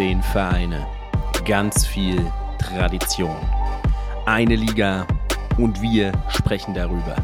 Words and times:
Zehn 0.00 0.22
Vereine, 0.22 0.86
ganz 1.44 1.86
viel 1.86 2.32
Tradition. 2.58 3.36
Eine 4.24 4.56
Liga 4.56 5.06
und 5.58 5.82
wir 5.82 6.10
sprechen 6.30 6.72
darüber. 6.72 7.16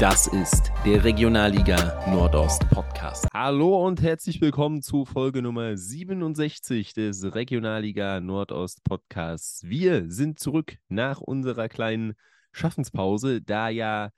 Das 0.00 0.26
ist 0.26 0.72
der 0.84 1.04
Regionalliga 1.04 2.04
Nordost 2.10 2.68
Podcast. 2.68 3.28
Hallo 3.32 3.86
und 3.86 4.02
herzlich 4.02 4.40
willkommen 4.40 4.82
zu 4.82 5.04
Folge 5.04 5.40
Nummer 5.40 5.76
67 5.76 6.94
des 6.94 7.32
Regionalliga 7.32 8.18
Nordost 8.18 8.82
Podcasts. 8.82 9.62
Wir 9.62 10.10
sind 10.10 10.40
zurück 10.40 10.78
nach 10.88 11.20
unserer 11.20 11.68
kleinen 11.68 12.14
Schaffenspause, 12.50 13.40
da 13.40 13.68
ja 13.68 14.10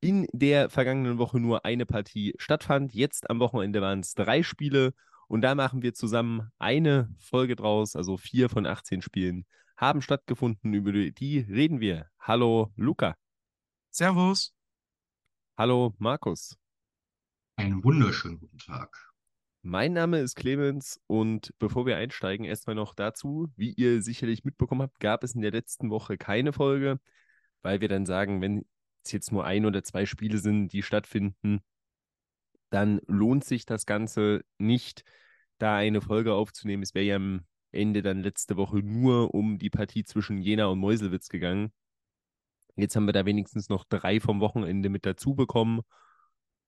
in 0.00 0.26
der 0.34 0.68
vergangenen 0.68 1.16
Woche 1.16 1.40
nur 1.40 1.64
eine 1.64 1.86
Partie 1.86 2.34
stattfand. 2.36 2.92
Jetzt 2.92 3.30
am 3.30 3.40
Wochenende 3.40 3.80
waren 3.80 4.00
es 4.00 4.12
drei 4.12 4.42
Spiele 4.42 4.92
und 5.28 5.42
da 5.42 5.54
machen 5.54 5.82
wir 5.82 5.94
zusammen 5.94 6.50
eine 6.58 7.14
Folge 7.18 7.54
draus, 7.54 7.94
also 7.94 8.16
vier 8.16 8.48
von 8.48 8.66
18 8.66 9.02
Spielen 9.02 9.46
haben 9.76 10.02
stattgefunden. 10.02 10.74
Über 10.74 10.92
die 10.92 11.38
reden 11.38 11.80
wir. 11.80 12.10
Hallo 12.18 12.72
Luca. 12.76 13.16
Servus. 13.90 14.54
Hallo 15.56 15.94
Markus. 15.98 16.58
Einen 17.56 17.84
wunderschönen 17.84 18.40
guten 18.40 18.58
Tag. 18.58 19.12
Mein 19.62 19.92
Name 19.92 20.20
ist 20.20 20.34
Clemens 20.34 21.00
und 21.06 21.52
bevor 21.58 21.84
wir 21.84 21.96
einsteigen, 21.96 22.46
erstmal 22.46 22.76
noch 22.76 22.94
dazu, 22.94 23.52
wie 23.56 23.72
ihr 23.72 24.02
sicherlich 24.02 24.44
mitbekommen 24.44 24.82
habt, 24.82 25.00
gab 25.00 25.24
es 25.24 25.34
in 25.34 25.42
der 25.42 25.50
letzten 25.50 25.90
Woche 25.90 26.16
keine 26.16 26.52
Folge, 26.52 27.00
weil 27.62 27.80
wir 27.80 27.88
dann 27.88 28.06
sagen, 28.06 28.40
wenn 28.40 28.64
es 29.04 29.12
jetzt 29.12 29.32
nur 29.32 29.44
ein 29.44 29.66
oder 29.66 29.82
zwei 29.82 30.06
Spiele 30.06 30.38
sind, 30.38 30.72
die 30.72 30.82
stattfinden, 30.82 31.60
dann 32.70 33.00
lohnt 33.06 33.44
sich 33.44 33.66
das 33.66 33.86
Ganze 33.86 34.42
nicht, 34.58 35.04
da 35.58 35.76
eine 35.76 36.00
Folge 36.00 36.34
aufzunehmen. 36.34 36.82
Es 36.82 36.94
wäre 36.94 37.04
ja 37.04 37.16
am 37.16 37.42
Ende 37.72 38.02
dann 38.02 38.22
letzte 38.22 38.56
Woche 38.56 38.78
nur 38.78 39.34
um 39.34 39.58
die 39.58 39.70
Partie 39.70 40.04
zwischen 40.04 40.38
Jena 40.38 40.66
und 40.66 40.78
Meuselwitz 40.78 41.28
gegangen. 41.28 41.72
Jetzt 42.76 42.94
haben 42.96 43.06
wir 43.06 43.12
da 43.12 43.26
wenigstens 43.26 43.68
noch 43.68 43.84
drei 43.84 44.20
vom 44.20 44.40
Wochenende 44.40 44.88
mit 44.88 45.04
dazu 45.04 45.34
bekommen 45.34 45.80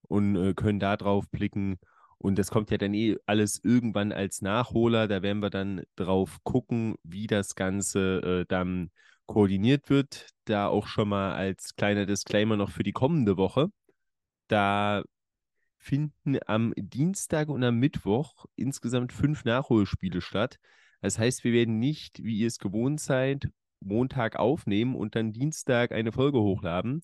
und 0.03 0.37
äh, 0.37 0.55
können 0.55 0.81
da 0.81 0.97
drauf 0.97 1.29
blicken. 1.31 1.79
Und 2.19 2.39
das 2.39 2.51
kommt 2.51 2.71
ja 2.71 2.79
dann 2.79 2.93
eh 2.95 3.17
alles 3.27 3.61
irgendwann 3.63 4.13
als 4.13 4.43
Nachholer. 4.43 5.09
Da 5.09 5.23
werden 5.23 5.41
wir 5.41 5.51
dann 5.51 5.83
drauf 5.97 6.39
gucken, 6.43 6.97
wie 7.03 7.27
das 7.27 7.55
Ganze 7.55 8.43
äh, 8.43 8.47
dann 8.47 8.91
koordiniert 9.27 9.89
wird. 9.89 10.31
Da 10.45 10.67
auch 10.69 10.87
schon 10.87 11.09
mal 11.09 11.33
als 11.33 11.77
kleiner 11.77 12.07
Disclaimer 12.07 12.57
noch 12.57 12.71
für 12.71 12.83
die 12.83 12.93
kommende 12.93 13.37
Woche. 13.37 13.69
Da 14.49 15.05
finden 15.81 16.39
am 16.47 16.73
Dienstag 16.77 17.49
und 17.49 17.65
am 17.65 17.79
Mittwoch 17.79 18.45
insgesamt 18.55 19.13
fünf 19.13 19.45
Nachholspiele 19.45 20.21
statt. 20.21 20.59
Das 21.01 21.19
heißt, 21.19 21.43
wir 21.43 21.53
werden 21.53 21.79
nicht, 21.79 22.23
wie 22.23 22.39
ihr 22.39 22.47
es 22.47 22.59
gewohnt 22.59 23.01
seid, 23.01 23.49
Montag 23.81 24.37
aufnehmen 24.37 24.95
und 24.95 25.17
dann 25.17 25.33
Dienstag 25.33 25.93
eine 25.93 26.13
Folge 26.13 26.39
hochladen, 26.39 27.01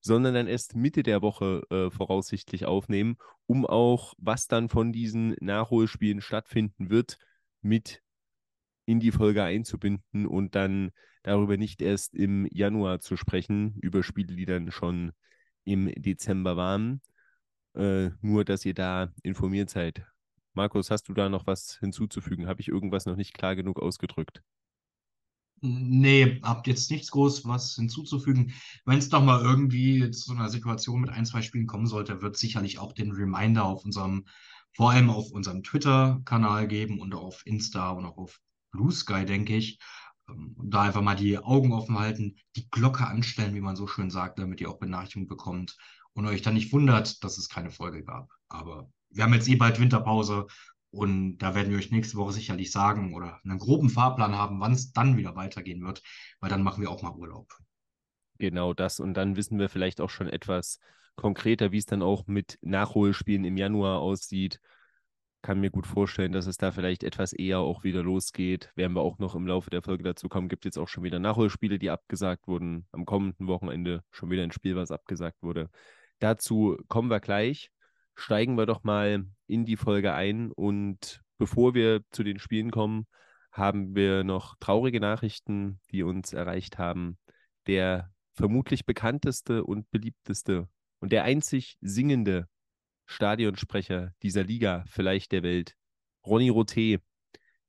sondern 0.00 0.34
dann 0.34 0.46
erst 0.46 0.76
Mitte 0.76 1.02
der 1.02 1.22
Woche 1.22 1.62
äh, 1.70 1.90
voraussichtlich 1.90 2.66
aufnehmen, 2.66 3.16
um 3.46 3.66
auch, 3.66 4.14
was 4.18 4.46
dann 4.46 4.68
von 4.68 4.92
diesen 4.92 5.34
Nachholspielen 5.40 6.20
stattfinden 6.20 6.88
wird, 6.88 7.18
mit 7.60 8.00
in 8.86 9.00
die 9.00 9.12
Folge 9.12 9.42
einzubinden 9.42 10.26
und 10.26 10.54
dann 10.54 10.92
darüber 11.22 11.56
nicht 11.56 11.82
erst 11.82 12.14
im 12.14 12.46
Januar 12.50 13.00
zu 13.00 13.16
sprechen, 13.16 13.76
über 13.82 14.02
Spiele, 14.04 14.36
die 14.36 14.46
dann 14.46 14.70
schon 14.70 15.12
im 15.64 15.92
Dezember 15.94 16.56
waren. 16.56 17.02
Äh, 17.74 18.10
nur, 18.20 18.44
dass 18.44 18.64
ihr 18.64 18.74
da 18.74 19.12
informiert 19.22 19.70
seid. 19.70 20.04
Markus, 20.54 20.90
hast 20.90 21.08
du 21.08 21.14
da 21.14 21.28
noch 21.28 21.46
was 21.46 21.78
hinzuzufügen? 21.78 22.48
Habe 22.48 22.60
ich 22.60 22.68
irgendwas 22.68 23.06
noch 23.06 23.16
nicht 23.16 23.34
klar 23.34 23.54
genug 23.54 23.78
ausgedrückt? 23.80 24.42
Nee, 25.62 26.40
habt 26.42 26.66
jetzt 26.66 26.90
nichts 26.90 27.10
groß 27.10 27.44
was 27.44 27.74
hinzuzufügen. 27.74 28.54
Wenn 28.86 28.98
es 28.98 29.10
doch 29.10 29.22
mal 29.22 29.42
irgendwie 29.42 30.10
zu 30.10 30.32
einer 30.32 30.48
Situation 30.48 31.02
mit 31.02 31.10
ein, 31.10 31.26
zwei 31.26 31.42
Spielen 31.42 31.66
kommen 31.66 31.86
sollte, 31.86 32.22
wird 32.22 32.36
sicherlich 32.38 32.78
auch 32.78 32.92
den 32.92 33.12
Reminder 33.12 33.64
auf 33.64 33.84
unserem, 33.84 34.26
vor 34.74 34.90
allem 34.90 35.10
auf 35.10 35.30
unserem 35.30 35.62
Twitter-Kanal 35.62 36.66
geben 36.66 36.98
und 36.98 37.14
auf 37.14 37.42
Insta 37.46 37.90
und 37.90 38.06
auch 38.06 38.16
auf 38.16 38.40
Blue 38.70 38.90
Sky, 38.90 39.26
denke 39.26 39.54
ich. 39.56 39.78
Ähm, 40.30 40.56
da 40.64 40.82
einfach 40.82 41.02
mal 41.02 41.14
die 41.16 41.36
Augen 41.38 41.72
offen 41.72 41.98
halten, 41.98 42.36
die 42.56 42.68
Glocke 42.70 43.06
anstellen, 43.06 43.54
wie 43.54 43.60
man 43.60 43.76
so 43.76 43.86
schön 43.86 44.10
sagt, 44.10 44.38
damit 44.38 44.62
ihr 44.62 44.70
auch 44.70 44.78
Benachrichtigungen 44.78 45.28
bekommt 45.28 45.76
und 46.14 46.26
euch 46.26 46.42
dann 46.42 46.54
nicht 46.54 46.72
wundert, 46.72 47.22
dass 47.24 47.38
es 47.38 47.48
keine 47.48 47.70
Folge 47.70 48.04
gab. 48.04 48.30
Aber 48.48 48.90
wir 49.10 49.24
haben 49.24 49.34
jetzt 49.34 49.48
eh 49.48 49.56
bald 49.56 49.80
Winterpause 49.80 50.46
und 50.90 51.38
da 51.38 51.54
werden 51.54 51.70
wir 51.70 51.78
euch 51.78 51.90
nächste 51.90 52.16
Woche 52.16 52.32
sicherlich 52.32 52.72
sagen 52.72 53.14
oder 53.14 53.40
einen 53.44 53.58
groben 53.58 53.90
Fahrplan 53.90 54.34
haben, 54.34 54.60
wann 54.60 54.72
es 54.72 54.92
dann 54.92 55.16
wieder 55.16 55.36
weitergehen 55.36 55.82
wird, 55.84 56.02
weil 56.40 56.50
dann 56.50 56.62
machen 56.62 56.82
wir 56.82 56.90
auch 56.90 57.02
mal 57.02 57.14
Urlaub. 57.14 57.52
Genau 58.38 58.74
das. 58.74 59.00
Und 59.00 59.14
dann 59.14 59.36
wissen 59.36 59.58
wir 59.58 59.68
vielleicht 59.68 60.00
auch 60.00 60.10
schon 60.10 60.28
etwas 60.28 60.80
konkreter, 61.14 61.72
wie 61.72 61.78
es 61.78 61.86
dann 61.86 62.02
auch 62.02 62.26
mit 62.26 62.58
Nachholspielen 62.62 63.44
im 63.44 63.56
Januar 63.56 64.00
aussieht. 64.00 64.60
Kann 65.42 65.60
mir 65.60 65.70
gut 65.70 65.86
vorstellen, 65.86 66.32
dass 66.32 66.46
es 66.46 66.56
da 66.56 66.72
vielleicht 66.72 67.02
etwas 67.02 67.32
eher 67.32 67.60
auch 67.60 67.84
wieder 67.84 68.02
losgeht. 68.02 68.72
Werden 68.74 68.94
wir 68.94 69.02
auch 69.02 69.18
noch 69.18 69.34
im 69.34 69.46
Laufe 69.46 69.70
der 69.70 69.82
Folge 69.82 70.02
dazu 70.02 70.28
kommen. 70.28 70.48
Gibt 70.48 70.64
jetzt 70.64 70.78
auch 70.78 70.88
schon 70.88 71.04
wieder 71.04 71.18
Nachholspiele, 71.18 71.78
die 71.78 71.90
abgesagt 71.90 72.46
wurden. 72.46 72.86
Am 72.92 73.06
kommenden 73.06 73.46
Wochenende 73.46 74.02
schon 74.10 74.30
wieder 74.30 74.42
ein 74.42 74.52
Spiel, 74.52 74.76
was 74.76 74.90
abgesagt 74.90 75.42
wurde. 75.42 75.70
Dazu 76.20 76.76
kommen 76.88 77.10
wir 77.10 77.20
gleich. 77.20 77.70
Steigen 78.14 78.56
wir 78.56 78.66
doch 78.66 78.84
mal 78.84 79.24
in 79.46 79.64
die 79.64 79.76
Folge 79.76 80.12
ein. 80.12 80.52
Und 80.52 81.22
bevor 81.38 81.74
wir 81.74 82.02
zu 82.10 82.22
den 82.22 82.38
Spielen 82.38 82.70
kommen, 82.70 83.06
haben 83.52 83.96
wir 83.96 84.22
noch 84.22 84.54
traurige 84.60 85.00
Nachrichten, 85.00 85.80
die 85.90 86.02
uns 86.02 86.32
erreicht 86.32 86.78
haben. 86.78 87.18
Der 87.66 88.12
vermutlich 88.34 88.84
bekannteste 88.84 89.64
und 89.64 89.90
beliebteste 89.90 90.68
und 91.00 91.10
der 91.10 91.24
einzig 91.24 91.76
singende 91.80 92.46
Stadionsprecher 93.06 94.12
dieser 94.22 94.44
Liga, 94.44 94.84
vielleicht 94.88 95.32
der 95.32 95.42
Welt, 95.42 95.74
Ronny 96.24 96.50
Roté, 96.50 97.00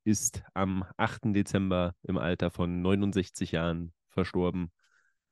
ist 0.03 0.43
am 0.53 0.83
8. 0.97 1.33
Dezember 1.33 1.95
im 2.03 2.17
Alter 2.17 2.51
von 2.51 2.81
69 2.81 3.53
Jahren 3.53 3.93
verstorben 4.09 4.71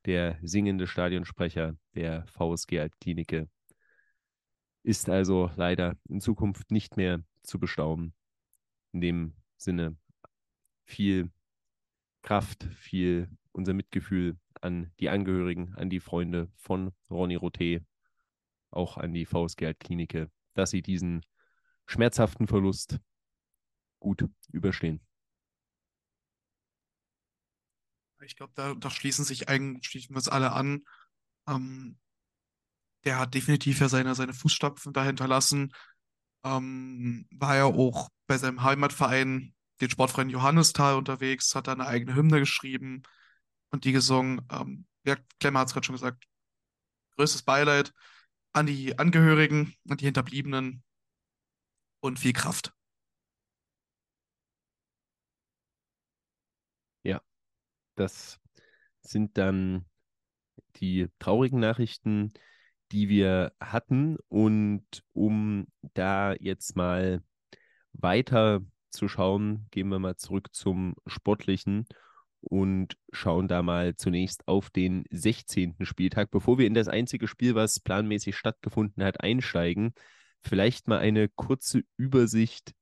der 0.06 0.38
singende 0.42 0.88
Stadionsprecher 0.88 1.76
der 1.96 2.26
VSG 2.28 2.80
Altklinike, 2.80 3.50
ist 4.84 5.10
also 5.10 5.52
leider 5.56 5.98
in 6.08 6.22
Zukunft 6.22 6.72
nicht 6.72 6.98
mehr 6.98 7.24
zu 7.44 7.60
bestaunen. 7.60 8.14
In 8.92 9.02
dem 9.02 9.36
Sinne 9.58 9.98
viel 10.86 11.32
Kraft, 12.22 12.64
viel 12.76 13.30
unser 13.52 13.74
Mitgefühl 13.74 14.38
an 14.62 14.92
die 15.00 15.10
Angehörigen, 15.10 15.74
an 15.76 15.90
die 15.90 16.00
Freunde 16.00 16.50
von 16.56 16.92
Ronny 17.10 17.38
Roté, 17.38 17.84
auch 18.72 18.98
an 18.98 19.14
die 19.14 19.26
VSG 19.26 19.66
Altklinike, 19.68 20.32
dass 20.54 20.72
sie 20.72 20.82
diesen 20.82 21.22
schmerzhaften 21.86 22.48
Verlust 22.48 23.00
gut 24.00 24.26
überstehen. 24.52 25.02
Ich 28.30 28.36
glaube, 28.36 28.54
da, 28.56 28.76
da, 28.76 28.92
schließen 28.92 29.26
sich 29.26 29.50
eigentlich 29.50 29.88
schließen 29.88 30.12
wir 30.12 30.18
uns 30.18 30.30
alle 30.30 30.52
an. 30.52 30.84
Ähm, 31.48 31.98
der 33.06 33.18
hat 33.18 33.34
definitiv 33.34 33.80
ja 33.80 33.90
seine, 33.90 34.14
seine 34.14 34.34
Fußstapfen 34.36 34.94
da 34.94 35.04
hinterlassen. 35.04 35.74
Ähm, 36.44 37.28
war 37.32 37.56
ja 37.56 37.66
auch 37.66 38.10
bei 38.28 38.38
seinem 38.38 38.62
Heimatverein, 38.62 39.56
den 39.82 39.90
Sportverein 39.90 40.30
Johannisthal, 40.30 40.96
unterwegs, 40.96 41.56
hat 41.56 41.68
da 41.68 41.74
eine 41.74 41.88
eigene 41.88 42.16
Hymne 42.16 42.40
geschrieben 42.40 43.02
und 43.72 43.84
die 43.84 43.94
gesungen. 43.94 44.46
Ähm, 44.52 44.86
ja, 45.06 45.16
Klemmer 45.40 45.62
hat 45.62 45.70
es 45.70 45.74
gerade 45.74 45.86
schon 45.88 45.96
gesagt. 45.96 46.24
Größtes 47.16 47.42
Beileid 47.42 47.94
an 48.54 48.68
die 48.68 49.00
Angehörigen, 49.00 49.74
an 49.90 49.98
die 49.98 50.06
Hinterbliebenen 50.06 50.84
und 52.00 52.20
viel 52.20 52.34
Kraft. 52.34 52.74
Das 58.00 58.40
sind 59.02 59.38
dann 59.38 59.86
die 60.78 61.08
traurigen 61.20 61.60
Nachrichten, 61.60 62.32
die 62.92 63.10
wir 63.10 63.52
hatten. 63.60 64.18
Und 64.30 64.86
um 65.14 65.68
da 65.94 66.34
jetzt 66.34 66.76
mal 66.76 67.22
weiter 67.94 68.62
zu 68.90 69.08
schauen, 69.08 69.68
gehen 69.72 69.90
wir 69.90 70.00
mal 70.00 70.16
zurück 70.16 70.54
zum 70.54 70.96
Sportlichen 71.06 71.86
und 72.42 72.98
schauen 73.12 73.48
da 73.48 73.62
mal 73.62 73.96
zunächst 73.96 74.48
auf 74.48 74.70
den 74.70 75.04
16. 75.12 75.76
Spieltag. 75.82 76.32
Bevor 76.32 76.58
wir 76.58 76.68
in 76.68 76.74
das 76.74 76.88
einzige 76.88 77.28
Spiel, 77.28 77.56
was 77.56 77.80
planmäßig 77.80 78.38
stattgefunden 78.38 79.04
hat, 79.04 79.22
einsteigen, 79.22 79.94
vielleicht 80.42 80.88
mal 80.88 81.00
eine 81.00 81.28
kurze 81.28 81.82
Übersicht, 81.98 82.74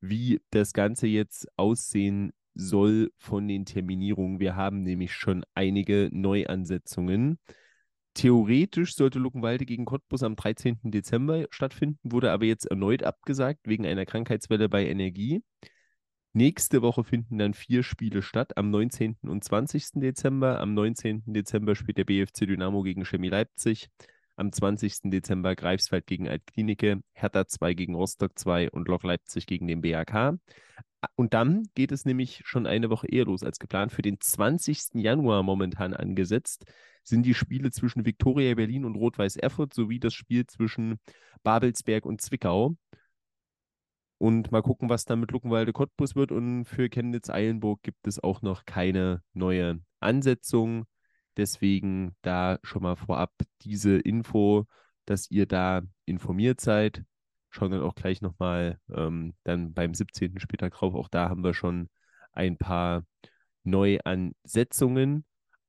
wie 0.00 0.40
das 0.50 0.72
Ganze 0.72 1.06
jetzt 1.06 1.46
aussehen 1.56 2.32
soll 2.54 3.10
von 3.18 3.48
den 3.48 3.64
Terminierungen. 3.64 4.40
Wir 4.40 4.56
haben 4.56 4.82
nämlich 4.82 5.12
schon 5.12 5.44
einige 5.54 6.10
Neuansetzungen. 6.12 7.38
Theoretisch 8.14 8.94
sollte 8.94 9.18
Luckenwalde 9.18 9.64
gegen 9.64 9.86
Cottbus 9.86 10.22
am 10.22 10.36
13. 10.36 10.78
Dezember 10.84 11.46
stattfinden, 11.50 11.98
wurde 12.02 12.30
aber 12.30 12.44
jetzt 12.44 12.66
erneut 12.66 13.02
abgesagt 13.02 13.60
wegen 13.64 13.86
einer 13.86 14.04
Krankheitswelle 14.04 14.68
bei 14.68 14.86
Energie. 14.86 15.42
Nächste 16.34 16.80
Woche 16.80 17.04
finden 17.04 17.36
dann 17.36 17.52
vier 17.52 17.82
Spiele 17.82 18.22
statt, 18.22 18.56
am 18.56 18.70
19. 18.70 19.16
und 19.22 19.44
20. 19.44 19.92
Dezember. 19.96 20.60
Am 20.60 20.72
19. 20.72 21.24
Dezember 21.26 21.74
spielt 21.74 21.98
der 21.98 22.04
BFC 22.04 22.46
Dynamo 22.46 22.82
gegen 22.82 23.04
Chemie 23.04 23.28
Leipzig. 23.28 23.90
Am 24.36 24.50
20. 24.50 25.10
Dezember 25.10 25.54
Greifswald 25.54 26.06
gegen 26.06 26.28
Altklinike, 26.28 27.02
Hertha 27.12 27.46
2 27.46 27.74
gegen 27.74 27.94
Rostock 27.94 28.38
2 28.38 28.70
und 28.70 28.88
Lok 28.88 29.02
Leipzig 29.04 29.46
gegen 29.46 29.66
den 29.66 29.82
BAK. 29.82 30.38
Und 31.16 31.34
dann 31.34 31.68
geht 31.74 31.92
es 31.92 32.04
nämlich 32.04 32.42
schon 32.44 32.66
eine 32.66 32.90
Woche 32.90 33.08
eher 33.08 33.24
los 33.24 33.42
als 33.42 33.58
geplant. 33.58 33.92
Für 33.92 34.02
den 34.02 34.20
20. 34.20 34.94
Januar 34.94 35.42
momentan 35.42 35.94
angesetzt 35.94 36.64
sind 37.02 37.24
die 37.24 37.34
Spiele 37.34 37.70
zwischen 37.70 38.06
Viktoria 38.06 38.54
Berlin 38.54 38.84
und 38.84 38.94
Rot-Weiß 38.94 39.36
Erfurt 39.36 39.74
sowie 39.74 39.98
das 39.98 40.14
Spiel 40.14 40.46
zwischen 40.46 40.98
Babelsberg 41.42 42.06
und 42.06 42.20
Zwickau. 42.20 42.76
Und 44.18 44.52
mal 44.52 44.62
gucken, 44.62 44.88
was 44.88 45.04
dann 45.04 45.18
mit 45.18 45.32
Luckenwalde 45.32 45.72
Cottbus 45.72 46.14
wird. 46.14 46.30
Und 46.30 46.64
für 46.64 46.88
Chemnitz-Eilenburg 46.88 47.82
gibt 47.82 48.06
es 48.06 48.22
auch 48.22 48.40
noch 48.40 48.64
keine 48.64 49.22
neue 49.32 49.80
Ansetzung. 49.98 50.84
Deswegen 51.36 52.14
da 52.22 52.60
schon 52.62 52.82
mal 52.82 52.94
vorab 52.94 53.32
diese 53.62 53.98
Info, 53.98 54.66
dass 55.06 55.28
ihr 55.30 55.46
da 55.46 55.82
informiert 56.04 56.60
seid. 56.60 57.04
Schauen 57.52 57.70
dann 57.70 57.82
auch 57.82 57.94
gleich 57.94 58.22
nochmal 58.22 58.78
ähm, 58.92 59.34
dann 59.44 59.74
beim 59.74 59.94
17. 59.94 60.40
Spieltag 60.40 60.72
drauf. 60.72 60.94
Auch 60.94 61.08
da 61.08 61.28
haben 61.28 61.44
wir 61.44 61.52
schon 61.52 61.90
ein 62.32 62.56
paar 62.56 63.04
Neuansetzungen. 63.62 65.24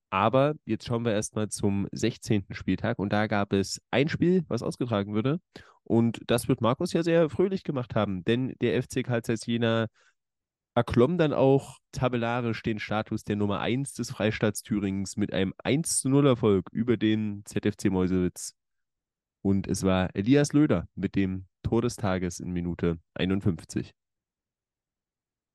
Aber 0.10 0.56
jetzt 0.66 0.86
schauen 0.88 1.06
wir 1.06 1.12
erstmal 1.12 1.50
zum 1.50 1.88
16. 1.92 2.46
Spieltag 2.52 3.00
und 3.00 3.12
da 3.12 3.28
gab 3.28 3.52
es 3.52 3.82
ein 3.92 4.08
Spiel, 4.08 4.46
was 4.48 4.64
ausgetragen 4.64 5.14
wurde. 5.14 5.42
Und 5.84 6.22
das 6.28 6.48
wird 6.48 6.62
Markus 6.62 6.94
ja 6.94 7.04
sehr 7.04 7.30
fröhlich 7.30 7.64
gemacht 7.64 7.96
haben, 7.96 8.24
denn 8.24 8.56
der 8.62 8.82
FC 8.82 9.04
Karl 9.04 9.24
Zeiss 9.24 9.46
Jena 9.46 9.88
erklomm 10.76 11.18
dann 11.18 11.34
auch 11.34 11.80
tabellarisch 11.92 12.64
den 12.64 12.80
Status 12.80 13.24
der 13.24 13.36
Nummer 13.36 13.60
1 13.60 13.94
des 13.94 14.12
Freistaats 14.12 14.64
Thüringens 14.64 15.18
mit 15.18 15.34
einem 15.34 15.54
1 15.58 16.00
zu 16.00 16.10
0 16.10 16.28
Erfolg 16.28 16.68
über 16.72 16.96
den 16.96 17.44
ZFC 17.46 17.92
Meusewitz. 17.92 18.56
Und 19.42 19.68
es 19.68 19.84
war 19.84 20.16
Elias 20.16 20.54
Löder 20.54 20.88
mit 20.96 21.16
dem 21.16 21.48
Tor 21.64 21.82
des 21.82 21.96
Tages 21.96 22.40
in 22.40 22.52
Minute 22.52 23.00
51. 23.16 23.94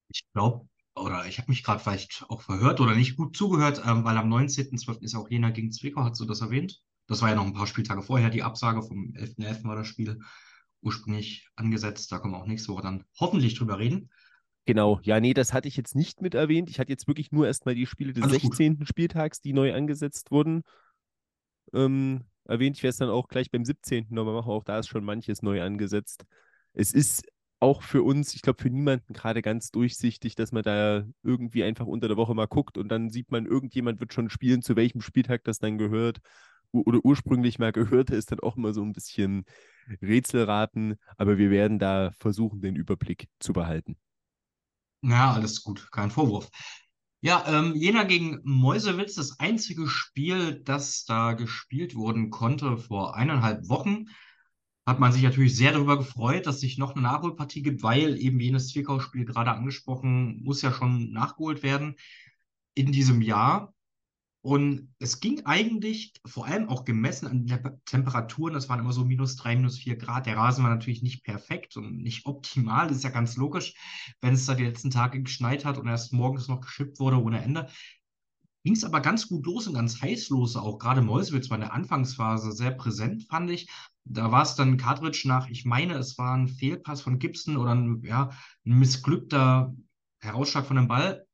Ich 0.08 0.24
glaube, 0.32 0.66
oder 0.96 1.26
ich 1.26 1.38
habe 1.38 1.50
mich 1.50 1.62
gerade 1.62 1.80
vielleicht 1.80 2.24
auch 2.28 2.42
verhört 2.42 2.80
oder 2.80 2.94
nicht 2.94 3.16
gut 3.16 3.36
zugehört, 3.36 3.82
ähm, 3.86 4.04
weil 4.04 4.16
am 4.16 4.28
19.12. 4.28 5.02
ist 5.02 5.14
auch 5.14 5.30
Jena 5.30 5.50
gegen 5.50 5.70
Zwickau, 5.70 6.02
hast 6.02 6.20
du 6.20 6.24
das 6.24 6.40
erwähnt? 6.40 6.80
Das 7.06 7.22
war 7.22 7.30
ja 7.30 7.36
noch 7.36 7.46
ein 7.46 7.54
paar 7.54 7.66
Spieltage 7.66 8.02
vorher, 8.02 8.30
die 8.30 8.42
Absage 8.42 8.82
vom 8.82 9.12
11.11. 9.14 9.68
war 9.68 9.76
das 9.76 9.86
Spiel 9.86 10.18
ursprünglich 10.82 11.48
angesetzt. 11.56 12.12
Da 12.12 12.18
können 12.18 12.34
wir 12.34 12.38
auch 12.38 12.46
nächste 12.46 12.72
Woche 12.72 12.82
dann 12.82 13.04
hoffentlich 13.18 13.54
drüber 13.54 13.78
reden. 13.78 14.10
Genau, 14.66 15.00
ja, 15.02 15.18
nee, 15.18 15.32
das 15.32 15.54
hatte 15.54 15.66
ich 15.66 15.76
jetzt 15.76 15.94
nicht 15.94 16.20
mit 16.20 16.34
erwähnt. 16.34 16.68
Ich 16.68 16.78
hatte 16.78 16.90
jetzt 16.90 17.08
wirklich 17.08 17.32
nur 17.32 17.46
erstmal 17.46 17.74
die 17.74 17.86
Spiele 17.86 18.12
des 18.12 18.22
Alles 18.22 18.42
gut. 18.42 18.56
16. 18.56 18.84
Spieltags, 18.84 19.40
die 19.40 19.54
neu 19.54 19.74
angesetzt 19.74 20.30
wurden, 20.30 20.62
ähm, 21.72 22.24
erwähnt. 22.48 22.76
Ich 22.76 22.82
werde 22.82 22.90
es 22.90 22.96
dann 22.98 23.10
auch 23.10 23.28
gleich 23.28 23.50
beim 23.50 23.64
17. 23.64 24.14
nochmal 24.14 24.34
machen. 24.34 24.50
Auch 24.50 24.64
da 24.64 24.78
ist 24.78 24.88
schon 24.88 25.04
manches 25.04 25.42
neu 25.42 25.62
angesetzt. 25.62 26.24
Es 26.72 26.92
ist 26.92 27.24
auch 27.60 27.82
für 27.82 28.02
uns, 28.02 28.34
ich 28.34 28.42
glaube, 28.42 28.62
für 28.62 28.70
niemanden 28.70 29.12
gerade 29.12 29.42
ganz 29.42 29.70
durchsichtig, 29.70 30.36
dass 30.36 30.52
man 30.52 30.62
da 30.62 31.04
irgendwie 31.22 31.64
einfach 31.64 31.86
unter 31.86 32.08
der 32.08 32.16
Woche 32.16 32.34
mal 32.34 32.46
guckt 32.46 32.78
und 32.78 32.88
dann 32.88 33.10
sieht 33.10 33.30
man, 33.30 33.46
irgendjemand 33.46 34.00
wird 34.00 34.12
schon 34.12 34.30
spielen, 34.30 34.62
zu 34.62 34.76
welchem 34.76 35.00
Spieltag 35.00 35.42
das 35.44 35.58
dann 35.58 35.76
gehört 35.78 36.18
oder 36.70 37.00
ursprünglich 37.02 37.58
mal 37.58 37.72
gehörte, 37.72 38.14
ist 38.14 38.30
dann 38.30 38.40
auch 38.40 38.56
immer 38.56 38.72
so 38.72 38.82
ein 38.82 38.92
bisschen 38.92 39.44
Rätselraten. 40.02 40.96
Aber 41.16 41.38
wir 41.38 41.50
werden 41.50 41.78
da 41.78 42.12
versuchen, 42.18 42.60
den 42.60 42.76
Überblick 42.76 43.28
zu 43.40 43.52
behalten. 43.52 43.96
Ja, 45.02 45.32
alles 45.32 45.62
gut, 45.62 45.90
kein 45.92 46.10
Vorwurf. 46.10 46.50
Ja, 47.20 47.44
ähm, 47.48 47.74
Jena 47.74 48.04
gegen 48.04 48.40
Meuselwitz, 48.44 49.14
das 49.14 49.40
einzige 49.40 49.88
Spiel, 49.88 50.60
das 50.62 51.04
da 51.04 51.32
gespielt 51.32 51.96
worden 51.96 52.30
konnte 52.30 52.76
vor 52.76 53.16
eineinhalb 53.16 53.68
Wochen, 53.68 54.06
hat 54.86 55.00
man 55.00 55.12
sich 55.12 55.22
natürlich 55.22 55.56
sehr 55.56 55.72
darüber 55.72 55.98
gefreut, 55.98 56.46
dass 56.46 56.60
sich 56.60 56.78
noch 56.78 56.92
eine 56.94 57.02
Nachholpartie 57.02 57.62
gibt, 57.62 57.82
weil 57.82 58.16
eben 58.18 58.38
jenes 58.38 58.68
Zwickau-Spiel 58.68 59.24
gerade 59.24 59.50
angesprochen, 59.50 60.42
muss 60.44 60.62
ja 60.62 60.72
schon 60.72 61.12
nachgeholt 61.12 61.62
werden 61.64 61.96
in 62.74 62.92
diesem 62.92 63.20
Jahr. 63.20 63.74
Und 64.40 64.94
es 65.00 65.18
ging 65.18 65.44
eigentlich, 65.46 66.12
vor 66.24 66.46
allem 66.46 66.68
auch 66.68 66.84
gemessen 66.84 67.26
an 67.26 67.44
den 67.44 67.80
Temperaturen, 67.84 68.54
das 68.54 68.68
waren 68.68 68.78
immer 68.78 68.92
so 68.92 69.04
minus 69.04 69.34
drei, 69.36 69.56
minus 69.56 69.78
vier 69.78 69.96
Grad. 69.96 70.26
Der 70.26 70.36
Rasen 70.36 70.62
war 70.62 70.70
natürlich 70.70 71.02
nicht 71.02 71.24
perfekt 71.24 71.76
und 71.76 71.98
nicht 72.02 72.24
optimal, 72.24 72.86
das 72.86 72.98
ist 72.98 73.02
ja 73.02 73.10
ganz 73.10 73.36
logisch, 73.36 73.74
wenn 74.20 74.34
es 74.34 74.46
da 74.46 74.54
die 74.54 74.64
letzten 74.64 74.90
Tage 74.90 75.22
geschneit 75.22 75.64
hat 75.64 75.76
und 75.76 75.88
erst 75.88 76.12
morgens 76.12 76.46
noch 76.46 76.60
geschippt 76.60 77.00
wurde 77.00 77.20
ohne 77.20 77.42
Ende. 77.42 77.68
Ging 78.64 78.74
es 78.74 78.84
aber 78.84 79.00
ganz 79.00 79.28
gut 79.28 79.44
los 79.46 79.66
und 79.66 79.74
ganz 79.74 80.00
heiß 80.00 80.28
los, 80.30 80.56
auch 80.56 80.78
gerade 80.78 81.02
Meuselwitz 81.02 81.50
war 81.50 81.56
in 81.56 81.62
der 81.62 81.72
Anfangsphase 81.72 82.52
sehr 82.52 82.72
präsent, 82.72 83.24
fand 83.24 83.50
ich. 83.50 83.68
Da 84.04 84.30
war 84.30 84.42
es 84.42 84.54
dann 84.54 84.76
Cartridge 84.76 85.22
nach, 85.26 85.48
ich 85.48 85.64
meine, 85.64 85.94
es 85.94 86.16
war 86.16 86.34
ein 86.34 86.48
Fehlpass 86.48 87.02
von 87.02 87.18
Gibson 87.18 87.56
oder 87.56 87.74
ein, 87.74 88.02
ja, 88.04 88.30
ein 88.64 88.78
missglückter 88.78 89.74
Herausschlag 90.20 90.66
von 90.66 90.76
dem 90.76 90.88
Ball 90.88 91.27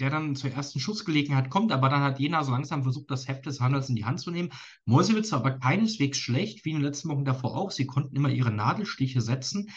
der 0.00 0.10
dann 0.10 0.36
zur 0.36 0.50
ersten 0.50 0.80
Schussgelegenheit 0.80 1.50
kommt, 1.50 1.72
aber 1.72 1.88
dann 1.88 2.02
hat 2.02 2.18
Jena 2.18 2.44
so 2.44 2.52
langsam 2.52 2.82
versucht, 2.82 3.10
das 3.10 3.28
Heft 3.28 3.46
des 3.46 3.60
Handels 3.60 3.88
in 3.88 3.96
die 3.96 4.04
Hand 4.04 4.20
zu 4.20 4.30
nehmen. 4.30 4.50
Meuselwitz 4.84 5.32
war 5.32 5.40
aber 5.40 5.58
keineswegs 5.58 6.18
schlecht, 6.18 6.64
wie 6.64 6.70
in 6.70 6.76
den 6.76 6.84
letzten 6.84 7.08
Wochen 7.08 7.24
davor 7.24 7.56
auch. 7.56 7.70
Sie 7.70 7.86
konnten 7.86 8.16
immer 8.16 8.30
ihre 8.30 8.50
Nadelstiche 8.50 9.20
setzen. 9.20 9.70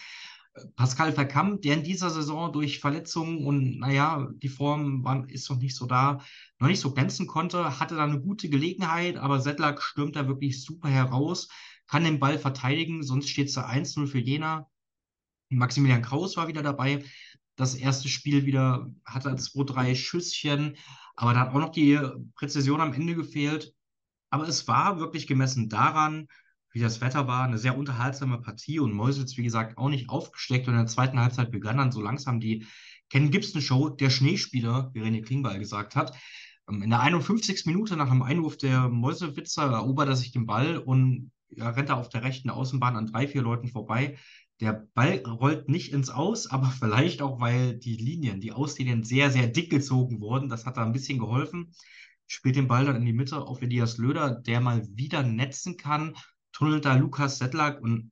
Pascal 0.75 1.11
Verkamp, 1.13 1.61
der 1.61 1.75
in 1.75 1.83
dieser 1.83 2.09
Saison 2.09 2.51
durch 2.51 2.79
Verletzungen 2.79 3.45
und 3.45 3.79
naja, 3.79 4.27
die 4.41 4.49
Form 4.49 5.03
war, 5.03 5.29
ist 5.29 5.49
noch 5.49 5.57
nicht 5.57 5.75
so 5.75 5.85
da, 5.85 6.19
noch 6.59 6.67
nicht 6.67 6.79
so 6.79 6.93
glänzen 6.93 7.27
konnte, 7.27 7.79
hatte 7.79 7.95
da 7.95 8.03
eine 8.03 8.19
gute 8.19 8.49
Gelegenheit, 8.49 9.17
aber 9.17 9.39
Sedlak 9.39 9.81
stürmt 9.81 10.15
da 10.15 10.27
wirklich 10.27 10.63
super 10.63 10.89
heraus, 10.89 11.47
kann 11.87 12.03
den 12.03 12.19
Ball 12.19 12.39
verteidigen, 12.39 13.03
sonst 13.03 13.29
steht 13.29 13.49
es 13.49 13.53
da 13.53 13.67
1-0 13.67 14.07
für 14.07 14.19
Jena. 14.19 14.67
Maximilian 15.49 16.01
Kraus 16.01 16.35
war 16.37 16.47
wieder 16.47 16.63
dabei. 16.63 17.03
Das 17.57 17.75
erste 17.75 18.07
Spiel 18.07 18.45
wieder 18.45 18.89
hatte 19.03 19.35
zwei, 19.35 19.63
drei 19.65 19.95
Schüsschen, 19.95 20.77
aber 21.15 21.33
da 21.33 21.41
hat 21.41 21.49
auch 21.49 21.59
noch 21.59 21.71
die 21.71 21.99
Präzision 22.35 22.79
am 22.79 22.93
Ende 22.93 23.15
gefehlt. 23.15 23.73
Aber 24.29 24.47
es 24.47 24.67
war 24.67 24.99
wirklich 24.99 25.27
gemessen 25.27 25.67
daran, 25.67 26.27
wie 26.71 26.79
das 26.79 27.01
Wetter 27.01 27.27
war, 27.27 27.45
eine 27.45 27.57
sehr 27.57 27.77
unterhaltsame 27.77 28.39
Partie 28.39 28.79
und 28.79 28.93
Meusels, 28.93 29.37
wie 29.37 29.43
gesagt, 29.43 29.77
auch 29.77 29.89
nicht 29.89 30.09
aufgesteckt. 30.09 30.67
Und 30.67 30.75
in 30.75 30.81
der 30.81 30.87
zweiten 30.87 31.19
Halbzeit 31.19 31.51
begann 31.51 31.77
dann 31.77 31.91
so 31.91 32.01
langsam 32.01 32.39
die 32.39 32.67
Ken 33.09 33.31
Gibson 33.31 33.61
Show, 33.61 33.89
der 33.89 34.11
Schneespieler, 34.11 34.91
wie 34.93 35.01
René 35.01 35.23
Klingbeil 35.25 35.59
gesagt 35.59 35.95
hat. 35.95 36.15
Ähm, 36.69 36.83
In 36.83 36.91
der 36.91 36.99
51. 36.99 37.65
Minute 37.65 37.95
nach 37.97 38.09
dem 38.09 38.21
Einwurf 38.21 38.57
der 38.57 38.89
Mäusewitzer 38.89 39.63
erobert 39.63 40.09
er 40.09 40.15
sich 40.15 40.31
den 40.31 40.45
Ball 40.45 40.77
und 40.77 41.31
ja, 41.49 41.69
rennt 41.69 41.89
er 41.89 41.97
auf 41.97 42.09
der 42.09 42.23
rechten 42.23 42.49
Außenbahn 42.51 42.95
an 42.95 43.07
drei, 43.07 43.27
vier 43.27 43.41
Leuten 43.41 43.69
vorbei. 43.69 44.17
Der 44.59 44.87
Ball 44.95 45.19
rollt 45.25 45.69
nicht 45.69 45.93
ins 45.93 46.09
Aus, 46.09 46.47
aber 46.47 46.67
vielleicht 46.79 47.21
auch, 47.21 47.39
weil 47.39 47.77
die 47.77 47.95
Linien, 47.95 48.41
die 48.41 48.51
Auslinien 48.51 49.03
sehr, 49.03 49.31
sehr 49.31 49.47
dick 49.47 49.69
gezogen 49.69 50.19
wurden. 50.21 50.49
Das 50.49 50.65
hat 50.65 50.77
da 50.77 50.85
ein 50.85 50.93
bisschen 50.93 51.19
geholfen. 51.19 51.73
Spielt 52.25 52.55
den 52.55 52.67
Ball 52.67 52.85
dann 52.85 52.97
in 52.97 53.05
die 53.05 53.13
Mitte 53.13 53.41
auf 53.41 53.61
Elias 53.61 53.97
Löder, 53.97 54.31
der 54.31 54.59
mal 54.59 54.85
wieder 54.95 55.23
netzen 55.23 55.77
kann. 55.77 56.15
Tunnelt 56.51 56.85
da 56.85 56.95
Lukas 56.95 57.37
Sedlak 57.37 57.81
und 57.81 58.11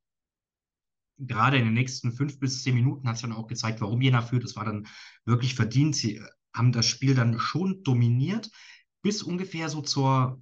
gerade 1.17 1.57
in 1.57 1.65
den 1.65 1.73
nächsten 1.73 2.11
fünf 2.11 2.39
bis 2.39 2.63
zehn 2.63 2.75
Minuten 2.75 3.07
hat 3.07 3.15
es 3.15 3.21
dann 3.21 3.31
auch 3.31 3.47
gezeigt, 3.47 3.81
warum 3.81 4.01
Jena 4.01 4.21
führt. 4.21 4.43
Es 4.43 4.55
war 4.55 4.65
dann 4.65 4.87
wirklich 5.25 5.55
verdient. 5.55 5.95
Sie 5.95 6.21
haben 6.53 6.71
das 6.71 6.85
Spiel 6.85 7.15
dann 7.15 7.39
schon 7.39 7.83
dominiert, 7.83 8.49
bis 9.01 9.23
ungefähr 9.23 9.69
so 9.69 9.81
zur 9.81 10.41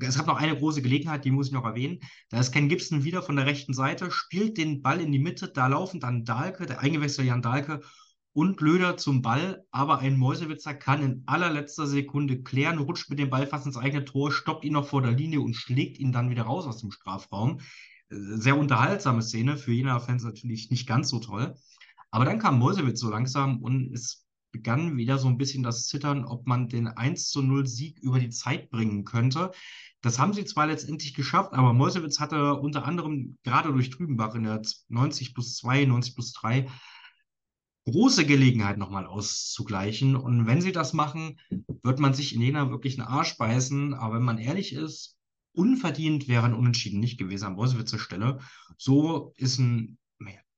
es 0.00 0.16
gab 0.16 0.26
noch 0.26 0.38
eine 0.38 0.56
große 0.56 0.82
Gelegenheit, 0.82 1.24
die 1.24 1.30
muss 1.30 1.48
ich 1.48 1.52
noch 1.52 1.64
erwähnen. 1.64 2.00
Da 2.30 2.40
ist 2.40 2.52
Ken 2.52 2.68
Gibson 2.68 3.04
wieder 3.04 3.22
von 3.22 3.36
der 3.36 3.46
rechten 3.46 3.74
Seite, 3.74 4.10
spielt 4.10 4.58
den 4.58 4.82
Ball 4.82 5.00
in 5.00 5.12
die 5.12 5.18
Mitte, 5.18 5.48
da 5.48 5.68
laufen 5.68 6.00
dann 6.00 6.24
Dahlke, 6.24 6.66
der 6.66 6.80
eingewechselte 6.80 7.28
Jan 7.28 7.42
Dahlke 7.42 7.80
und 8.32 8.60
Löder 8.60 8.96
zum 8.96 9.22
Ball, 9.22 9.64
aber 9.70 10.00
ein 10.00 10.18
Mäusewitzer 10.18 10.74
kann 10.74 11.02
in 11.02 11.22
allerletzter 11.26 11.86
Sekunde 11.86 12.42
klären, 12.42 12.78
rutscht 12.78 13.08
mit 13.08 13.20
dem 13.20 13.30
Ball 13.30 13.46
fast 13.46 13.66
ins 13.66 13.76
eigene 13.76 14.04
Tor, 14.04 14.32
stoppt 14.32 14.64
ihn 14.64 14.72
noch 14.72 14.88
vor 14.88 15.02
der 15.02 15.12
Linie 15.12 15.40
und 15.40 15.54
schlägt 15.54 15.98
ihn 15.98 16.10
dann 16.10 16.30
wieder 16.30 16.42
raus 16.42 16.66
aus 16.66 16.78
dem 16.78 16.90
Strafraum. 16.90 17.60
Sehr 18.10 18.58
unterhaltsame 18.58 19.22
Szene, 19.22 19.56
für 19.56 19.72
Jena-Fans 19.72 20.24
natürlich 20.24 20.70
nicht 20.70 20.88
ganz 20.88 21.08
so 21.08 21.20
toll. 21.20 21.54
Aber 22.10 22.24
dann 22.24 22.40
kam 22.40 22.58
Mäusewitz 22.58 23.00
so 23.00 23.10
langsam 23.10 23.62
und 23.62 23.92
es 23.92 24.23
begann 24.54 24.96
wieder 24.96 25.18
so 25.18 25.26
ein 25.26 25.36
bisschen 25.36 25.64
das 25.64 25.88
Zittern, 25.88 26.24
ob 26.24 26.46
man 26.46 26.68
den 26.68 26.86
1 26.86 27.28
zu 27.28 27.42
0 27.42 27.66
Sieg 27.66 27.98
über 27.98 28.20
die 28.20 28.30
Zeit 28.30 28.70
bringen 28.70 29.04
könnte. 29.04 29.50
Das 30.00 30.20
haben 30.20 30.32
sie 30.32 30.44
zwar 30.44 30.68
letztendlich 30.68 31.12
geschafft, 31.12 31.54
aber 31.54 31.72
Meusewitz 31.72 32.20
hatte 32.20 32.54
unter 32.54 32.84
anderem 32.84 33.36
gerade 33.42 33.72
durch 33.72 33.90
Trübenbach 33.90 34.36
in 34.36 34.44
der 34.44 34.62
90 34.88 35.34
plus 35.34 35.56
2, 35.56 35.86
90 35.86 36.14
plus 36.14 36.32
3 36.34 36.68
große 37.86 38.24
Gelegenheit 38.24 38.78
nochmal 38.78 39.06
auszugleichen. 39.06 40.14
Und 40.14 40.46
wenn 40.46 40.60
sie 40.60 40.72
das 40.72 40.92
machen, 40.92 41.40
wird 41.82 41.98
man 41.98 42.14
sich 42.14 42.32
in 42.34 42.40
Jena 42.40 42.70
wirklich 42.70 42.98
einen 42.98 43.08
Arsch 43.08 43.36
beißen. 43.36 43.92
Aber 43.92 44.16
wenn 44.16 44.22
man 44.22 44.38
ehrlich 44.38 44.72
ist, 44.72 45.18
unverdient 45.52 46.28
wäre 46.28 46.44
ein 46.44 46.54
Unentschieden 46.54 47.00
nicht 47.00 47.18
gewesen 47.18 47.46
an 47.46 47.56
Meusewitzer 47.56 47.98
Stelle. 47.98 48.38
So 48.78 49.34
ist 49.36 49.58
ein 49.58 49.98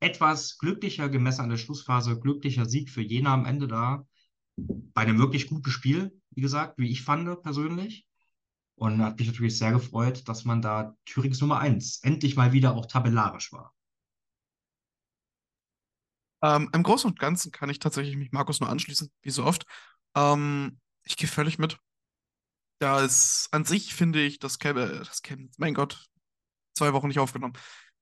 etwas 0.01 0.59
glücklicher 0.59 1.09
gemessen 1.09 1.43
an 1.43 1.51
der 1.51 1.57
Schlussphase, 1.57 2.19
glücklicher 2.19 2.67
Sieg 2.67 2.91
für 2.91 3.03
Jena 3.03 3.33
am 3.33 3.47
Ende 3.47 3.69
da. 3.69 4.07
Bei 4.57 5.03
einem 5.03 5.19
wirklich 5.19 5.49
guten 5.49 5.71
Spiel, 5.71 6.21
wie 6.31 6.41
gesagt, 6.41 6.79
wie 6.79 6.91
ich 6.91 7.03
fand 7.03 7.43
persönlich. 7.43 8.07
Und 8.75 9.03
hat 9.03 9.19
mich 9.19 9.27
natürlich 9.27 9.57
sehr 9.57 9.73
gefreut, 9.73 10.29
dass 10.29 10.45
man 10.45 10.61
da 10.61 10.95
Thürings 11.07 11.41
Nummer 11.41 11.59
1 11.61 12.01
endlich 12.03 12.37
mal 12.37 12.53
wieder 12.53 12.75
auch 12.75 12.87
tabellarisch 12.87 13.53
war. 13.53 13.75
Ähm, 16.43 16.69
Im 16.75 16.83
Großen 16.83 17.11
und 17.11 17.19
Ganzen 17.19 17.53
kann 17.53 17.71
ich 17.71 17.79
tatsächlich 17.79 18.17
mich 18.17 18.33
Markus 18.33 18.61
nur 18.61 18.69
anschließen, 18.69 19.11
wie 19.23 19.31
so 19.31 19.45
oft. 19.45 19.65
Ähm, 20.15 20.79
ich 21.05 21.17
gehe 21.17 21.29
völlig 21.29 21.59
mit. 21.59 21.79
Da 22.79 23.01
ist 23.03 23.49
an 23.53 23.65
sich, 23.65 23.95
finde 23.95 24.23
ich, 24.23 24.39
das 24.39 24.59
Chemnitz, 24.59 25.09
das 25.09 25.23
Chemnitz, 25.23 25.57
mein 25.59 25.73
Gott, 25.73 26.07
zwei 26.75 26.93
Wochen 26.93 27.09
nicht 27.09 27.19
aufgenommen. 27.19 27.55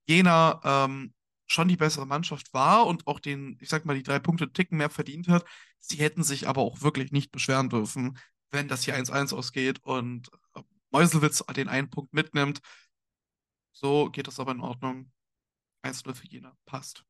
Jena 0.09 0.61
ähm, 0.65 1.15
schon 1.47 1.69
die 1.69 1.77
bessere 1.77 2.07
Mannschaft 2.07 2.53
war 2.55 2.87
und 2.87 3.07
auch 3.07 3.21
den, 3.21 3.59
ich 3.61 3.69
sag 3.69 3.85
mal, 3.85 3.95
die 3.95 4.03
drei 4.03 4.19
Punkte 4.19 4.53
Ticken 4.53 4.79
mehr 4.79 4.91
verdient 4.91 5.29
hat. 5.29 5.45
Sie 5.79 5.97
hätten 5.97 6.23
sich 6.23 6.49
aber 6.49 6.63
auch 6.63 6.83
wirklich 6.83 7.13
nicht 7.13 7.33
beschweren 7.33 7.69
dürfen, 7.69 8.19
wenn 8.51 8.69
das 8.69 8.85
hier 8.85 8.97
1-1 8.97 9.35
ausgeht 9.35 9.81
und 9.83 10.31
äh, 10.55 10.63
Meuselwitz 10.91 11.45
den 11.57 11.69
einen 11.69 11.91
Punkt 11.91 12.13
mitnimmt. 12.13 12.61
So 13.73 14.11
geht 14.11 14.27
das 14.27 14.41
aber 14.41 14.53
in 14.53 14.61
Ordnung. 14.61 15.13
1-0 15.83 16.15
für 16.15 16.27
Jena. 16.27 16.57
Passt. 16.65 17.05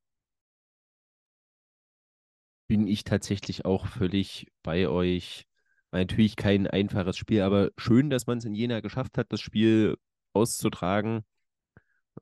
Bin 2.67 2.87
ich 2.87 3.05
tatsächlich 3.05 3.64
auch 3.64 3.87
völlig 3.87 4.50
bei 4.62 4.88
euch. 4.88 5.47
War 5.91 6.00
natürlich 6.00 6.35
kein 6.35 6.67
einfaches 6.67 7.17
Spiel, 7.17 7.43
aber 7.43 7.71
schön, 7.76 8.11
dass 8.11 8.26
man 8.26 8.38
es 8.38 8.47
in 8.47 8.55
Jena 8.55 8.81
geschafft 8.81 9.19
hat, 9.19 9.31
das 9.33 9.41
Spiel 9.41 9.97
auszutragen 10.33 11.25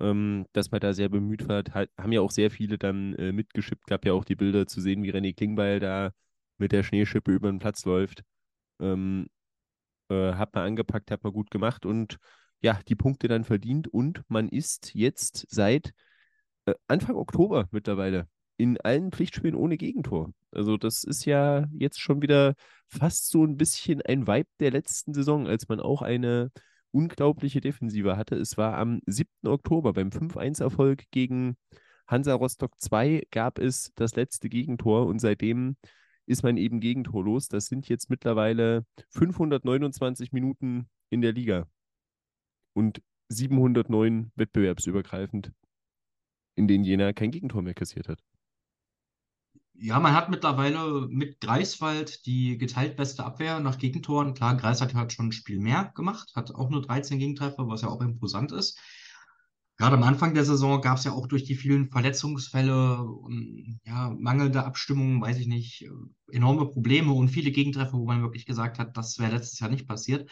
ähm, 0.01 0.47
dass 0.53 0.71
man 0.71 0.81
da 0.81 0.93
sehr 0.95 1.09
bemüht 1.09 1.49
war. 1.49 1.65
Hat, 1.73 1.91
haben 1.99 2.13
ja 2.13 2.21
auch 2.21 2.31
sehr 2.31 2.51
viele 2.51 2.79
dann 2.79 3.15
äh, 3.15 3.33
mitgeschippt. 3.33 3.87
Gab 3.87 4.05
ja 4.05 4.13
auch 4.13 4.25
die 4.25 4.37
Bilder 4.37 4.67
zu 4.67 4.81
sehen, 4.81 5.03
wie 5.03 5.13
René 5.13 5.35
Klingbeil 5.35 5.81
da 5.81 6.13
mit 6.59 6.73
der 6.73 6.83
Schneeschippe 6.83 7.33
über 7.33 7.51
den 7.51 7.59
Platz 7.59 7.85
läuft. 7.85 8.23
Ähm, 8.81 9.29
äh, 10.09 10.35
hat 10.35 10.55
man 10.55 10.65
angepackt, 10.65 11.11
hat 11.11 11.25
man 11.25 11.33
gut 11.33 11.51
gemacht 11.51 11.87
und 11.87 12.19
ja, 12.61 12.81
die 12.89 12.95
Punkte 12.95 13.29
dann 13.29 13.45
verdient 13.45 13.89
und 13.89 14.23
man 14.29 14.49
ist 14.49 14.95
jetzt 14.95 15.47
seit 15.49 15.93
äh, 16.67 16.75
Anfang 16.87 17.17
Oktober 17.17 17.69
mittlerweile 17.73 18.29
in 18.57 18.81
allen 18.81 19.11
Pflichtspielen 19.11 19.57
ohne 19.57 19.77
Gegentor. 19.77 20.33
Also 20.53 20.77
das 20.77 21.05
ist 21.05 21.25
ja 21.25 21.67
jetzt 21.73 22.01
schon 22.01 22.23
wieder 22.23 22.55
fast 22.89 23.31
so 23.31 23.45
ein 23.45 23.57
bisschen 23.57 24.03
ein 24.03 24.27
Vibe 24.27 24.49
der 24.61 24.71
letzten 24.71 25.15
Saison, 25.15 25.47
als 25.49 25.69
man 25.69 25.81
auch 25.81 26.03
eine 26.03 26.53
unglaubliche 26.93 27.61
Defensive 27.61 28.17
hatte. 28.17 28.37
Es 28.37 28.57
war 28.57 28.79
am 28.79 29.01
7. 29.07 29.29
Oktober 29.47 29.93
beim 29.93 30.09
5-1-Erfolg 30.09 31.11
gegen 31.11 31.57
Hansa 32.07 32.35
Rostock 32.35 32.81
2 32.81 33.27
gab 33.31 33.59
es 33.59 33.93
das 33.97 34.15
letzte 34.17 34.49
Gegentor 34.49 35.07
und 35.07 35.19
seitdem 35.19 35.77
ist 36.27 36.43
man 36.43 36.57
eben 36.57 36.81
gegentorlos. 36.81 37.49
Das 37.49 37.67
sind 37.67 37.89
jetzt 37.89 38.11
mittlerweile 38.11 38.85
529 39.11 40.33
Minuten 40.33 40.89
in 41.11 41.21
der 41.21 41.33
Liga 41.33 41.67
und 42.75 43.03
709 43.29 44.31
wettbewerbsübergreifend, 44.37 45.53
in 46.55 46.69
denen 46.69 46.85
Jena 46.85 47.13
kein 47.13 47.31
Gegentor 47.31 47.63
mehr 47.63 47.75
kassiert 47.75 48.09
hat. 48.09 48.23
Ja, 49.85 49.99
man 49.99 50.15
hat 50.15 50.31
mittlerweile 50.31 51.09
mit 51.09 51.41
Greifswald 51.41 52.25
die 52.25 52.57
geteilt 52.57 52.97
beste 52.97 53.25
Abwehr 53.25 53.59
nach 53.59 53.79
Gegentoren. 53.79 54.33
Klar, 54.33 54.57
Greifswald 54.57 54.95
hat 54.95 55.13
schon 55.13 55.27
ein 55.27 55.33
Spiel 55.33 55.59
mehr 55.59 55.91
gemacht, 55.97 56.31
hat 56.37 56.55
auch 56.55 56.71
nur 56.71 56.83
13 56.83 57.19
Gegentreffer, 57.19 57.67
was 57.67 57.83
ja 57.83 57.89
auch 57.89 58.01
imposant 58.01 58.53
ist. 58.53 58.79
Gerade 59.79 59.97
am 59.97 60.05
Anfang 60.05 60.35
der 60.35 60.45
Saison 60.45 60.81
gab 60.81 60.99
es 60.99 61.05
ja 61.05 61.11
auch 61.11 61.27
durch 61.27 61.43
die 61.43 61.57
vielen 61.57 61.91
Verletzungsfälle 61.91 63.03
und 63.03 63.81
ja, 63.85 64.15
mangelnde 64.17 64.65
Abstimmung, 64.65 65.21
weiß 65.21 65.39
ich 65.39 65.49
nicht, 65.49 65.85
enorme 66.31 66.67
Probleme 66.67 67.11
und 67.11 67.31
viele 67.31 67.51
Gegentreffer, 67.51 67.95
wo 67.95 68.05
man 68.05 68.23
wirklich 68.23 68.47
gesagt 68.47 68.79
hat, 68.79 68.97
das 68.97 69.19
wäre 69.19 69.33
letztes 69.33 69.59
Jahr 69.59 69.71
nicht 69.71 69.89
passiert. 69.89 70.31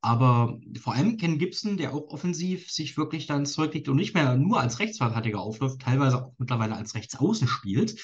Aber 0.00 0.58
vor 0.80 0.94
allem 0.94 1.18
Ken 1.18 1.38
Gibson, 1.38 1.76
der 1.76 1.94
auch 1.94 2.08
offensiv 2.08 2.72
sich 2.72 2.96
wirklich 2.96 3.26
dann 3.26 3.46
zurücklegt 3.46 3.88
und 3.88 3.96
nicht 3.96 4.14
mehr 4.14 4.36
nur 4.36 4.60
als 4.60 4.80
Rechtsverteidiger 4.80 5.38
aufläuft, 5.38 5.82
teilweise 5.82 6.24
auch 6.24 6.32
mittlerweile 6.38 6.74
als 6.74 6.96
Rechtsaußen 6.96 7.46
spielt, 7.46 7.94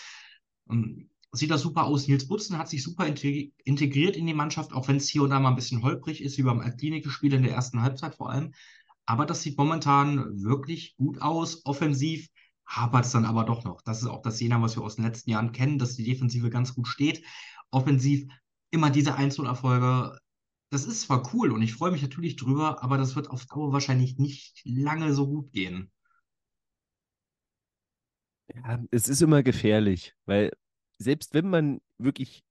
sieht 1.32 1.50
das 1.50 1.62
super 1.62 1.84
aus. 1.84 2.08
Nils 2.08 2.28
Butzen 2.28 2.58
hat 2.58 2.68
sich 2.68 2.82
super 2.82 3.06
integriert 3.06 4.16
in 4.16 4.26
die 4.26 4.34
Mannschaft, 4.34 4.72
auch 4.72 4.88
wenn 4.88 4.96
es 4.96 5.08
hier 5.08 5.22
und 5.22 5.30
da 5.30 5.40
mal 5.40 5.50
ein 5.50 5.56
bisschen 5.56 5.82
holprig 5.82 6.22
ist, 6.22 6.38
wie 6.38 6.42
beim 6.42 6.60
Altklinikerspiel 6.60 7.34
in 7.34 7.42
der 7.42 7.52
ersten 7.52 7.82
Halbzeit 7.82 8.14
vor 8.14 8.30
allem. 8.30 8.52
Aber 9.06 9.26
das 9.26 9.42
sieht 9.42 9.58
momentan 9.58 10.42
wirklich 10.42 10.96
gut 10.96 11.20
aus. 11.20 11.66
Offensiv 11.66 12.28
hapert 12.66 13.04
es 13.04 13.12
dann 13.12 13.26
aber 13.26 13.44
doch 13.44 13.64
noch. 13.64 13.82
Das 13.82 14.00
ist 14.00 14.08
auch 14.08 14.22
das 14.22 14.40
Jena, 14.40 14.62
was 14.62 14.76
wir 14.76 14.82
aus 14.82 14.96
den 14.96 15.04
letzten 15.04 15.30
Jahren 15.30 15.52
kennen, 15.52 15.78
dass 15.78 15.96
die 15.96 16.04
Defensive 16.04 16.48
ganz 16.50 16.74
gut 16.74 16.88
steht. 16.88 17.22
Offensiv 17.70 18.26
immer 18.70 18.90
diese 18.90 19.16
Einzelerfolge. 19.16 20.18
Das 20.70 20.86
ist 20.86 21.02
zwar 21.02 21.34
cool 21.34 21.52
und 21.52 21.62
ich 21.62 21.74
freue 21.74 21.92
mich 21.92 22.02
natürlich 22.02 22.36
drüber, 22.36 22.82
aber 22.82 22.96
das 22.96 23.14
wird 23.14 23.28
auf 23.28 23.44
Dauer 23.46 23.72
wahrscheinlich 23.72 24.18
nicht 24.18 24.62
lange 24.64 25.12
so 25.12 25.26
gut 25.26 25.52
gehen. 25.52 25.90
Ja, 28.52 28.78
es 28.90 29.08
ist 29.08 29.22
immer 29.22 29.42
gefährlich, 29.42 30.14
weil 30.26 30.50
selbst 30.98 31.34
wenn 31.34 31.48
man 31.48 31.80
wirklich, 31.98 32.44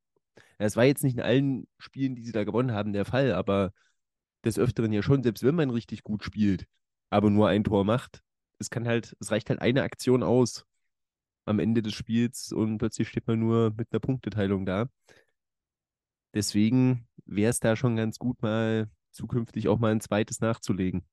es 0.59 0.75
war 0.77 0.85
jetzt 0.85 1.03
nicht 1.03 1.15
in 1.17 1.23
allen 1.23 1.67
Spielen, 1.79 2.15
die 2.15 2.23
sie 2.25 2.31
da 2.33 2.43
gewonnen 2.45 2.71
haben, 2.73 2.93
der 2.93 3.05
Fall, 3.05 3.33
aber 3.33 3.73
des 4.45 4.59
Öfteren 4.59 4.93
ja 4.93 5.03
schon, 5.03 5.23
selbst 5.23 5.43
wenn 5.43 5.55
man 5.55 5.69
richtig 5.71 6.03
gut 6.03 6.23
spielt, 6.23 6.67
aber 7.09 7.29
nur 7.29 7.49
ein 7.49 7.63
Tor 7.65 7.85
macht, 7.85 8.23
es 8.59 8.69
kann 8.69 8.87
halt, 8.87 9.15
es 9.19 9.31
reicht 9.31 9.49
halt 9.49 9.61
eine 9.61 9.83
Aktion 9.83 10.23
aus 10.23 10.65
am 11.45 11.59
Ende 11.59 11.81
des 11.83 11.93
Spiels 11.93 12.51
und 12.53 12.79
plötzlich 12.79 13.09
steht 13.09 13.27
man 13.27 13.39
nur 13.39 13.71
mit 13.77 13.89
einer 13.91 13.99
Punkteteilung 14.01 14.65
da. 14.65 14.89
Deswegen 16.33 17.07
wäre 17.25 17.49
es 17.49 17.59
da 17.59 17.75
schon 17.75 17.95
ganz 17.95 18.19
gut, 18.19 18.41
mal 18.41 18.89
zukünftig 19.11 19.67
auch 19.67 19.79
mal 19.79 19.91
ein 19.91 20.01
zweites 20.01 20.39
nachzulegen. 20.41 21.05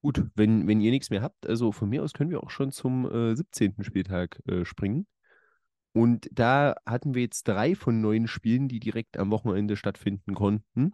Gut, 0.00 0.24
wenn, 0.34 0.68
wenn 0.68 0.80
ihr 0.80 0.90
nichts 0.90 1.10
mehr 1.10 1.22
habt, 1.22 1.46
also 1.46 1.72
von 1.72 1.88
mir 1.88 2.02
aus 2.02 2.12
können 2.12 2.30
wir 2.30 2.42
auch 2.42 2.50
schon 2.50 2.70
zum 2.70 3.10
äh, 3.10 3.34
17. 3.34 3.82
Spieltag 3.82 4.40
äh, 4.46 4.64
springen. 4.64 5.06
Und 5.92 6.28
da 6.32 6.76
hatten 6.86 7.14
wir 7.14 7.22
jetzt 7.22 7.48
drei 7.48 7.74
von 7.74 8.00
neun 8.00 8.28
Spielen, 8.28 8.68
die 8.68 8.78
direkt 8.78 9.16
am 9.16 9.30
Wochenende 9.30 9.76
stattfinden 9.76 10.34
konnten. 10.34 10.92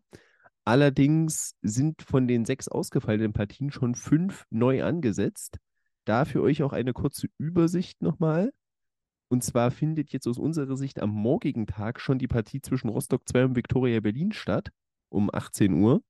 Allerdings 0.65 1.57
sind 1.61 2.01
von 2.01 2.27
den 2.27 2.47
sechs 2.47 2.69
ausgefallenen 2.69 3.35
Partien 3.35 3.71
schon 3.71 3.95
fünf 3.95 4.47
neu 4.49 4.83
angesetzt. 4.83 5.59
Da 6.07 6.25
für 6.25 6.41
euch 6.41 6.63
auch 6.63 6.73
eine 6.73 6.95
kurze 6.95 7.29
Übersicht 7.37 8.01
nochmal. 8.01 8.53
Und 9.29 9.45
zwar 9.45 9.71
findet 9.71 10.11
jetzt 10.13 10.27
aus 10.27 10.39
unserer 10.39 10.77
Sicht 10.77 11.01
am 11.01 11.11
morgigen 11.11 11.67
Tag 11.67 12.01
schon 12.01 12.19
die 12.19 12.29
Partie 12.29 12.63
zwischen 12.63 12.89
Rostock 12.89 13.29
2 13.29 13.45
und 13.45 13.57
Viktoria 13.57 14.01
Berlin 14.01 14.33
statt, 14.33 14.71
um 15.11 15.29
18 15.33 15.75
Uhr. 15.75 16.03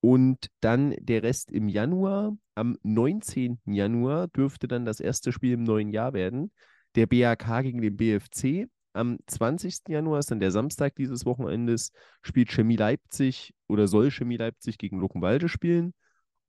Und 0.00 0.50
dann 0.60 0.94
der 0.98 1.22
Rest 1.22 1.50
im 1.50 1.68
Januar. 1.68 2.36
Am 2.54 2.76
19. 2.82 3.60
Januar 3.66 4.28
dürfte 4.28 4.66
dann 4.66 4.84
das 4.84 5.00
erste 5.00 5.32
Spiel 5.32 5.52
im 5.52 5.64
neuen 5.64 5.90
Jahr 5.90 6.12
werden. 6.12 6.52
Der 6.94 7.06
BAK 7.06 7.62
gegen 7.62 7.82
den 7.82 7.96
BFC. 7.96 8.68
Am 8.92 9.18
20. 9.26 9.88
Januar 9.88 10.18
ist 10.18 10.30
dann 10.30 10.40
der 10.40 10.50
Samstag 10.50 10.96
dieses 10.96 11.24
Wochenendes, 11.24 11.92
spielt 12.22 12.50
Chemie 12.50 12.76
Leipzig 12.76 13.54
oder 13.68 13.86
soll 13.86 14.10
Chemie 14.10 14.36
Leipzig 14.36 14.78
gegen 14.78 14.98
Luckenwalde 14.98 15.48
spielen. 15.48 15.94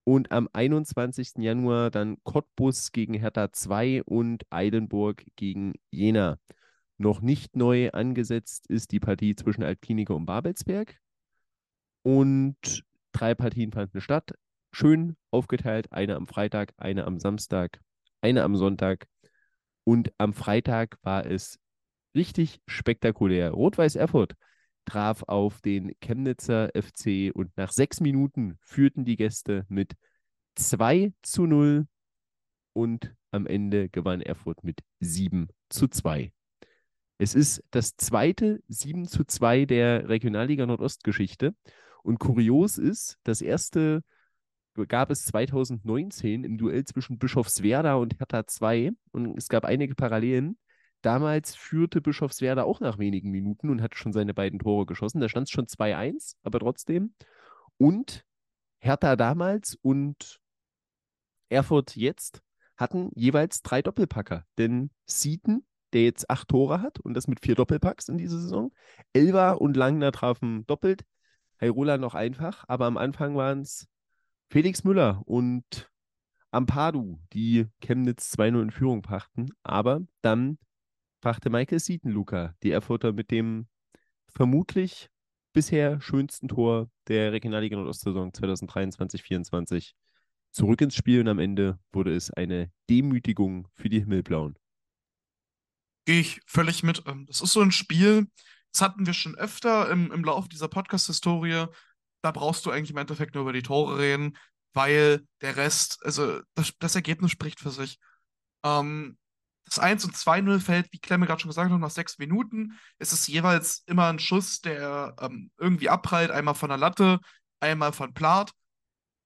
Und 0.04 0.32
am 0.32 0.50
21. 0.52 1.34
Januar 1.38 1.92
dann 1.92 2.18
Cottbus 2.24 2.92
gegen 2.92 3.14
Hertha 3.14 3.52
2 3.52 4.04
und 4.04 4.44
Eilenburg 4.50 5.24
gegen 5.36 5.74
Jena. 5.92 6.40
Noch 6.98 7.22
nicht 7.22 7.56
neu 7.56 7.92
angesetzt 7.92 8.68
ist 8.68 8.92
die 8.92 9.00
Partie 9.00 9.36
zwischen 9.36 9.64
Altkliniker 9.64 10.16
und 10.16 10.26
Babelsberg. 10.26 11.00
Und 12.04 12.84
Drei 13.12 13.36
Partien 13.36 13.72
fanden 13.72 14.02
statt. 14.02 14.34
Schön 14.72 15.18
aufgeteilt. 15.32 15.92
Eine 15.92 16.16
am 16.16 16.28
Freitag, 16.28 16.74
eine 16.78 17.06
am 17.06 17.20
Samstag, 17.20 17.82
eine 18.22 18.44
am 18.44 18.56
Sonntag. 18.56 19.08
Und 19.84 20.14
am 20.18 20.34
Freitag 20.34 20.98
war 21.02 21.26
es 21.26 21.60
richtig 22.16 22.62
spektakulär. 22.68 23.52
Rot-Weiß 23.52 23.96
Erfurt 23.96 24.36
traf 24.86 25.24
auf 25.28 25.62
den 25.62 25.94
Chemnitzer 26.02 26.70
FC 26.76 27.32
und 27.34 27.56
nach 27.58 27.72
sechs 27.72 28.00
Minuten 28.00 28.58
führten 28.62 29.06
die 29.06 29.16
Gäste 29.16 29.66
mit 29.70 29.94
2 30.56 31.14
zu 31.22 31.46
0 31.46 31.88
und 32.74 33.16
am 33.32 33.48
Ende 33.48 33.90
gewann 33.90 34.22
Erfurt 34.22 34.64
mit 34.64 34.80
7 35.00 35.50
zu 35.70 35.88
2. 35.88 36.32
Es 37.18 37.36
ist 37.36 37.64
das 37.72 37.96
zweite 37.98 38.62
7 38.68 39.06
zu 39.06 39.24
2 39.24 39.66
der 39.66 40.10
Regionalliga 40.10 40.66
Nordostgeschichte 40.66 41.54
und 42.04 42.20
kurios 42.20 42.78
ist, 42.78 43.18
das 43.24 43.42
erste 43.42 44.04
gab 44.88 45.12
es 45.12 45.26
2019 45.26 46.44
im 46.44 46.58
Duell 46.58 46.86
zwischen 46.86 47.18
Bischofswerda 47.18 47.96
und 47.96 48.20
Hertha 48.20 48.48
2 48.48 48.92
und 49.12 49.38
es 49.38 49.50
gab 49.50 49.66
einige 49.66 49.96
Parallelen. 49.96 50.58
Damals 51.02 51.56
führte 51.56 52.00
Bischofswerda 52.00 52.64
auch 52.64 52.80
nach 52.80 53.00
wenigen 53.00 53.32
Minuten 53.32 53.70
und 53.70 53.82
hatte 53.82 53.98
schon 53.98 54.14
seine 54.14 54.34
beiden 54.34 54.60
Tore 54.60 54.86
geschossen. 54.86 55.20
Da 55.20 55.30
stand 55.30 55.48
es 55.48 55.52
schon 55.52 55.66
2-1, 55.66 56.36
aber 56.44 56.60
trotzdem. 56.60 57.14
Und 57.78 58.24
Hertha 58.80 59.16
damals 59.16 59.78
und 59.82 60.40
Erfurt 61.50 61.96
jetzt 61.96 62.42
hatten 62.78 63.12
jeweils 63.14 63.62
drei 63.62 63.82
Doppelpacker. 63.82 64.46
Denn 64.58 64.92
Seaton, 65.06 65.66
der 65.94 66.04
jetzt 66.04 66.30
acht 66.30 66.48
Tore 66.48 66.82
hat 66.82 67.00
und 67.00 67.14
das 67.14 67.28
mit 67.28 67.40
vier 67.40 67.56
Doppelpacks 67.56 68.08
in 68.08 68.18
dieser 68.18 68.40
Saison, 68.40 68.72
Elva 69.14 69.52
und 69.52 69.76
Langner 69.76 70.12
trafen 70.12 70.66
doppelt, 70.68 71.04
Heirola 71.62 71.98
noch 71.98 72.16
einfach, 72.16 72.66
aber 72.68 72.86
am 72.86 72.98
Anfang 72.98 73.36
waren 73.36 73.62
es 73.62 73.88
Felix 74.50 74.84
Müller 74.84 75.22
und 75.26 75.90
Ampadu, 76.52 77.20
die 77.32 77.68
Chemnitz 77.80 78.34
2-0 78.34 78.62
in 78.62 78.72
Führung 78.72 79.02
brachten. 79.02 79.50
Aber 79.64 80.02
dann 80.22 80.58
brachte 81.22 81.50
Michael 81.50 81.80
Seaton 81.80 82.12
Luca, 82.12 82.56
die 82.64 82.72
Erfurter 82.72 83.14
mit 83.14 83.32
dem 83.32 83.68
vermutlich 84.28 85.10
bisher 85.54 86.02
schönsten 86.02 86.48
Tor 86.48 86.90
der 87.08 87.32
Regionalliga 87.32 87.78
Nordostsaison 87.78 88.32
2023-24 88.32 89.92
zurück 90.52 90.82
ins 90.82 90.96
Spiel 90.96 91.22
und 91.22 91.28
am 91.28 91.40
Ende 91.40 91.80
wurde 91.92 92.16
es 92.16 92.32
eine 92.32 92.72
Demütigung 92.90 93.68
für 93.74 93.90
die 93.90 94.00
Himmelblauen. 94.00 94.58
Gehe 96.06 96.20
ich 96.22 96.42
völlig 96.46 96.84
mit. 96.84 97.04
Ähm, 97.06 97.26
das 97.28 97.42
ist 97.42 97.54
so 97.54 97.62
ein 97.62 97.72
Spiel, 97.72 98.28
das 98.72 98.82
hatten 98.82 99.06
wir 99.06 99.14
schon 99.14 99.36
öfter 99.36 99.90
im, 99.90 100.12
im 100.12 100.24
Laufe 100.24 100.50
dieser 100.50 100.68
Podcast-Historie. 100.68 101.66
Da 102.22 102.32
brauchst 102.32 102.66
du 102.66 102.72
eigentlich 102.72 102.92
im 102.92 102.98
Endeffekt 102.98 103.36
nur 103.36 103.44
über 103.44 103.54
die 103.54 103.64
Tore 103.64 103.98
reden 103.98 104.38
weil 104.74 105.26
der 105.42 105.58
Rest, 105.58 106.00
also 106.04 106.42
das, 106.56 106.74
das 106.80 106.96
Ergebnis 106.96 107.32
spricht 107.32 107.60
für 107.60 107.72
sich. 107.72 108.00
Ähm, 108.64 109.18
das 109.66 109.80
1 109.80 110.06
und 110.06 110.16
2-0 110.16 110.60
fällt, 110.60 110.92
wie 110.92 111.00
Klemme 111.00 111.26
gerade 111.26 111.42
schon 111.42 111.50
gesagt 111.50 111.72
hat, 111.72 111.80
nach 111.80 111.90
sechs 111.90 112.18
Minuten. 112.18 112.78
Es 112.98 113.14
ist 113.14 113.28
jeweils 113.28 113.84
immer 113.86 114.08
ein 114.08 114.20
Schuss, 114.20 114.60
der 114.62 115.16
ähm, 115.20 115.52
irgendwie 115.58 115.90
abprallt, 115.90 116.32
einmal 116.32 116.56
von 116.56 116.70
der 116.70 116.78
Latte, 116.78 117.20
einmal 117.60 117.94
von 117.94 118.14
Plat 118.14 118.52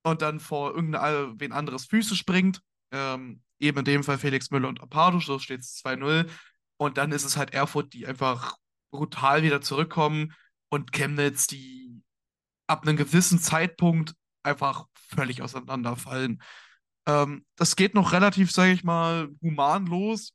und 0.03 0.21
dann 0.21 0.39
vor 0.39 0.75
irgendein 0.75 1.51
anderes 1.51 1.85
Füße 1.85 2.15
springt. 2.15 2.61
Ähm, 2.91 3.41
eben 3.59 3.79
in 3.79 3.85
dem 3.85 4.03
Fall 4.03 4.17
Felix 4.17 4.51
Müller 4.51 4.67
und 4.67 4.81
Apado, 4.81 5.19
so 5.19 5.39
steht 5.39 5.61
es 5.61 5.81
2-0. 5.83 6.29
Und 6.77 6.97
dann 6.97 7.11
ist 7.11 7.23
es 7.23 7.37
halt 7.37 7.53
Erfurt, 7.53 7.93
die 7.93 8.05
einfach 8.05 8.55
brutal 8.95 9.43
wieder 9.43 9.61
zurückkommen 9.61 10.33
und 10.69 10.91
Chemnitz, 10.91 11.47
die 11.47 12.01
ab 12.67 12.83
einem 12.83 12.97
gewissen 12.97 13.39
Zeitpunkt 13.39 14.13
einfach 14.43 14.85
völlig 14.93 15.41
auseinanderfallen. 15.41 16.41
Ähm, 17.07 17.45
das 17.55 17.75
geht 17.75 17.93
noch 17.93 18.11
relativ, 18.11 18.51
sage 18.51 18.71
ich 18.71 18.83
mal, 18.83 19.29
human 19.41 19.85
los 19.85 20.33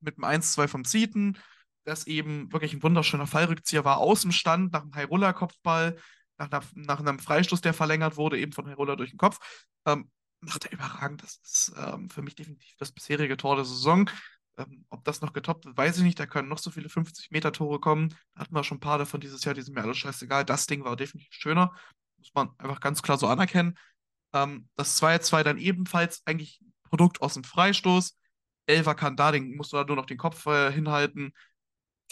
mit 0.00 0.16
dem 0.16 0.24
1-2 0.24 0.68
vom 0.68 0.84
Zieten, 0.84 1.38
das 1.84 2.06
eben 2.06 2.52
wirklich 2.52 2.72
ein 2.72 2.82
wunderschöner 2.82 3.26
Fallrückzieher 3.26 3.84
war, 3.84 3.98
aus 3.98 4.22
dem 4.22 4.32
Stand 4.32 4.72
nach 4.72 4.82
einem 4.82 4.94
High-Roller-Kopfball, 4.94 5.98
nach, 6.38 6.64
nach, 6.74 7.00
einem 7.00 7.18
Freistoß, 7.18 7.60
der 7.60 7.74
verlängert 7.74 8.16
wurde, 8.16 8.38
eben 8.38 8.52
von 8.52 8.66
High-Roller 8.66 8.96
durch 8.96 9.10
den 9.10 9.18
Kopf. 9.18 9.38
Ähm, 9.86 10.10
macht 10.40 10.64
er 10.64 10.72
überragend. 10.72 11.22
Das 11.22 11.40
ist 11.44 11.72
ähm, 11.76 12.10
für 12.10 12.22
mich 12.22 12.34
definitiv 12.34 12.74
das 12.78 12.92
bisherige 12.92 13.36
Tor 13.36 13.56
der 13.56 13.64
Saison. 13.64 14.10
Ähm, 14.58 14.84
ob 14.90 15.04
das 15.04 15.20
noch 15.20 15.32
getoppt 15.32 15.64
wird, 15.64 15.76
weiß 15.76 15.98
ich 15.98 16.02
nicht. 16.02 16.18
Da 16.18 16.26
können 16.26 16.48
noch 16.48 16.58
so 16.58 16.70
viele 16.70 16.88
50-Meter-Tore 16.88 17.80
kommen. 17.80 18.10
Da 18.34 18.42
hatten 18.42 18.54
wir 18.54 18.64
schon 18.64 18.78
ein 18.78 18.80
paar 18.80 18.98
davon 18.98 19.20
dieses 19.20 19.44
Jahr, 19.44 19.54
die 19.54 19.62
sind 19.62 19.74
mir 19.74 19.82
alle 19.82 19.94
scheißegal. 19.94 20.44
Das 20.44 20.66
Ding 20.66 20.84
war 20.84 20.96
definitiv 20.96 21.32
schöner. 21.32 21.74
Muss 22.18 22.32
man 22.34 22.50
einfach 22.58 22.80
ganz 22.80 23.02
klar 23.02 23.18
so 23.18 23.26
anerkennen. 23.28 23.78
Ähm, 24.32 24.68
das 24.76 25.00
2-2 25.00 25.42
dann 25.42 25.58
ebenfalls 25.58 26.22
eigentlich 26.26 26.60
Produkt 26.84 27.22
aus 27.22 27.34
dem 27.34 27.44
Freistoß. 27.44 28.18
Elva 28.66 28.94
kann 28.94 29.16
da, 29.16 29.32
den 29.32 29.56
musst 29.56 29.72
du 29.72 29.76
da 29.76 29.84
nur 29.84 29.96
noch 29.96 30.06
den 30.06 30.18
Kopf 30.18 30.46
äh, 30.46 30.70
hinhalten. 30.72 31.32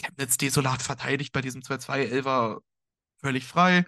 Chemnitz 0.01 0.37
desolat 0.37 0.81
verteidigt 0.81 1.33
bei 1.33 1.41
diesem 1.41 1.61
2-2. 1.61 1.99
Elva 1.99 2.59
völlig 3.21 3.45
frei. 3.45 3.85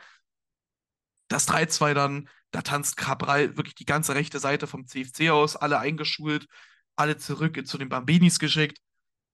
Das 1.28 1.48
3-2 1.48 1.94
dann, 1.94 2.30
da 2.52 2.62
tanzt 2.62 2.98
Cabral 2.98 3.58
wirklich 3.58 3.76
die 3.76 3.86
ganze 3.86 4.14
rechte 4.14 4.40
Seite 4.40 4.68
vom 4.68 4.86
CFC 4.86 5.30
aus, 5.32 5.56
alle 5.56 5.80
eingeschult, 5.80 6.48
alle 6.96 7.18
zurück 7.18 7.66
zu 7.66 7.78
den 7.78 7.90
Bambinis 7.90 8.40
geschickt. 8.40 8.80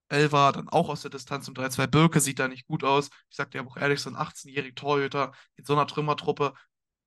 Elva 0.09 0.51
dann 0.51 0.69
auch 0.69 0.89
aus 0.89 1.01
der 1.01 1.11
Distanz 1.11 1.47
um 1.47 1.53
3-2. 1.53 1.87
Birke 1.87 2.19
sieht 2.19 2.39
da 2.39 2.47
nicht 2.47 2.65
gut 2.65 2.83
aus. 2.83 3.09
Ich 3.29 3.35
sag 3.35 3.51
dir 3.51 3.59
aber 3.59 3.71
auch 3.71 3.77
ehrlich, 3.77 3.99
so 3.99 4.09
ein 4.09 4.15
18-jähriger 4.15 4.75
Torhüter 4.75 5.33
in 5.55 5.65
so 5.65 5.73
einer 5.73 5.85
Trümmertruppe, 5.87 6.53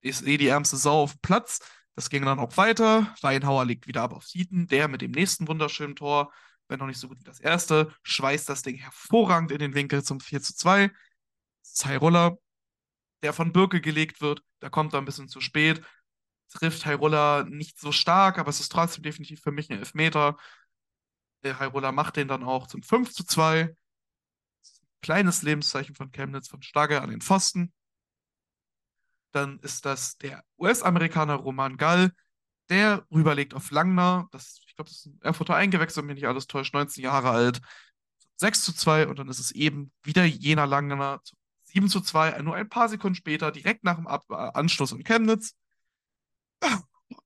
ist 0.00 0.26
eh 0.26 0.36
die 0.36 0.48
ärmste 0.48 0.76
Sau 0.76 1.02
auf 1.02 1.20
Platz. 1.20 1.60
Das 1.94 2.10
ging 2.10 2.24
dann 2.24 2.38
auch 2.38 2.56
weiter. 2.56 3.14
Weinhauer 3.20 3.64
legt 3.64 3.86
wieder 3.86 4.02
ab 4.02 4.12
auf 4.12 4.24
Sieten, 4.24 4.66
der 4.66 4.88
mit 4.88 5.02
dem 5.02 5.10
nächsten 5.10 5.48
wunderschönen 5.48 5.96
Tor, 5.96 6.32
wenn 6.68 6.78
noch 6.78 6.86
nicht 6.86 6.98
so 6.98 7.08
gut 7.08 7.18
wie 7.20 7.24
das 7.24 7.40
erste, 7.40 7.92
schweißt 8.02 8.48
das 8.48 8.62
Ding 8.62 8.76
hervorragend 8.76 9.50
in 9.52 9.58
den 9.58 9.74
Winkel 9.74 10.02
zum 10.02 10.20
4 10.20 10.40
zu 10.40 10.54
2. 10.54 10.90
Hairoller, 11.84 12.38
der 13.22 13.32
von 13.32 13.52
Birke 13.52 13.80
gelegt 13.80 14.20
wird, 14.20 14.42
da 14.60 14.70
kommt 14.70 14.94
er 14.94 15.00
ein 15.00 15.04
bisschen 15.04 15.28
zu 15.28 15.40
spät. 15.40 15.82
Trifft 16.52 16.86
Hairoller 16.86 17.44
nicht 17.44 17.78
so 17.78 17.92
stark, 17.92 18.38
aber 18.38 18.50
es 18.50 18.60
ist 18.60 18.70
trotzdem 18.70 19.02
definitiv 19.02 19.40
für 19.40 19.52
mich 19.52 19.70
ein 19.70 19.78
Elfmeter. 19.78 20.36
Der 21.42 21.58
Hairoller 21.58 21.92
macht 21.92 22.16
den 22.16 22.28
dann 22.28 22.44
auch 22.44 22.66
zum 22.66 22.82
5 22.82 23.12
zu 23.12 23.24
2. 23.24 23.74
Kleines 25.00 25.42
Lebenszeichen 25.42 25.94
von 25.94 26.12
Chemnitz 26.12 26.48
von 26.48 26.62
Stagge 26.62 27.00
an 27.00 27.10
den 27.10 27.20
Pfosten. 27.20 27.72
Dann 29.32 29.58
ist 29.60 29.86
das 29.86 30.18
der 30.18 30.44
US-Amerikaner 30.58 31.36
Roman 31.36 31.76
Gall, 31.76 32.12
der 32.68 33.06
rüberlegt 33.10 33.54
auf 33.54 33.70
Langner. 33.70 34.28
Das, 34.30 34.60
ich 34.66 34.76
glaube, 34.76 34.90
das 34.90 34.98
ist 34.98 35.06
ein 35.06 35.18
Erfurter 35.22 35.56
eingewechselt, 35.56 36.02
wenn 36.02 36.06
mich 36.06 36.16
nicht 36.16 36.28
alles 36.28 36.46
täuscht, 36.46 36.74
19 36.74 37.02
Jahre 37.02 37.30
alt. 37.30 37.60
6 38.36 38.62
zu 38.62 38.72
2 38.72 39.08
und 39.08 39.18
dann 39.18 39.28
ist 39.28 39.38
es 39.38 39.52
eben 39.52 39.92
wieder 40.02 40.24
jener 40.24 40.66
Langner 40.66 41.20
7 41.64 41.88
zu 41.88 42.00
2, 42.00 42.42
nur 42.42 42.54
ein 42.54 42.68
paar 42.68 42.88
Sekunden 42.88 43.14
später, 43.14 43.50
direkt 43.50 43.84
nach 43.84 43.96
dem 43.96 44.06
Ab 44.06 44.24
äh, 44.30 44.34
Anschluss 44.34 44.92
in 44.92 45.04
Chemnitz, 45.04 45.56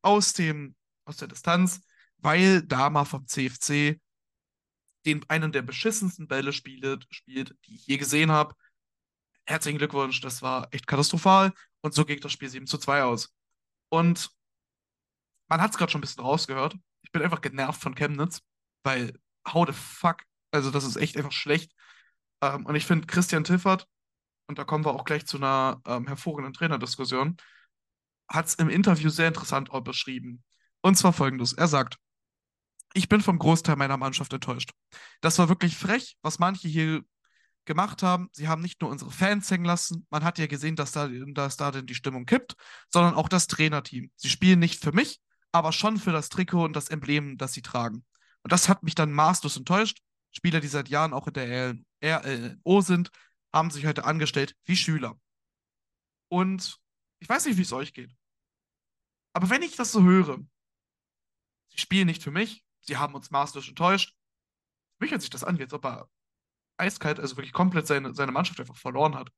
aus, 0.02 0.32
dem, 0.32 0.74
aus 1.04 1.18
der 1.18 1.28
Distanz, 1.28 1.80
weil 2.18 2.62
Dama 2.62 3.04
vom 3.04 3.26
CFC 3.26 4.00
den 5.04 5.24
einen 5.30 5.52
der 5.52 5.62
beschissensten 5.62 6.26
Bälle 6.26 6.52
spielt, 6.52 7.06
spielt 7.10 7.56
die 7.66 7.76
ich 7.76 7.86
je 7.86 7.96
gesehen 7.96 8.32
habe. 8.32 8.54
Herzlichen 9.46 9.78
Glückwunsch, 9.78 10.20
das 10.20 10.42
war 10.42 10.68
echt 10.72 10.86
katastrophal. 10.86 11.52
Und 11.80 11.94
so 11.94 12.04
geht 12.04 12.24
das 12.24 12.32
Spiel 12.32 12.48
7 12.48 12.66
zu 12.66 12.78
2 12.78 13.04
aus. 13.04 13.32
Und 13.88 14.30
man 15.48 15.60
hat 15.60 15.70
es 15.70 15.78
gerade 15.78 15.92
schon 15.92 16.00
ein 16.00 16.02
bisschen 16.02 16.24
rausgehört. 16.24 16.76
Ich 17.02 17.12
bin 17.12 17.22
einfach 17.22 17.40
genervt 17.40 17.80
von 17.80 17.94
Chemnitz, 17.94 18.42
weil 18.82 19.16
how 19.46 19.64
the 19.66 19.72
fuck, 19.72 20.22
also 20.50 20.72
das 20.72 20.84
ist 20.84 20.96
echt 20.96 21.16
einfach 21.16 21.32
schlecht. 21.32 21.72
Ähm, 22.42 22.66
und 22.66 22.74
ich 22.74 22.84
finde, 22.84 23.06
Christian 23.06 23.44
Tiffert, 23.44 23.86
und 24.48 24.58
da 24.58 24.64
kommen 24.64 24.84
wir 24.84 24.94
auch 24.94 25.04
gleich 25.04 25.26
zu 25.26 25.36
einer 25.36 25.80
ähm, 25.86 26.08
hervorragenden 26.08 26.52
Trainerdiskussion, 26.52 27.36
hat 28.28 28.46
es 28.46 28.54
im 28.54 28.68
Interview 28.68 29.08
sehr 29.10 29.28
interessant 29.28 29.70
beschrieben. 29.84 30.42
Und 30.80 30.96
zwar 30.96 31.12
folgendes: 31.12 31.52
Er 31.52 31.68
sagt, 31.68 31.96
ich 32.94 33.08
bin 33.08 33.20
vom 33.20 33.38
Großteil 33.38 33.76
meiner 33.76 33.96
Mannschaft 33.96 34.32
enttäuscht. 34.32 34.70
Das 35.20 35.38
war 35.38 35.48
wirklich 35.48 35.76
frech, 35.76 36.16
was 36.22 36.38
manche 36.38 36.68
hier 36.68 37.02
gemacht 37.66 38.02
haben. 38.02 38.28
Sie 38.32 38.48
haben 38.48 38.62
nicht 38.62 38.80
nur 38.80 38.90
unsere 38.90 39.10
Fans 39.10 39.50
hängen 39.50 39.64
lassen, 39.64 40.06
man 40.10 40.24
hat 40.24 40.38
ja 40.38 40.46
gesehen, 40.46 40.76
dass 40.76 40.92
da, 40.92 41.08
dass 41.08 41.56
da 41.56 41.70
denn 41.70 41.86
die 41.86 41.94
Stimmung 41.94 42.24
kippt, 42.24 42.54
sondern 42.90 43.14
auch 43.14 43.28
das 43.28 43.48
Trainerteam. 43.48 44.10
Sie 44.16 44.30
spielen 44.30 44.60
nicht 44.60 44.82
für 44.82 44.92
mich, 44.92 45.20
aber 45.52 45.72
schon 45.72 45.98
für 45.98 46.12
das 46.12 46.28
Trikot 46.28 46.64
und 46.64 46.74
das 46.74 46.88
Emblem, 46.88 47.36
das 47.36 47.52
sie 47.52 47.62
tragen. 47.62 48.04
Und 48.42 48.52
das 48.52 48.68
hat 48.68 48.82
mich 48.82 48.94
dann 48.94 49.12
maßlos 49.12 49.56
enttäuscht. 49.56 49.98
Spieler, 50.30 50.60
die 50.60 50.68
seit 50.68 50.88
Jahren 50.88 51.12
auch 51.12 51.26
in 51.26 51.32
der 51.34 51.76
RLO 52.02 52.80
sind, 52.80 53.10
haben 53.52 53.70
sich 53.70 53.86
heute 53.86 54.04
angestellt 54.04 54.54
wie 54.64 54.76
Schüler. 54.76 55.18
Und 56.28 56.78
ich 57.26 57.30
weiß 57.30 57.46
nicht, 57.46 57.58
wie 57.58 57.62
es 57.62 57.72
euch 57.72 57.92
geht. 57.92 58.16
Aber 59.32 59.50
wenn 59.50 59.62
ich 59.62 59.74
das 59.74 59.90
so 59.90 60.00
höre, 60.04 60.38
sie 61.72 61.78
spielen 61.78 62.06
nicht 62.06 62.22
für 62.22 62.30
mich, 62.30 62.64
sie 62.82 62.98
haben 62.98 63.16
uns 63.16 63.32
maßlos 63.32 63.66
enttäuscht, 63.66 64.16
mich 65.00 65.10
hört 65.10 65.22
sich 65.22 65.30
das 65.30 65.42
an, 65.42 65.60
als 65.60 65.72
ob 65.72 65.84
er 65.86 66.08
eiskalt, 66.76 67.18
also 67.18 67.36
wirklich 67.36 67.52
komplett 67.52 67.88
seine, 67.88 68.14
seine 68.14 68.30
Mannschaft 68.30 68.60
einfach 68.60 68.76
verloren 68.76 69.16
hat. 69.16 69.32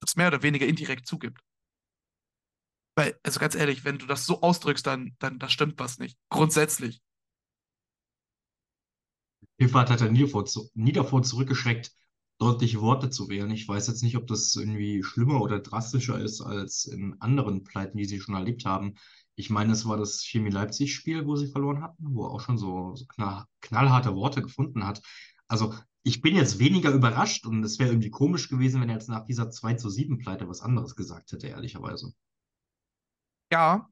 Das 0.00 0.16
mehr 0.16 0.26
oder 0.26 0.42
weniger 0.42 0.66
indirekt 0.66 1.06
zugibt. 1.06 1.40
Weil, 2.96 3.16
also 3.22 3.38
ganz 3.38 3.54
ehrlich, 3.54 3.84
wenn 3.84 3.98
du 3.98 4.06
das 4.06 4.26
so 4.26 4.42
ausdrückst, 4.42 4.84
dann, 4.84 5.14
dann 5.20 5.38
da 5.38 5.48
stimmt 5.48 5.78
was 5.78 5.98
nicht. 5.98 6.18
Grundsätzlich. 6.30 7.00
Hilfert 9.56 9.88
hat 9.88 10.00
er 10.00 10.10
nie 10.10 10.22
davor, 10.22 10.44
nie 10.74 10.92
davor 10.92 11.22
zurückgeschreckt, 11.22 11.92
deutliche 12.40 12.80
Worte 12.80 13.10
zu 13.10 13.28
wählen. 13.28 13.50
Ich 13.50 13.68
weiß 13.68 13.86
jetzt 13.86 14.02
nicht, 14.02 14.16
ob 14.16 14.26
das 14.26 14.56
irgendwie 14.56 15.02
schlimmer 15.02 15.40
oder 15.40 15.60
drastischer 15.60 16.18
ist 16.18 16.40
als 16.40 16.86
in 16.86 17.20
anderen 17.20 17.64
Pleiten, 17.64 17.98
die 17.98 18.06
sie 18.06 18.18
schon 18.18 18.34
erlebt 18.34 18.64
haben. 18.64 18.94
Ich 19.36 19.50
meine, 19.50 19.72
es 19.72 19.86
war 19.86 19.96
das 19.96 20.24
Chemie 20.24 20.50
Leipzig-Spiel, 20.50 21.26
wo 21.26 21.36
sie 21.36 21.48
verloren 21.48 21.82
hatten, 21.82 22.14
wo 22.14 22.24
er 22.24 22.30
auch 22.30 22.40
schon 22.40 22.58
so, 22.58 22.96
so 22.96 23.04
knallharte 23.60 24.14
Worte 24.14 24.42
gefunden 24.42 24.86
hat. 24.86 25.02
Also 25.48 25.74
ich 26.02 26.22
bin 26.22 26.34
jetzt 26.34 26.58
weniger 26.58 26.90
überrascht 26.92 27.44
und 27.46 27.62
es 27.62 27.78
wäre 27.78 27.90
irgendwie 27.90 28.10
komisch 28.10 28.48
gewesen, 28.48 28.80
wenn 28.80 28.88
er 28.88 28.96
jetzt 28.96 29.10
nach 29.10 29.26
dieser 29.26 29.50
2 29.50 29.74
zu 29.74 29.90
7 29.90 30.18
Pleite 30.18 30.48
was 30.48 30.62
anderes 30.62 30.96
gesagt 30.96 31.32
hätte, 31.32 31.48
ehrlicherweise. 31.48 32.14
Ja, 33.52 33.88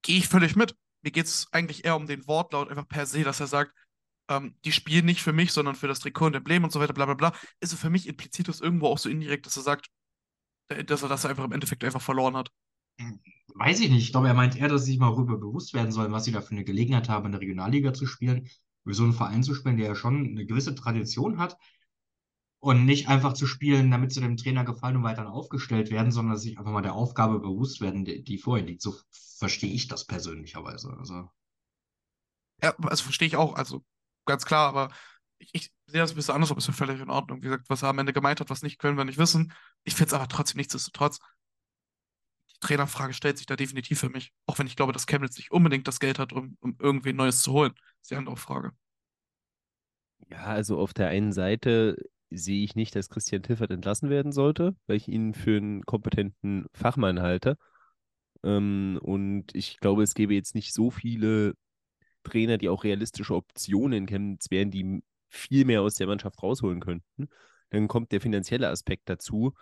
gehe 0.00 0.18
ich 0.18 0.28
völlig 0.28 0.56
mit. 0.56 0.74
Mir 1.02 1.10
geht 1.10 1.26
es 1.26 1.48
eigentlich 1.52 1.84
eher 1.84 1.96
um 1.96 2.06
den 2.06 2.26
Wortlaut, 2.26 2.70
einfach 2.70 2.88
per 2.88 3.04
se, 3.04 3.22
dass 3.22 3.40
er 3.40 3.48
sagt, 3.48 3.74
ähm, 4.28 4.56
die 4.64 4.72
spielen 4.72 5.06
nicht 5.06 5.22
für 5.22 5.32
mich, 5.32 5.52
sondern 5.52 5.74
für 5.74 5.88
das 5.88 6.00
Trikot 6.00 6.26
und 6.26 6.36
Emblem 6.36 6.64
und 6.64 6.72
so 6.72 6.80
weiter, 6.80 6.92
bla 6.92 7.06
bla 7.06 7.14
bla. 7.14 7.32
Ist 7.60 7.74
für 7.74 7.90
mich 7.90 8.06
implizit 8.08 8.48
das 8.48 8.60
irgendwo 8.60 8.86
auch 8.86 8.98
so 8.98 9.08
indirekt, 9.08 9.46
dass 9.46 9.56
er 9.56 9.62
sagt, 9.62 9.90
dass 10.86 11.02
er 11.02 11.08
das 11.08 11.26
einfach 11.26 11.44
im 11.44 11.52
Endeffekt 11.52 11.84
einfach 11.84 12.02
verloren 12.02 12.36
hat. 12.36 12.50
weiß 13.54 13.80
ich 13.80 13.90
nicht. 13.90 14.04
Ich 14.04 14.12
glaube, 14.12 14.28
er 14.28 14.34
meint 14.34 14.56
eher, 14.56 14.68
dass 14.68 14.84
sie 14.84 14.92
sich 14.92 15.00
mal 15.00 15.10
darüber 15.10 15.38
bewusst 15.38 15.74
werden 15.74 15.92
sollen, 15.92 16.12
was 16.12 16.24
sie 16.24 16.32
da 16.32 16.40
für 16.40 16.52
eine 16.52 16.64
Gelegenheit 16.64 17.08
haben, 17.08 17.26
in 17.26 17.32
der 17.32 17.40
Regionalliga 17.40 17.92
zu 17.92 18.06
spielen, 18.06 18.48
für 18.84 18.94
so 18.94 19.04
einen 19.04 19.12
Verein 19.12 19.42
zu 19.42 19.54
spielen, 19.54 19.76
der 19.76 19.88
ja 19.88 19.94
schon 19.94 20.26
eine 20.26 20.46
gewisse 20.46 20.74
Tradition 20.74 21.38
hat. 21.38 21.56
Und 22.60 22.84
nicht 22.84 23.08
einfach 23.08 23.32
zu 23.32 23.48
spielen, 23.48 23.90
damit 23.90 24.12
sie 24.12 24.20
dem 24.20 24.36
Trainer 24.36 24.64
gefallen 24.64 24.96
und 24.96 25.02
weiter 25.02 25.28
aufgestellt 25.28 25.90
werden, 25.90 26.12
sondern 26.12 26.36
sich 26.36 26.58
einfach 26.58 26.70
mal 26.70 26.80
der 26.80 26.94
Aufgabe 26.94 27.40
bewusst 27.40 27.80
werden, 27.80 28.04
die, 28.04 28.22
die 28.22 28.38
vorher 28.38 28.64
liegt. 28.64 28.82
So 28.82 28.94
verstehe 29.36 29.72
ich 29.72 29.88
das 29.88 30.06
persönlicherweise. 30.06 30.96
Also. 30.96 31.28
Ja, 32.62 32.72
also 32.78 33.02
verstehe 33.02 33.26
ich 33.26 33.34
auch, 33.34 33.56
also 33.56 33.82
ganz 34.24 34.44
klar, 34.44 34.68
aber 34.68 34.90
ich, 35.38 35.50
ich 35.52 35.72
sehe 35.86 36.00
das 36.00 36.12
ein 36.12 36.16
bisschen 36.16 36.34
anders, 36.34 36.50
aber 36.50 36.58
ist 36.58 36.66
ja 36.68 36.72
völlig 36.72 37.00
in 37.00 37.10
Ordnung. 37.10 37.38
Wie 37.42 37.46
gesagt, 37.46 37.68
was 37.68 37.82
er 37.82 37.88
am 37.88 37.98
Ende 37.98 38.12
gemeint 38.12 38.40
hat, 38.40 38.50
was 38.50 38.62
nicht, 38.62 38.78
können 38.78 38.96
wir 38.96 39.04
nicht 39.04 39.18
wissen. 39.18 39.52
Ich 39.84 39.94
finde 39.94 40.08
es 40.08 40.14
aber 40.14 40.28
trotzdem 40.28 40.58
nichtsdestotrotz. 40.58 41.18
Die 42.50 42.60
Trainerfrage 42.60 43.12
stellt 43.12 43.38
sich 43.38 43.46
da 43.46 43.56
definitiv 43.56 44.00
für 44.00 44.08
mich. 44.08 44.32
Auch 44.46 44.58
wenn 44.58 44.66
ich 44.66 44.76
glaube, 44.76 44.92
dass 44.92 45.06
Chemnitz 45.06 45.36
nicht 45.36 45.50
unbedingt 45.50 45.88
das 45.88 46.00
Geld 46.00 46.18
hat, 46.18 46.32
um, 46.32 46.56
um 46.60 46.76
irgendwen 46.78 47.16
Neues 47.16 47.42
zu 47.42 47.52
holen. 47.52 47.72
Das 47.74 48.02
ist 48.02 48.10
die 48.10 48.16
andere 48.16 48.36
Frage. 48.36 48.72
Ja, 50.30 50.44
also 50.44 50.78
auf 50.78 50.94
der 50.94 51.08
einen 51.08 51.32
Seite 51.32 51.96
sehe 52.30 52.64
ich 52.64 52.74
nicht, 52.74 52.94
dass 52.96 53.08
Christian 53.08 53.42
Tiffert 53.42 53.70
entlassen 53.70 54.08
werden 54.08 54.32
sollte, 54.32 54.74
weil 54.86 54.96
ich 54.96 55.08
ihn 55.08 55.34
für 55.34 55.56
einen 55.56 55.84
kompetenten 55.84 56.66
Fachmann 56.72 57.20
halte. 57.20 57.58
Ähm, 58.42 58.98
und 59.02 59.54
ich 59.54 59.78
glaube, 59.78 60.02
es 60.02 60.14
gäbe 60.14 60.34
jetzt 60.34 60.54
nicht 60.54 60.72
so 60.72 60.90
viele 60.90 61.54
Trainer, 62.24 62.58
die 62.58 62.68
auch 62.68 62.84
realistische 62.84 63.34
Optionen 63.34 64.06
kennen, 64.06 64.38
wären, 64.50 64.70
die 64.70 65.02
viel 65.28 65.64
mehr 65.64 65.82
aus 65.82 65.94
der 65.94 66.06
Mannschaft 66.06 66.42
rausholen 66.42 66.80
könnten. 66.80 67.28
Dann 67.70 67.88
kommt 67.88 68.12
der 68.12 68.20
finanzielle 68.20 68.68
Aspekt 68.68 69.08
dazu. 69.08 69.54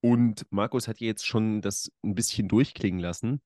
Und 0.00 0.46
Markus 0.50 0.88
hat 0.88 1.00
jetzt 1.00 1.26
schon 1.26 1.62
das 1.62 1.90
ein 2.02 2.14
bisschen 2.14 2.48
durchklingen 2.48 3.00
lassen. 3.00 3.40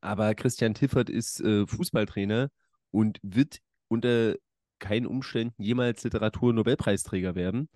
Aber 0.00 0.34
Christian 0.34 0.74
Tiffert 0.74 1.08
ist 1.08 1.40
äh, 1.40 1.66
Fußballtrainer 1.66 2.50
und 2.90 3.18
wird 3.22 3.58
unter 3.88 4.36
keinen 4.78 5.06
Umständen 5.06 5.62
jemals 5.62 6.02
Literatur-Nobelpreisträger 6.04 7.34
werden. 7.34 7.68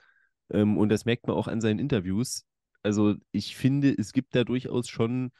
Ähm, 0.51 0.77
und 0.77 0.89
das 0.91 1.05
merkt 1.05 1.27
man 1.27 1.37
auch 1.37 1.49
an 1.49 1.61
seinen 1.61 1.79
Interviews. 1.79 2.45
Also 2.83 3.15
ich 3.33 3.57
finde, 3.57 3.95
es 3.97 4.13
gibt 4.13 4.35
da 4.35 4.45
durchaus 4.45 4.89
schon 4.89 5.33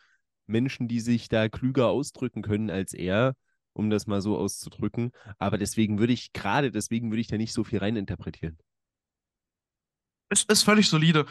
Menschen, 0.47 0.89
die 0.89 1.01
sich 1.01 1.29
da 1.29 1.49
klüger 1.49 1.89
ausdrücken 1.89 2.43
können 2.43 2.71
als 2.71 2.95
er, 2.95 3.35
um 3.77 3.91
das 3.91 4.07
mal 4.07 4.21
so 4.21 4.39
auszudrücken. 4.39 5.13
Aber 5.39 5.59
deswegen 5.59 5.99
würde 5.99 6.13
ich, 6.13 6.33
gerade 6.33 6.71
deswegen 6.71 7.11
würde 7.11 7.21
ich 7.21 7.29
da 7.29 7.37
nicht 7.37 7.53
so 7.53 7.63
viel 7.63 7.79
reininterpretieren. 7.79 8.59
Es 10.29 10.45
ist 10.45 10.63
völlig 10.63 10.89
solide. 10.89 11.27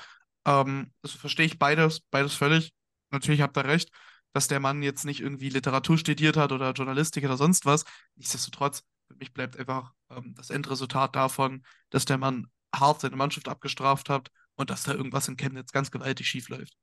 Ähm, 0.46 0.94
das 1.02 1.12
verstehe 1.12 1.48
ich 1.48 1.60
beides, 1.60 2.02
beides 2.12 2.36
völlig. 2.36 2.72
Natürlich 3.12 3.42
habt 3.42 3.58
ihr 3.58 3.66
recht, 3.66 3.90
dass 4.34 4.48
der 4.48 4.60
Mann 4.60 4.84
jetzt 4.84 5.06
nicht 5.06 5.22
irgendwie 5.22 5.50
Literatur 5.50 5.98
studiert 5.98 6.38
hat 6.38 6.52
oder 6.52 6.72
Journalistik 6.72 7.26
oder 7.26 7.38
sonst 7.38 7.66
was. 7.66 7.84
Nichtsdestotrotz 8.16 8.84
für 9.08 9.16
mich 9.16 9.34
bleibt 9.34 9.58
einfach 9.58 9.94
ähm, 10.10 10.34
das 10.36 10.50
Endresultat 10.52 11.16
davon, 11.16 11.64
dass 11.90 12.06
der 12.06 12.18
Mann 12.18 12.48
hart 12.74 13.02
seine 13.02 13.16
Mannschaft 13.16 13.48
abgestraft 13.48 14.10
hat 14.10 14.30
und 14.56 14.70
dass 14.70 14.84
da 14.84 14.94
irgendwas 14.94 15.28
in 15.28 15.38
Chemnitz 15.38 15.72
ganz 15.72 15.92
gewaltig 15.92 16.28
schief 16.28 16.50
läuft. 16.50 16.76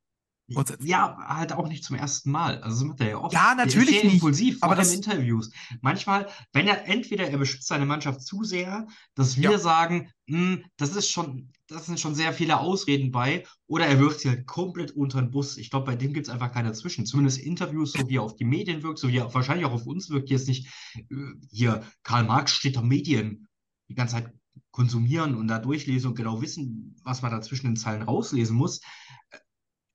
Ja, 0.82 1.16
halt 1.18 1.52
auch 1.52 1.68
nicht 1.68 1.84
zum 1.84 1.96
ersten 1.96 2.30
Mal. 2.30 2.60
Also 2.62 2.80
das 2.80 2.84
macht 2.88 3.00
er 3.00 3.08
ja 3.10 3.18
oft. 3.18 3.32
Ja, 3.32 3.54
natürlich 3.54 3.90
sehr 3.90 4.04
nicht. 4.04 4.14
impulsiv, 4.14 4.58
vor 4.58 4.66
aber 4.68 4.72
allem 4.76 4.84
das, 4.84 4.94
Interviews. 4.94 5.50
Manchmal, 5.80 6.28
wenn 6.52 6.66
er 6.66 6.86
entweder 6.86 7.28
er 7.28 7.38
beschützt 7.38 7.68
seine 7.68 7.86
Mannschaft 7.86 8.20
zu 8.22 8.44
sehr, 8.44 8.86
dass 9.14 9.36
wir 9.36 9.52
Ja. 9.52 9.58
sagen, 9.58 10.10
"Hm, 10.28 10.64
das 10.76 10.94
ist 10.96 11.08
schon, 11.10 11.50
das 11.68 11.86
sind 11.86 12.00
schon 12.00 12.14
sehr 12.14 12.32
viele 12.32 12.58
Ausreden 12.60 13.12
bei, 13.12 13.44
oder 13.66 13.86
er 13.86 13.98
wirft 13.98 14.20
sie 14.20 14.28
halt 14.28 14.46
komplett 14.46 14.90
unter 14.90 15.22
den 15.22 15.30
Bus. 15.30 15.56
Ich 15.56 15.70
glaube, 15.70 15.86
bei 15.86 15.96
dem 15.96 16.12
gibt 16.12 16.26
es 16.26 16.32
einfach 16.32 16.52
keiner 16.52 16.68
dazwischen. 16.70 17.06
Zumindest 17.06 17.38
Interviews, 17.38 17.92
so 17.92 18.08
wie 18.08 18.16
er 18.16 18.22
auf 18.22 18.36
die 18.36 18.44
Medien 18.44 18.82
wirkt, 18.82 18.98
so 18.98 19.08
wie 19.08 19.16
er 19.18 19.32
wahrscheinlich 19.32 19.64
auch 19.66 19.72
auf 19.72 19.86
uns 19.86 20.10
wirkt, 20.10 20.28
die 20.28 20.34
jetzt 20.34 20.48
nicht 20.48 20.66
äh, 20.96 21.04
hier 21.50 21.82
Karl 22.02 22.24
Marx 22.24 22.52
steht 22.52 22.76
da 22.76 22.82
Medien 22.82 23.48
die 23.88 23.94
ganze 23.94 24.16
Zeit 24.16 24.32
konsumieren 24.70 25.34
und 25.34 25.48
da 25.48 25.58
durchlesen 25.58 26.10
und 26.10 26.14
genau 26.16 26.42
wissen, 26.42 26.96
was 27.04 27.22
man 27.22 27.30
da 27.30 27.40
zwischen 27.40 27.66
den 27.66 27.76
Zeilen 27.76 28.02
rauslesen 28.02 28.56
muss 28.56 28.80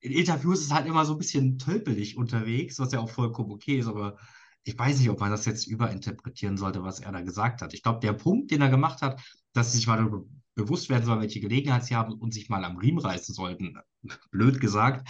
in 0.00 0.12
Interviews 0.12 0.60
ist 0.60 0.72
halt 0.72 0.86
immer 0.86 1.04
so 1.04 1.12
ein 1.12 1.18
bisschen 1.18 1.58
tölpelig 1.58 2.16
unterwegs, 2.16 2.78
was 2.78 2.92
ja 2.92 3.00
auch 3.00 3.10
vollkommen 3.10 3.50
okay 3.50 3.78
ist, 3.78 3.88
aber 3.88 4.16
ich 4.64 4.78
weiß 4.78 4.98
nicht, 4.98 5.10
ob 5.10 5.20
man 5.20 5.30
das 5.30 5.46
jetzt 5.46 5.66
überinterpretieren 5.66 6.56
sollte, 6.56 6.82
was 6.82 7.00
er 7.00 7.12
da 7.12 7.22
gesagt 7.22 7.62
hat. 7.62 7.72
Ich 7.74 7.82
glaube, 7.82 8.00
der 8.00 8.12
Punkt, 8.12 8.50
den 8.50 8.60
er 8.60 8.68
gemacht 8.68 9.02
hat, 9.02 9.20
dass 9.52 9.72
sie 9.72 9.78
sich 9.78 9.86
mal 9.86 9.96
darüber 9.96 10.24
bewusst 10.54 10.88
werden 10.90 11.06
sollen, 11.06 11.20
welche 11.20 11.40
Gelegenheit 11.40 11.84
sie 11.84 11.96
haben 11.96 12.12
und 12.12 12.34
sich 12.34 12.48
mal 12.48 12.64
am 12.64 12.76
Riemen 12.76 12.98
reißen 12.98 13.34
sollten, 13.34 13.78
blöd 14.30 14.60
gesagt, 14.60 15.08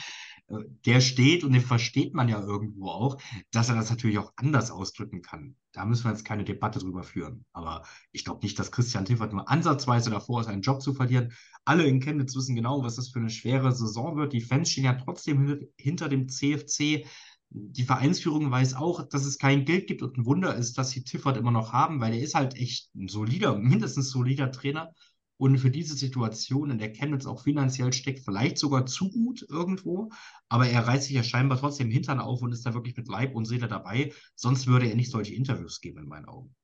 der 0.49 1.01
steht 1.01 1.45
und 1.45 1.53
den 1.53 1.61
versteht 1.61 2.15
man 2.15 2.29
ja 2.29 2.41
irgendwo 2.41 2.89
auch, 2.89 3.19
dass 3.51 3.69
er 3.69 3.75
das 3.75 3.91
natürlich 3.91 4.19
auch 4.19 4.33
anders 4.37 4.71
ausdrücken 4.71 5.21
kann. 5.21 5.57
Da 5.73 5.85
müssen 5.85 6.05
wir 6.05 6.11
jetzt 6.11 6.25
keine 6.25 6.45
Debatte 6.45 6.79
drüber 6.79 7.03
führen. 7.03 7.45
Aber 7.53 7.83
ich 8.13 8.25
glaube 8.25 8.41
nicht, 8.43 8.59
dass 8.59 8.73
Christian 8.73 9.05
Tiffert 9.05 9.33
nur 9.33 9.49
ansatzweise 9.49 10.11
davor 10.11 10.41
ist, 10.41 10.47
einen 10.47 10.63
Job 10.63 10.81
zu 10.81 10.95
verlieren. 10.95 11.33
Alle 11.65 11.85
in 11.87 12.01
Chemnitz 12.01 12.35
wissen 12.35 12.57
genau, 12.57 12.83
was 12.83 12.97
das 12.97 13.11
für 13.11 13.19
eine 13.19 13.31
schwere 13.31 13.73
Saison 13.73 14.17
wird. 14.17 14.33
Die 14.33 14.41
Fans 14.41 14.71
stehen 14.71 14.85
ja 14.85 14.95
trotzdem 14.95 15.47
hin- 15.47 15.69
hinter 15.77 16.09
dem 16.09 16.29
CFC. 16.29 17.05
Die 17.51 17.85
Vereinsführung 17.85 18.51
weiß 18.51 18.75
auch, 18.75 19.07
dass 19.09 19.25
es 19.25 19.39
kein 19.39 19.65
Geld 19.65 19.87
gibt 19.87 20.03
und 20.03 20.17
ein 20.17 20.27
Wunder 20.27 20.55
ist, 20.55 20.79
dass 20.79 20.91
sie 20.91 21.05
Tiffert 21.05 21.37
immer 21.37 21.51
noch 21.51 21.73
haben, 21.73 22.01
weil 22.01 22.15
er 22.15 22.21
ist 22.21 22.35
halt 22.35 22.57
echt 22.57 22.95
ein 22.95 23.09
solider, 23.09 23.59
mindestens 23.59 24.11
solider 24.11 24.51
Trainer 24.51 24.93
und 25.39 25.59
für 25.59 25.71
diese 25.71 25.97
Situation, 25.97 26.71
in 26.71 26.79
der 26.79 26.93
Chemnitz 26.93 27.27
auch 27.27 27.43
finanziell 27.43 27.93
steckt, 27.93 28.25
vielleicht 28.25 28.59
sogar 28.59 28.87
zu 28.87 29.11
gut 29.11 29.47
irgendwo, 29.49 30.11
aber 30.49 30.69
er 30.69 30.87
reißt 30.87 31.05
sich 31.05 31.17
ja 31.17 31.23
scheinbar 31.23 31.59
trotzdem 31.59 31.91
Hintern 31.91 32.21
auf 32.21 32.43
und 32.43 32.53
ist 32.53 32.67
da 32.67 32.75
wirklich 32.75 32.97
mit 32.97 33.09
Leib 33.09 33.35
und 33.35 33.47
Seele 33.47 33.69
dabei, 33.69 34.13
sonst 34.35 34.67
würde 34.67 34.89
er 34.89 34.97
nicht 34.97 35.11
solche 35.11 35.35
Interviews 35.35 35.81
geben, 35.81 36.01
in 36.01 36.09
meinen 36.09 36.27
Augen. 36.27 36.55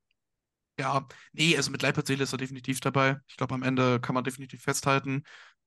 ja, 0.79 1.07
nee, 1.33 1.57
also 1.57 1.71
mit 1.71 1.83
Leib 1.83 1.97
und 1.99 2.07
Seele 2.07 2.25
ist 2.25 2.33
er 2.33 2.39
definitiv 2.39 2.81
dabei. 2.81 3.19
Ich 3.29 3.37
glaube, 3.37 3.55
am 3.55 3.63
Ende 3.63 4.01
kann 4.01 4.15
man 4.15 4.25
definitiv 4.25 4.63
festhalten. 4.63 5.23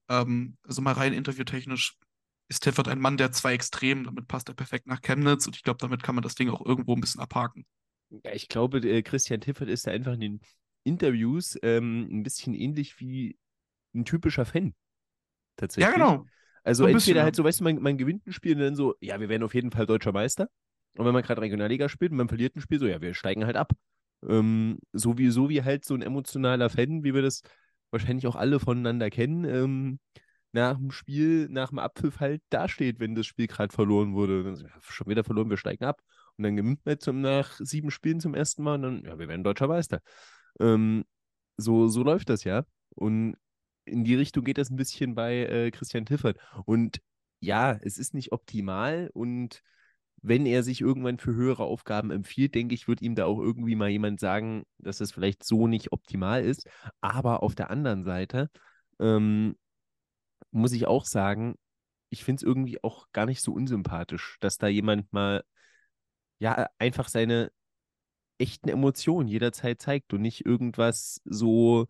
Ähm, 0.10 0.58
also 0.64 0.82
mal 0.82 0.94
rein 0.94 1.14
interviewtechnisch 1.14 1.98
ist 2.50 2.64
Tiffert 2.64 2.88
ein 2.88 3.00
Mann 3.00 3.18
der 3.18 3.32
zwei 3.32 3.54
Extremen. 3.54 4.04
Damit 4.06 4.28
passt 4.28 4.50
er 4.50 4.56
perfekt 4.56 4.88
nach 4.88 5.02
Chemnitz 5.02 5.48
und 5.48 5.56
ich 5.56 5.64
glaube, 5.64 5.80
damit 5.80 6.04
kann 6.04 6.16
man 6.16 6.24
das 6.24 6.36
Ding 6.36 6.50
auch 6.50 6.66
irgendwo 6.66 6.94
ein 6.96 7.02
bisschen 7.02 7.22
abhaken. 7.22 7.66
Ja, 8.24 8.34
ich 8.34 8.48
glaube, 8.48 8.80
äh, 8.80 9.02
Christian 9.02 9.42
Tiffert 9.42 9.70
ist 9.70 9.88
da 9.88 9.92
einfach 9.92 10.14
in 10.14 10.20
den 10.22 10.42
Interviews 10.88 11.58
ähm, 11.62 12.08
ein 12.12 12.24
bisschen 12.24 12.54
ähnlich 12.54 13.00
wie 13.00 13.38
ein 13.94 14.06
typischer 14.06 14.46
Fan. 14.46 14.74
Tatsächlich. 15.56 15.90
Ja, 15.90 15.94
genau. 15.94 16.26
Also 16.64 16.84
So 16.84 16.88
entweder 16.88 16.98
bisschen, 16.98 17.22
halt 17.24 17.36
so, 17.36 17.44
weißt 17.44 17.60
du, 17.60 17.64
man, 17.64 17.82
man 17.82 17.98
gewinnt 17.98 18.26
ein 18.28 18.34
Spiel 18.34 18.56
und 18.56 18.62
dann 18.62 18.76
so, 18.76 18.96
ja, 19.00 19.20
wir 19.20 19.30
werden 19.30 19.44
auf 19.44 19.54
jeden 19.54 19.72
Fall 19.72 19.86
deutscher 19.86 20.12
Meister. 20.12 20.50
Und 20.98 21.06
wenn 21.06 21.14
man 21.14 21.24
gerade 21.24 21.42
Regionalliga 21.42 21.90
spielt 21.90 22.12
und 22.12 22.18
man 22.18 22.28
verliert 22.28 22.56
ein 22.56 22.62
Spiel, 22.62 22.80
so, 22.80 22.88
ja, 22.88 23.02
wir 23.02 23.14
steigen 23.14 23.46
halt 23.46 23.56
ab. 23.56 23.74
Ähm, 24.28 24.80
so, 24.94 25.18
wie, 25.18 25.30
so 25.30 25.50
wie 25.50 25.64
halt 25.64 25.86
so 25.86 25.94
ein 25.94 26.02
emotionaler 26.02 26.70
Fan, 26.70 27.04
wie 27.04 27.14
wir 27.14 27.22
das 27.22 27.42
wahrscheinlich 27.92 28.28
auch 28.28 28.36
alle 28.36 28.60
voneinander 28.60 29.10
kennen, 29.10 29.46
ähm, 29.46 30.00
nach 30.52 30.78
dem 30.78 30.92
Spiel, 30.92 31.48
nach 31.50 31.70
dem 31.70 31.80
Abpfiff 31.80 32.20
halt 32.20 32.42
dasteht, 32.50 33.00
wenn 33.00 33.16
das 33.16 33.28
Spiel 33.28 33.48
gerade 33.48 33.74
verloren 33.74 34.14
wurde. 34.14 34.44
Dann 34.44 34.56
ja, 34.56 34.70
schon 34.82 35.08
wieder 35.08 35.24
verloren, 35.24 35.50
wir 35.50 35.58
steigen 35.58 35.86
ab. 35.86 36.02
Und 36.38 36.44
dann 36.44 36.56
gewinnt 36.56 36.86
man 36.86 37.00
zum, 37.00 37.22
nach 37.22 37.54
sieben 37.60 37.92
Spielen 37.92 38.20
zum 38.20 38.34
ersten 38.34 38.64
Mal 38.64 38.76
und 38.76 38.82
dann, 38.82 39.04
ja, 39.06 39.20
wir 39.20 39.28
werden 39.28 39.44
deutscher 39.44 39.68
Meister. 39.68 40.02
Ähm, 40.60 41.06
so, 41.58 41.88
so 41.88 42.04
läuft 42.04 42.30
das 42.30 42.44
ja. 42.44 42.66
Und 42.96 43.36
in 43.86 44.04
die 44.04 44.16
Richtung 44.16 44.44
geht 44.44 44.58
das 44.58 44.70
ein 44.70 44.76
bisschen 44.76 45.16
bei 45.16 45.46
äh, 45.46 45.72
Christian 45.72 46.06
Tiffert. 46.06 46.38
Und 46.66 47.00
ja, 47.40 47.78
es 47.82 47.98
ist 47.98 48.14
nicht 48.14 48.32
optimal 48.32 49.10
und 49.14 49.62
wenn 50.22 50.46
er 50.46 50.64
sich 50.64 50.82
irgendwann 50.82 51.20
für 51.20 51.34
höhere 51.36 51.64
Aufgaben 51.64 52.12
empfiehlt, 52.12 52.56
denke 52.56 52.74
ich, 52.76 52.88
wird 52.88 53.02
ihm 53.02 53.16
da 53.16 53.26
auch 53.26 53.40
irgendwie 53.40 53.76
mal 53.76 53.90
jemand 53.90 54.20
sagen, 54.20 54.64
dass 54.80 54.98
das 54.98 55.12
vielleicht 55.12 55.44
so 55.44 55.68
nicht 55.68 55.92
optimal 55.92 56.44
ist. 56.44 56.68
Aber 57.02 57.44
auf 57.44 57.56
der 57.56 57.70
anderen 57.70 58.04
Seite 58.04 58.50
ähm, 59.00 59.56
muss 60.52 60.74
ich 60.74 60.88
auch 60.88 61.06
sagen, 61.06 61.56
ich 62.10 62.24
finde 62.24 62.38
es 62.38 62.44
irgendwie 62.44 62.84
auch 62.84 63.08
gar 63.12 63.26
nicht 63.26 63.42
so 63.42 63.54
unsympathisch, 63.54 64.38
dass 64.40 64.58
da 64.58 64.68
jemand 64.68 65.12
mal 65.14 65.44
ja 66.40 66.68
einfach 66.80 67.10
seine 67.10 67.52
echten 68.40 68.70
Emotionen 68.70 69.28
jederzeit 69.28 69.82
zeigt 69.82 70.14
und 70.14 70.22
nicht 70.22 70.46
irgendwas 70.46 71.22
so 71.26 71.88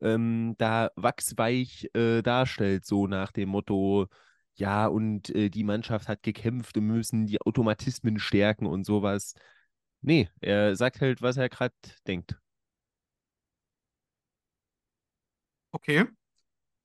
ähm, 0.00 0.54
da 0.58 0.90
wachsweich 0.96 1.90
äh, 1.94 2.22
darstellt, 2.22 2.86
so 2.86 3.06
nach 3.06 3.32
dem 3.32 3.50
Motto, 3.50 4.08
ja, 4.56 4.86
und 4.86 5.30
äh, 5.30 5.50
die 5.50 5.64
Mannschaft 5.64 6.08
hat 6.08 6.22
gekämpft 6.22 6.76
und 6.76 6.86
müssen 6.86 7.26
die 7.26 7.40
Automatismen 7.40 8.18
stärken 8.18 8.66
und 8.66 8.84
sowas. 8.84 9.34
Nee, 10.02 10.28
er 10.40 10.76
sagt 10.76 11.00
halt, 11.00 11.22
was 11.22 11.36
er 11.36 11.48
gerade 11.48 11.74
denkt. 12.06 12.38
Okay. 15.72 16.06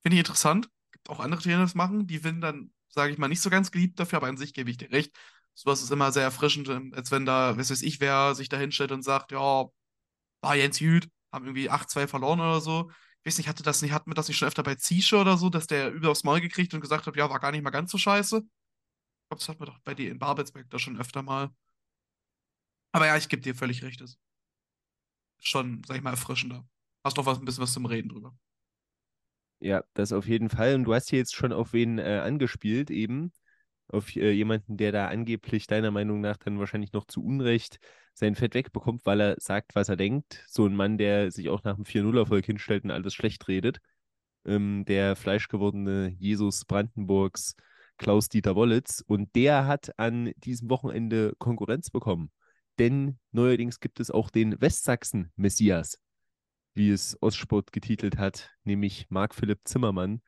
Finde 0.02 0.16
ich 0.16 0.20
interessant. 0.20 0.70
Gibt 0.92 1.10
auch 1.10 1.20
andere 1.20 1.42
die 1.42 1.50
das 1.50 1.76
machen. 1.76 2.08
Die 2.08 2.18
sind 2.18 2.42
dann, 2.42 2.72
sage 2.90 3.12
ich 3.14 3.18
mal, 3.18 3.28
nicht 3.28 3.42
so 3.42 3.50
ganz 3.50 3.72
geliebt 3.72 4.00
dafür, 4.00 4.18
aber 4.18 4.28
an 4.28 4.38
sich 4.38 4.54
gebe 4.54 4.70
ich 4.72 4.78
dir 4.78 4.92
recht. 4.92 5.16
Sowas 5.60 5.84
ist 5.84 5.92
immer 5.92 6.14
sehr 6.14 6.24
erfrischend, 6.24 6.70
ähm, 6.70 6.94
als 6.96 7.12
wenn 7.12 7.26
da, 7.26 7.58
was 7.58 7.70
weiß 7.70 7.82
ich, 7.82 8.00
wer 8.00 8.34
sich 8.34 8.48
da 8.48 8.58
hinstellt 8.58 8.94
und 8.94 9.04
sagt, 9.04 9.34
ja, 9.34 9.66
war 10.42 10.56
Jens 10.56 10.80
Jüd, 10.80 11.10
haben 11.34 11.44
irgendwie 11.44 11.70
8-2 11.70 12.08
verloren 12.08 12.40
oder 12.40 12.62
so. 12.62 12.90
Ich 13.20 13.26
weiß 13.26 13.38
nicht, 13.40 13.50
hatte 13.50 13.62
das 13.62 13.82
nicht, 13.82 13.92
hatten 13.92 14.10
wir 14.10 14.16
das 14.16 14.30
nicht 14.30 14.38
schon 14.38 14.48
öfter 14.48 14.64
bei 14.64 14.76
Ziesche 14.76 15.18
oder 15.18 15.36
so, 15.38 15.50
dass 15.50 15.68
der 15.68 15.92
über 15.92 16.12
aufs 16.12 16.24
Maul 16.24 16.40
gekriegt 16.40 16.74
und 16.74 16.80
gesagt 16.80 17.08
hat, 17.08 17.16
ja, 17.18 17.30
war 17.30 17.42
gar 17.42 17.52
nicht 17.52 17.62
mal 17.62 17.72
ganz 17.72 17.92
so 17.92 17.98
scheiße? 17.98 18.38
Ich 18.38 18.44
glaube, 19.30 19.40
das 19.40 19.50
hatten 19.50 19.60
wir 19.60 19.66
doch 19.66 19.80
bei 19.80 19.94
dir 19.94 20.12
in 20.12 20.18
Babelsberg 20.18 20.70
da 20.70 20.80
schon 20.80 20.98
öfter 20.98 21.24
mal. 21.24 21.50
Aber 22.94 23.08
ja, 23.08 23.18
ich 23.18 23.28
gebe 23.28 23.42
dir 23.42 23.54
völlig 23.54 23.84
recht. 23.84 24.00
Das 24.00 24.12
ist 24.12 24.20
schon, 25.50 25.84
sag 25.86 25.98
ich 25.98 26.04
mal, 26.04 26.12
erfrischender. 26.12 26.66
Hast 27.04 27.18
doch 27.18 27.26
was, 27.26 27.38
ein 27.38 27.44
bisschen 27.44 27.64
was 27.64 27.74
zum 27.74 27.86
Reden 27.86 28.08
drüber. 28.08 28.34
Ja, 29.60 29.84
das 29.94 30.14
auf 30.14 30.26
jeden 30.26 30.50
Fall. 30.50 30.76
Und 30.76 30.86
du 30.86 30.94
hast 30.94 31.10
hier 31.10 31.20
jetzt 31.20 31.36
schon 31.36 31.52
auf 31.52 31.74
wen 31.74 32.00
äh, 32.00 32.22
angespielt, 32.24 32.90
eben. 32.92 33.34
Auf 33.90 34.16
äh, 34.16 34.32
jemanden, 34.32 34.78
der 34.78 34.92
da 34.92 35.08
angeblich 35.08 35.68
deiner 35.68 35.92
Meinung 35.92 36.22
nach 36.22 36.38
dann 36.38 36.60
wahrscheinlich 36.60 36.94
noch 36.94 37.06
zu 37.06 37.24
Unrecht 37.24 37.80
sein 38.14 38.36
Fett 38.36 38.54
wegbekommt, 38.54 39.06
weil 39.06 39.20
er 39.22 39.36
sagt, 39.40 39.76
was 39.76 39.90
er 39.90 39.96
denkt. 39.96 40.44
So 40.48 40.66
ein 40.66 40.76
Mann, 40.76 40.98
der 40.98 41.32
sich 41.32 41.50
auch 41.50 41.64
nach 41.64 41.76
dem 41.76 41.86
4-0-Erfolg 41.86 42.46
hinstellt 42.46 42.84
und 42.84 42.92
alles 42.92 43.14
schlecht 43.14 43.48
redet. 43.48 43.80
Ähm, 44.46 44.86
der 44.86 45.16
fleischgewordene 45.16 46.16
Jesus 46.20 46.66
Brandenburgs 46.66 47.56
Klaus-Dieter 47.98 48.56
Wollitz. 48.56 49.04
Und 49.06 49.36
der 49.36 49.68
hat 49.68 49.98
an 49.98 50.32
diesem 50.38 50.70
Wochenende 50.70 51.34
Konkurrenz 51.40 51.90
bekommen. 51.90 52.32
Denn 52.78 53.18
neuerdings 53.32 53.80
gibt 53.80 54.00
es 54.00 54.12
auch 54.12 54.30
den 54.30 54.60
Westsachsen-Messias 54.62 55.98
wie 56.80 56.92
es 56.92 57.18
Ostsport 57.22 57.72
getitelt 57.72 58.18
hat, 58.18 58.52
nämlich 58.64 59.08
Marc-Philipp 59.10 59.62
Zimmermann, 59.66 60.22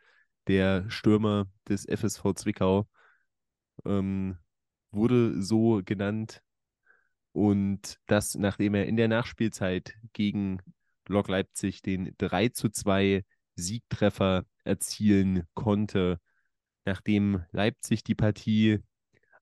der 0.48 0.90
Stürmer 0.90 1.48
des 1.68 1.86
FSV 1.86 2.34
Zwickau, 2.36 2.88
ähm, 3.86 4.38
wurde 4.92 5.42
so 5.42 5.82
genannt. 5.84 6.42
Und 7.34 7.98
das, 8.08 8.36
nachdem 8.36 8.76
er 8.76 8.86
in 8.88 8.98
der 8.98 9.08
Nachspielzeit 9.08 9.96
gegen 10.14 10.62
Lok 11.08 11.30
Leipzig 11.30 11.82
den 11.82 12.14
3 12.18 12.50
zu 12.50 12.70
2 12.70 13.24
Siegtreffer 13.56 14.46
erzielen 14.64 15.44
konnte, 15.54 16.20
nachdem 16.86 17.44
Leipzig 17.52 18.04
die 18.04 18.16
Partie 18.16 18.80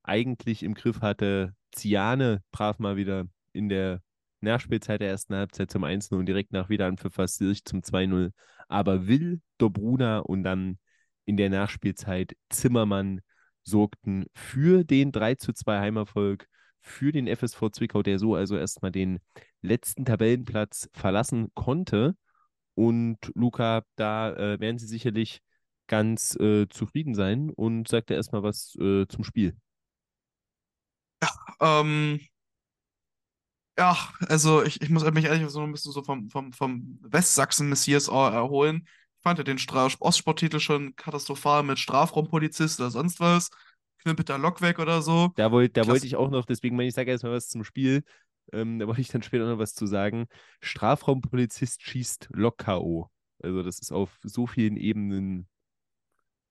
eigentlich 0.03 0.63
im 0.63 0.73
Griff 0.73 1.01
hatte. 1.01 1.53
Ziane 1.71 2.43
traf 2.51 2.79
mal 2.79 2.95
wieder 2.95 3.25
in 3.53 3.69
der 3.69 4.01
Nachspielzeit 4.41 5.01
der 5.01 5.09
ersten 5.09 5.35
Halbzeit 5.35 5.69
zum 5.69 5.83
1-0 5.83 6.15
und 6.15 6.25
direkt 6.25 6.51
nach 6.51 6.69
Wiederanpfiff 6.69 7.13
fast 7.13 7.37
sich 7.37 7.65
zum 7.65 7.81
2-0. 7.81 8.31
Aber 8.67 9.07
Will, 9.07 9.41
Dobruna 9.57 10.19
und 10.19 10.43
dann 10.43 10.79
in 11.25 11.37
der 11.37 11.49
Nachspielzeit 11.49 12.35
Zimmermann 12.49 13.21
sorgten 13.63 14.25
für 14.33 14.83
den 14.83 15.11
3-2 15.11 15.79
Heimerfolg 15.79 16.47
für 16.81 17.11
den 17.11 17.27
FSV 17.27 17.69
Zwickau, 17.71 18.03
der 18.03 18.19
so 18.19 18.35
also 18.35 18.57
erstmal 18.57 18.91
den 18.91 19.19
letzten 19.61 20.05
Tabellenplatz 20.05 20.89
verlassen 20.93 21.51
konnte. 21.53 22.15
Und 22.75 23.17
Luca, 23.35 23.83
da 23.95 24.31
äh, 24.33 24.59
werden 24.59 24.77
sie 24.77 24.87
sicherlich 24.87 25.41
ganz 25.87 26.35
äh, 26.39 26.67
zufrieden 26.69 27.15
sein 27.15 27.49
und 27.49 27.87
sagt 27.87 28.11
er 28.11 28.17
erstmal 28.17 28.43
was 28.43 28.75
äh, 28.79 29.05
zum 29.07 29.23
Spiel. 29.23 29.57
Ja, 31.21 31.29
ähm, 31.59 32.19
ja, 33.77 33.97
also 34.27 34.63
ich, 34.63 34.81
ich 34.81 34.89
muss 34.89 35.09
mich 35.11 35.25
ehrlich 35.25 35.49
so 35.49 35.61
ein 35.61 35.71
bisschen 35.71 35.91
so 35.91 36.03
vom, 36.03 36.29
vom, 36.29 36.53
vom 36.53 36.99
Westsachsen-Messias 37.01 38.07
erholen. 38.09 38.87
Ich 39.19 39.23
fand 39.23 39.37
ja 39.37 39.43
den 39.43 39.57
Stra 39.57 39.89
Ostsporttitel 39.99 40.61
schon 40.61 40.95
katastrophal 40.95 41.63
mit 41.63 41.77
Strafraumpolizist 41.77 42.79
oder 42.79 42.89
sonst 42.89 43.19
was. 43.19 43.49
Knippelt 43.97 44.29
der 44.29 44.37
Lok 44.37 44.61
weg 44.61 44.79
oder 44.79 45.01
so. 45.01 45.33
Da, 45.35 45.51
wollt, 45.51 45.75
da 45.75 45.85
wollte 45.87 46.05
ich 46.05 46.15
auch 46.15 46.29
noch, 46.29 46.45
deswegen 46.45 46.77
meine 46.77 46.87
ich, 46.87 46.95
sage 46.95 47.11
erstmal 47.11 47.33
was 47.33 47.49
zum 47.49 47.65
Spiel. 47.65 48.03
Ähm, 48.53 48.79
da 48.79 48.87
wollte 48.87 49.01
ich 49.01 49.09
dann 49.09 49.21
später 49.21 49.45
noch 49.45 49.59
was 49.59 49.73
zu 49.73 49.87
sagen. 49.87 50.27
Strafraumpolizist 50.61 51.81
schießt 51.83 52.29
Lok 52.31 52.59
K.O. 52.59 53.09
Also 53.43 53.61
das 53.61 53.79
ist 53.79 53.91
auf 53.91 54.17
so 54.23 54.47
vielen 54.47 54.77
Ebenen. 54.77 55.49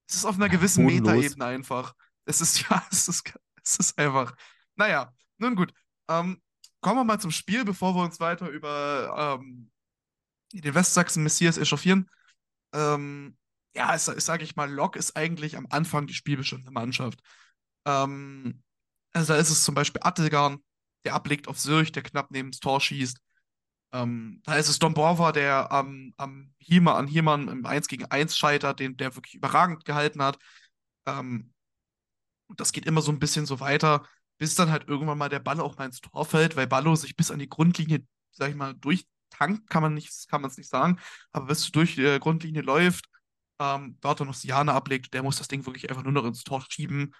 Es 0.06 0.16
ist 0.16 0.24
auf 0.26 0.36
einer 0.36 0.50
gewissen 0.50 0.84
Metaebene 0.84 1.46
einfach. 1.46 1.94
Es 2.26 2.42
ist 2.42 2.60
ja, 2.68 2.82
es 2.90 3.08
ist, 3.08 3.32
es 3.64 3.76
ist 3.78 3.98
einfach. 3.98 4.36
Naja, 4.76 5.14
nun 5.38 5.56
gut. 5.56 5.72
Ähm, 6.10 6.42
kommen 6.82 7.00
wir 7.00 7.04
mal 7.04 7.18
zum 7.18 7.30
Spiel, 7.30 7.64
bevor 7.64 7.94
wir 7.94 8.02
uns 8.02 8.20
weiter 8.20 8.50
über 8.50 9.38
ähm, 9.40 9.70
den 10.52 10.74
Westsachsen 10.74 11.22
Messias 11.22 11.56
echauffieren. 11.56 12.10
Ähm, 12.72 13.36
ja, 13.74 13.94
ich, 13.94 14.02
sage 14.02 14.44
ich 14.44 14.56
mal, 14.56 14.70
Lok 14.70 14.96
ist 14.96 15.16
eigentlich 15.16 15.56
am 15.56 15.66
Anfang 15.70 16.06
die 16.06 16.14
spielbestimmte 16.14 16.70
Mannschaft. 16.70 17.20
Ähm, 17.86 18.62
also 19.12 19.32
da 19.32 19.38
ist 19.38 19.50
es 19.50 19.64
zum 19.64 19.74
Beispiel 19.74 20.00
Attelgarn, 20.04 20.62
der 21.04 21.14
ablegt 21.14 21.48
auf 21.48 21.58
Sürch, 21.58 21.92
der 21.92 22.02
knapp 22.02 22.30
neben 22.30 22.50
das 22.50 22.60
Tor 22.60 22.80
schießt. 22.80 23.18
Ähm, 23.92 24.42
da 24.44 24.56
ist 24.56 24.68
es 24.68 24.78
Dombrova, 24.78 25.32
der 25.32 25.72
am, 25.72 26.12
am 26.16 26.52
Hiemer, 26.58 26.96
an 26.96 27.06
Hiemann 27.06 27.48
im 27.48 27.64
1 27.64 27.88
gegen 27.88 28.04
1 28.06 28.36
scheitert, 28.36 28.80
den 28.80 28.96
der 28.96 29.14
wirklich 29.16 29.34
überragend 29.34 29.84
gehalten 29.84 30.22
hat. 30.22 30.38
Ähm, 31.06 31.52
und 32.48 32.60
das 32.60 32.72
geht 32.72 32.86
immer 32.86 33.02
so 33.02 33.12
ein 33.12 33.18
bisschen 33.18 33.46
so 33.46 33.60
weiter 33.60 34.06
bis 34.38 34.54
dann 34.54 34.70
halt 34.70 34.88
irgendwann 34.88 35.18
mal 35.18 35.28
der 35.28 35.40
Ball 35.40 35.60
auch 35.60 35.76
mal 35.76 35.86
ins 35.86 36.00
Tor 36.00 36.24
fällt, 36.24 36.56
weil 36.56 36.66
Ballo 36.66 36.94
sich 36.94 37.16
bis 37.16 37.30
an 37.30 37.40
die 37.40 37.48
Grundlinie, 37.48 38.06
sag 38.30 38.50
ich 38.50 38.56
mal, 38.56 38.74
durchtankt, 39.30 39.70
kann 39.70 39.82
man 39.82 39.94
nicht, 39.94 40.28
kann 40.28 40.40
man 40.40 40.50
es 40.50 40.56
nicht 40.56 40.68
sagen, 40.68 40.98
aber 41.32 41.46
bis 41.46 41.64
du 41.64 41.72
durch 41.72 41.94
die 41.94 42.18
Grundlinie 42.20 42.62
läuft, 42.62 43.08
ähm, 43.60 43.96
dort 44.00 44.20
noch 44.20 44.34
Siane 44.34 44.72
ablegt, 44.72 45.14
der 45.14 45.22
muss 45.22 45.38
das 45.38 45.48
Ding 45.48 45.66
wirklich 45.66 45.88
einfach 45.90 46.02
nur 46.02 46.12
noch 46.12 46.24
ins 46.24 46.44
Tor 46.44 46.64
schieben. 46.68 47.14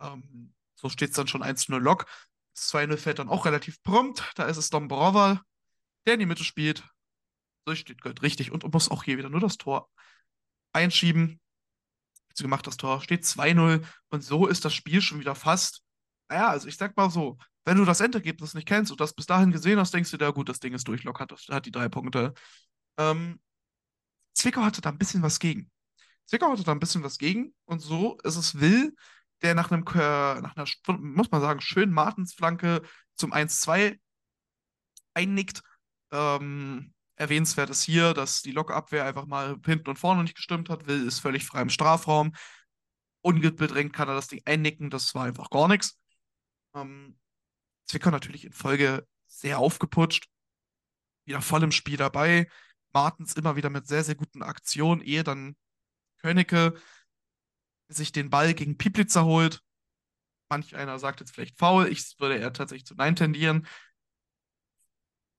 Ähm, 0.00 0.54
so 0.74 0.88
steht 0.88 1.10
es 1.10 1.16
dann 1.16 1.28
schon 1.28 1.42
1-0 1.42 1.78
Lock. 1.78 2.06
Das 2.54 2.72
2-0 2.72 2.96
fällt 2.96 3.18
dann 3.18 3.28
auch 3.28 3.44
relativ 3.46 3.82
prompt. 3.82 4.32
Da 4.36 4.44
ist 4.44 4.56
es 4.56 4.70
Dombrova, 4.70 5.42
der 6.06 6.14
in 6.14 6.20
die 6.20 6.26
Mitte 6.26 6.44
spielt. 6.44 6.84
So 7.66 7.74
steht 7.74 8.00
Gold 8.00 8.22
richtig 8.22 8.50
und 8.50 8.70
muss 8.72 8.90
auch 8.90 9.04
hier 9.04 9.18
wieder 9.18 9.30
nur 9.30 9.40
das 9.40 9.56
Tor 9.56 9.90
einschieben. 10.72 11.40
Gemacht 12.36 12.66
das 12.66 12.76
Tor, 12.76 13.00
steht 13.00 13.22
2-0 13.22 13.86
und 14.08 14.24
so 14.24 14.48
ist 14.48 14.64
das 14.64 14.74
Spiel 14.74 15.00
schon 15.00 15.20
wieder 15.20 15.36
fast 15.36 15.84
naja, 16.28 16.48
also 16.48 16.68
ich 16.68 16.76
sag 16.76 16.96
mal 16.96 17.10
so, 17.10 17.38
wenn 17.64 17.78
du 17.78 17.84
das 17.84 18.00
Endergebnis 18.00 18.54
nicht 18.54 18.68
kennst 18.68 18.90
und 18.92 19.00
das 19.00 19.14
bis 19.14 19.26
dahin 19.26 19.50
gesehen 19.50 19.78
hast, 19.78 19.94
denkst 19.94 20.10
du 20.10 20.16
dir, 20.16 20.32
gut, 20.32 20.48
das 20.48 20.60
Ding 20.60 20.74
ist 20.74 20.86
durch, 20.86 21.04
Lok 21.04 21.20
hat, 21.20 21.32
hat 21.32 21.66
die 21.66 21.70
drei 21.70 21.88
Punkte. 21.88 22.34
Ähm, 22.98 23.40
Zwickau 24.34 24.62
hatte 24.62 24.80
da 24.80 24.90
ein 24.90 24.98
bisschen 24.98 25.22
was 25.22 25.38
gegen. 25.38 25.70
Zwickau 26.26 26.50
hatte 26.52 26.64
da 26.64 26.72
ein 26.72 26.80
bisschen 26.80 27.02
was 27.02 27.18
gegen 27.18 27.54
und 27.64 27.80
so 27.80 28.18
ist 28.24 28.36
es 28.36 28.60
Will, 28.60 28.94
der 29.42 29.54
nach 29.54 29.70
einem, 29.70 29.84
nach 29.84 30.56
einer, 30.56 30.66
muss 30.98 31.30
man 31.30 31.40
sagen, 31.40 31.60
schönen 31.60 31.92
Martensflanke 31.92 32.82
zum 33.16 33.32
1-2 33.32 33.98
einnickt. 35.14 35.62
Ähm, 36.12 36.92
erwähnenswert 37.16 37.70
ist 37.70 37.82
hier, 37.82 38.14
dass 38.14 38.42
die 38.42 38.52
Lokabwehr 38.52 39.04
einfach 39.04 39.26
mal 39.26 39.56
hinten 39.64 39.88
und 39.90 39.98
vorne 39.98 40.22
nicht 40.22 40.36
gestimmt 40.36 40.68
hat. 40.68 40.86
Will 40.86 41.06
ist 41.06 41.20
völlig 41.20 41.44
frei 41.44 41.62
im 41.62 41.70
Strafraum. 41.70 42.32
Unbedrängt 43.22 43.92
kann 43.92 44.08
er 44.08 44.14
das 44.14 44.28
Ding 44.28 44.42
einnicken, 44.44 44.90
das 44.90 45.14
war 45.14 45.24
einfach 45.24 45.50
gar 45.50 45.68
nichts. 45.68 45.98
Ähm, 46.74 47.16
Zwickau 47.86 48.10
natürlich 48.10 48.44
in 48.44 48.52
Folge 48.52 49.06
sehr 49.26 49.58
aufgeputscht, 49.58 50.28
wieder 51.24 51.40
voll 51.40 51.62
im 51.62 51.72
Spiel 51.72 51.96
dabei. 51.96 52.48
Martens 52.92 53.34
immer 53.34 53.56
wieder 53.56 53.70
mit 53.70 53.86
sehr, 53.86 54.04
sehr 54.04 54.14
guten 54.14 54.42
Aktionen, 54.42 55.00
ehe 55.00 55.24
dann 55.24 55.56
Königke 56.18 56.74
sich 57.88 58.12
den 58.12 58.30
Ball 58.30 58.54
gegen 58.54 58.78
Piplitzer 58.78 59.24
holt. 59.24 59.60
Manch 60.48 60.76
einer 60.76 60.98
sagt 60.98 61.20
jetzt 61.20 61.34
vielleicht 61.34 61.58
faul, 61.58 61.88
ich 61.88 62.14
würde 62.18 62.36
eher 62.36 62.52
tatsächlich 62.52 62.86
zu 62.86 62.94
Nein 62.94 63.16
tendieren. 63.16 63.66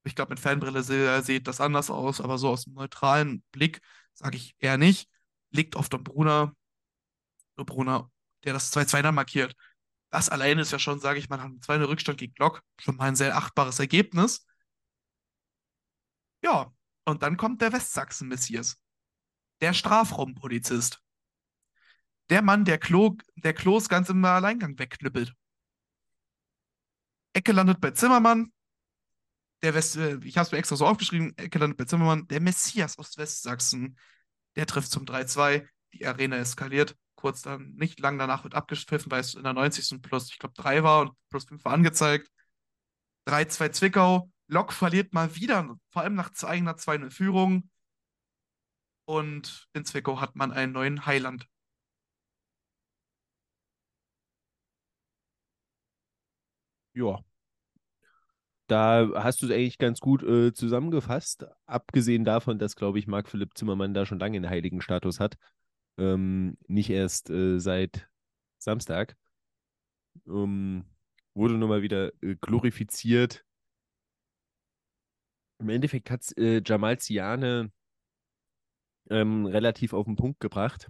Ich 0.03 0.15
glaube, 0.15 0.29
mit 0.29 0.39
Fanbrille 0.39 0.83
sieht 1.23 1.47
das 1.47 1.61
anders 1.61 1.89
aus, 1.89 2.21
aber 2.21 2.37
so 2.37 2.49
aus 2.49 2.65
dem 2.65 2.73
neutralen 2.73 3.43
Blick 3.51 3.81
sage 4.13 4.37
ich 4.37 4.55
eher 4.59 4.77
nicht. 4.77 5.09
Liegt 5.49 5.75
auf 5.75 5.89
Dombruna. 5.89 6.53
Dombruna, 7.55 8.11
der 8.43 8.53
das 8.53 8.71
2-2 8.71 9.01
dann 9.01 9.15
markiert. 9.15 9.55
Das 10.15 10.29
alleine 10.29 10.61
ist 10.61 10.71
ja 10.71 10.79
schon, 10.79 11.01
sage 11.01 11.19
ich 11.19 11.27
mal, 11.27 11.35
nach 11.35 11.43
einem 11.43 11.61
2 11.61 11.83
Rückstand 11.83 12.17
gegen 12.17 12.33
Glock 12.35 12.63
schon 12.79 12.95
mal 12.95 13.09
ein 13.09 13.17
sehr 13.17 13.35
achtbares 13.35 13.79
Ergebnis. 13.79 14.45
Ja, 16.41 16.73
und 17.03 17.21
dann 17.21 17.35
kommt 17.35 17.61
der 17.61 17.73
Westsachsen-Messias. 17.73 18.77
Der 19.59 19.73
Strafraumpolizist. 19.73 21.01
Der 22.29 22.41
Mann, 22.41 22.63
der, 22.63 22.77
Klo, 22.77 23.17
der 23.35 23.53
Klos 23.53 23.89
ganz 23.89 24.07
im 24.07 24.23
Alleingang 24.23 24.79
wegknüppelt. 24.79 25.33
Ecke 27.33 27.51
landet 27.51 27.81
bei 27.81 27.91
Zimmermann. 27.91 28.53
Der 29.63 29.73
West, 29.73 29.97
äh, 29.97 30.17
ich 30.23 30.37
habe 30.37 30.45
es 30.45 30.51
mir 30.53 30.59
extra 30.59 30.77
so 30.77 30.87
aufgeschrieben, 30.87 31.37
Ecke 31.37 31.59
landet 31.59 31.77
bei 31.77 31.83
Zimmermann. 31.83 32.25
Der 32.29 32.39
Messias 32.39 32.97
aus 32.97 33.17
Westsachsen. 33.17 33.99
Der 34.55 34.65
trifft 34.65 34.91
zum 34.91 35.03
3-2. 35.03 35.67
Die 35.91 36.05
Arena 36.07 36.37
eskaliert 36.37 36.95
kurz 37.25 37.41
dann, 37.41 37.73
nicht 37.73 37.99
lang 37.99 38.19
danach 38.19 38.43
wird 38.43 38.53
abgepfiffen, 38.53 39.11
weil 39.11 39.21
es 39.21 39.33
in 39.33 39.41
der 39.41 39.53
90. 39.53 39.99
plus, 40.03 40.29
ich 40.29 40.37
glaube, 40.37 40.53
3 40.55 40.83
war 40.83 41.01
und 41.01 41.11
plus 41.29 41.45
5 41.45 41.65
war 41.65 41.73
angezeigt. 41.73 42.29
3-2 43.25 43.71
Zwickau. 43.71 44.29
Lok 44.47 44.71
verliert 44.71 45.11
mal 45.11 45.35
wieder, 45.35 45.75
vor 45.89 46.03
allem 46.03 46.13
nach 46.13 46.31
eigener 46.43 46.77
2-0 46.77 47.09
Führung. 47.09 47.71
Und 49.05 49.67
in 49.73 49.85
Zwickau 49.85 50.21
hat 50.21 50.35
man 50.35 50.51
einen 50.51 50.71
neuen 50.73 51.07
Heiland. 51.07 51.47
Ja. 56.93 57.23
Da 58.67 59.09
hast 59.15 59.41
du 59.41 59.47
es 59.47 59.51
eigentlich 59.51 59.79
ganz 59.79 59.99
gut 59.99 60.21
äh, 60.21 60.53
zusammengefasst, 60.53 61.45
abgesehen 61.65 62.23
davon, 62.23 62.59
dass, 62.59 62.75
glaube 62.75 62.99
ich, 62.99 63.07
Marc 63.07 63.29
Philipp 63.29 63.57
Zimmermann 63.57 63.95
da 63.95 64.05
schon 64.05 64.19
lange 64.19 64.37
einen 64.37 64.49
heiligen 64.49 64.81
Status 64.81 65.19
hat. 65.19 65.37
Ähm, 65.97 66.57
nicht 66.67 66.89
erst 66.89 67.29
äh, 67.29 67.59
seit 67.59 68.09
Samstag. 68.57 69.15
ähm, 70.27 70.85
wurde 71.33 71.55
nochmal 71.55 71.81
wieder 71.81 72.11
äh, 72.21 72.35
glorifiziert. 72.39 73.45
Im 75.59 75.69
Endeffekt 75.69 76.09
hat 76.09 76.21
es 76.21 76.31
äh, 76.37 76.61
Jamal 76.65 76.99
Ziane 76.99 77.71
ähm, 79.09 79.45
relativ 79.45 79.93
auf 79.93 80.05
den 80.05 80.15
Punkt 80.15 80.39
gebracht. 80.39 80.89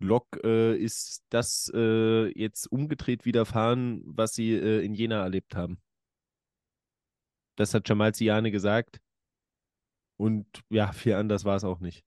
Lok 0.00 0.40
äh, 0.44 0.76
ist 0.76 1.24
das 1.30 1.70
äh, 1.74 2.26
jetzt 2.38 2.66
umgedreht 2.66 3.24
widerfahren, 3.24 4.02
was 4.04 4.34
sie 4.34 4.52
äh, 4.52 4.84
in 4.84 4.94
Jena 4.94 5.22
erlebt 5.22 5.54
haben. 5.54 5.80
Das 7.56 7.74
hat 7.74 7.88
Jamal 7.88 8.14
Ziane 8.14 8.50
gesagt. 8.50 9.00
Und 10.16 10.46
ja, 10.68 10.92
viel 10.92 11.14
anders 11.14 11.44
war 11.44 11.56
es 11.56 11.64
auch 11.64 11.80
nicht. 11.80 12.04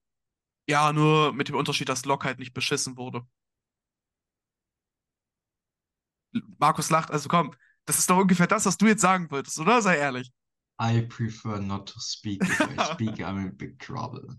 Ja, 0.68 0.92
nur 0.92 1.32
mit 1.32 1.48
dem 1.48 1.56
Unterschied, 1.56 1.88
dass 1.88 2.04
Lok 2.04 2.24
halt 2.24 2.38
nicht 2.38 2.52
beschissen 2.52 2.96
wurde. 2.96 3.26
Markus 6.58 6.90
lacht, 6.90 7.10
also 7.10 7.28
komm, 7.28 7.54
das 7.86 7.98
ist 7.98 8.10
doch 8.10 8.18
ungefähr 8.18 8.46
das, 8.46 8.66
was 8.66 8.76
du 8.76 8.86
jetzt 8.86 9.00
sagen 9.00 9.30
wolltest, 9.30 9.58
oder? 9.58 9.80
Sei 9.80 9.96
ehrlich. 9.96 10.30
I 10.80 11.02
prefer 11.02 11.58
not 11.58 11.88
to 11.88 12.00
speak. 12.00 12.42
If 12.42 12.60
I 12.60 12.84
speak, 12.92 13.18
I'm 13.18 13.38
in 13.38 13.56
big 13.56 13.78
trouble. 13.78 14.26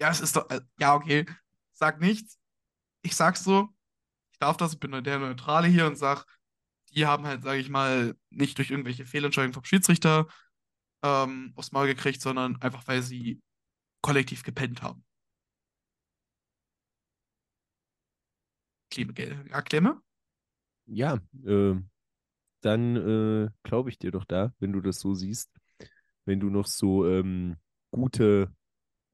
Ja, 0.00 0.10
es 0.10 0.20
ist 0.20 0.36
doch, 0.36 0.48
äh, 0.50 0.60
ja, 0.78 0.94
okay. 0.94 1.26
Sag 1.72 2.00
nichts. 2.00 2.38
Ich 3.02 3.16
sag's 3.16 3.42
so. 3.42 3.68
Ich 4.30 4.38
darf 4.38 4.56
das, 4.56 4.74
ich 4.74 4.78
bin 4.78 4.92
der 5.02 5.18
Neutrale 5.18 5.66
hier 5.66 5.88
und 5.88 5.96
sag, 5.96 6.24
die 6.90 7.04
haben 7.04 7.26
halt, 7.26 7.42
sage 7.42 7.58
ich 7.58 7.68
mal, 7.68 8.14
nicht 8.30 8.58
durch 8.58 8.70
irgendwelche 8.70 9.06
Fehlentscheidungen 9.06 9.54
vom 9.54 9.64
Schiedsrichter 9.64 10.28
ähm, 11.02 11.52
aufs 11.56 11.72
Maul 11.72 11.88
gekriegt, 11.88 12.20
sondern 12.22 12.62
einfach, 12.62 12.86
weil 12.86 13.02
sie 13.02 13.42
kollektiv 14.02 14.44
gepennt 14.44 14.82
haben. 14.82 15.04
Klemme? 18.90 20.00
Ja, 20.86 21.18
äh, 21.44 21.74
dann 22.62 22.96
äh, 22.96 23.48
glaube 23.62 23.90
ich 23.90 23.98
dir 23.98 24.10
doch 24.10 24.24
da, 24.24 24.54
wenn 24.58 24.72
du 24.72 24.80
das 24.80 25.00
so 25.00 25.14
siehst. 25.14 25.50
Wenn 26.24 26.40
du 26.40 26.50
noch 26.50 26.66
so 26.66 27.08
ähm, 27.08 27.56
gute 27.90 28.52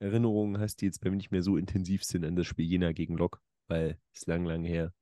Erinnerungen 0.00 0.60
hast, 0.60 0.80
die 0.80 0.86
jetzt 0.86 1.00
bei 1.02 1.10
mir 1.10 1.16
nicht 1.16 1.30
mehr 1.30 1.42
so 1.42 1.56
intensiv 1.56 2.04
sind 2.04 2.24
an 2.24 2.36
das 2.36 2.46
Spiel 2.46 2.66
Jena 2.66 2.92
gegen 2.92 3.16
Lok, 3.16 3.40
weil 3.68 3.98
es 4.14 4.26
lang, 4.26 4.44
lang 4.44 4.64
her. 4.64 4.92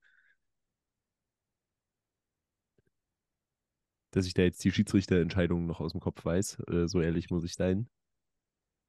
Dass 4.12 4.26
ich 4.26 4.34
da 4.34 4.42
jetzt 4.42 4.62
die 4.64 4.70
Schiedsrichterentscheidungen 4.70 5.66
noch 5.66 5.80
aus 5.80 5.92
dem 5.92 6.00
Kopf 6.00 6.24
weiß, 6.24 6.60
äh, 6.68 6.86
so 6.86 7.00
ehrlich 7.00 7.30
muss 7.30 7.44
ich 7.44 7.54
sein. 7.54 7.88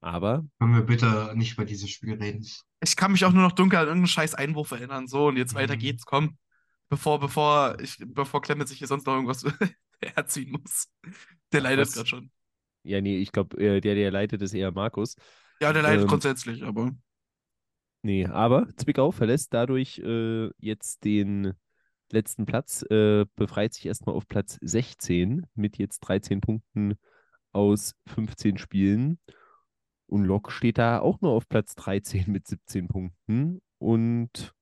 Aber. 0.04 0.46
Können 0.60 0.76
wir 0.76 0.82
bitte 0.82 1.32
nicht 1.36 1.54
über 1.54 1.66
dieses 1.66 1.90
Spiel 1.90 2.14
reden? 2.16 2.46
Ich 2.82 2.96
kann 2.96 3.12
mich 3.14 3.24
auch 3.26 3.32
nur 3.32 3.44
noch 3.44 3.54
dunkel 3.54 3.80
an 3.80 3.86
irgendeinen 3.86 4.08
scheiß 4.08 4.36
Einwurf 4.36 4.72
erinnern. 4.72 5.08
So, 5.08 5.28
und 5.28 5.38
jetzt 5.38 5.56
weiter 5.56 5.76
Mhm. 5.76 5.80
geht's, 5.80 6.06
komm. 6.06 6.38
Bevor, 6.90 7.20
bevor, 7.20 7.80
ich, 7.80 7.98
bevor 8.06 8.42
Clemens 8.42 8.70
sich 8.70 8.80
hier 8.80 8.88
sonst 8.88 9.06
noch 9.08 9.14
irgendwas 9.14 9.44
herziehen 10.04 10.52
muss. 10.52 10.90
Der 11.54 11.62
leidet 11.62 11.92
gerade 11.94 12.08
schon. 12.10 12.32
Ja, 12.84 13.00
nee, 13.02 13.18
ich 13.18 13.32
glaube, 13.32 13.58
äh, 13.58 13.80
der, 13.80 13.96
der 13.96 14.12
leitet, 14.12 14.42
ist 14.42 14.54
eher 14.54 14.72
Markus. 14.72 15.16
Ja, 15.62 15.72
der 15.72 15.82
leidet 15.84 16.02
Ähm, 16.04 16.08
grundsätzlich, 16.08 16.64
aber. 16.64 16.92
Nee, 18.02 18.26
aber 18.26 18.68
Zwickau 18.76 19.12
verlässt 19.12 19.54
dadurch 19.54 20.00
äh, 20.00 20.50
jetzt 20.60 21.06
den 21.06 21.54
letzten 22.12 22.46
Platz, 22.46 22.84
äh, 22.90 23.26
befreit 23.36 23.74
sich 23.74 23.86
erstmal 23.86 24.16
auf 24.16 24.28
Platz 24.28 24.60
16 24.62 25.46
mit 25.56 25.78
jetzt 25.78 26.02
13 26.02 26.42
Punkten 26.42 26.96
aus 27.54 27.96
15 28.08 28.58
Spielen. 28.58 29.20
Und 30.14 30.26
Lok 30.26 30.52
steht 30.52 30.78
da 30.78 31.00
auch 31.00 31.22
nur 31.22 31.32
auf 31.32 31.50
Platz 31.50 31.74
13 31.74 32.32
mit 32.32 32.46
17 32.46 32.88
Punkten 32.88 33.64
und 33.80 34.54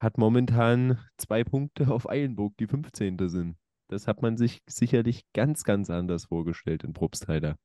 hat 0.00 0.18
momentan 0.18 1.02
zwei 1.16 1.44
Punkte 1.44 1.88
auf 1.90 2.06
Eilenburg, 2.10 2.54
die 2.58 2.66
15. 2.66 3.26
sind. 3.30 3.56
Das 3.88 4.06
hat 4.06 4.20
man 4.20 4.36
sich 4.36 4.60
sicherlich 4.66 5.24
ganz, 5.32 5.64
ganz 5.64 5.88
anders 5.88 6.26
vorgestellt 6.26 6.84
in 6.84 6.92
Probstheider. 6.92 7.56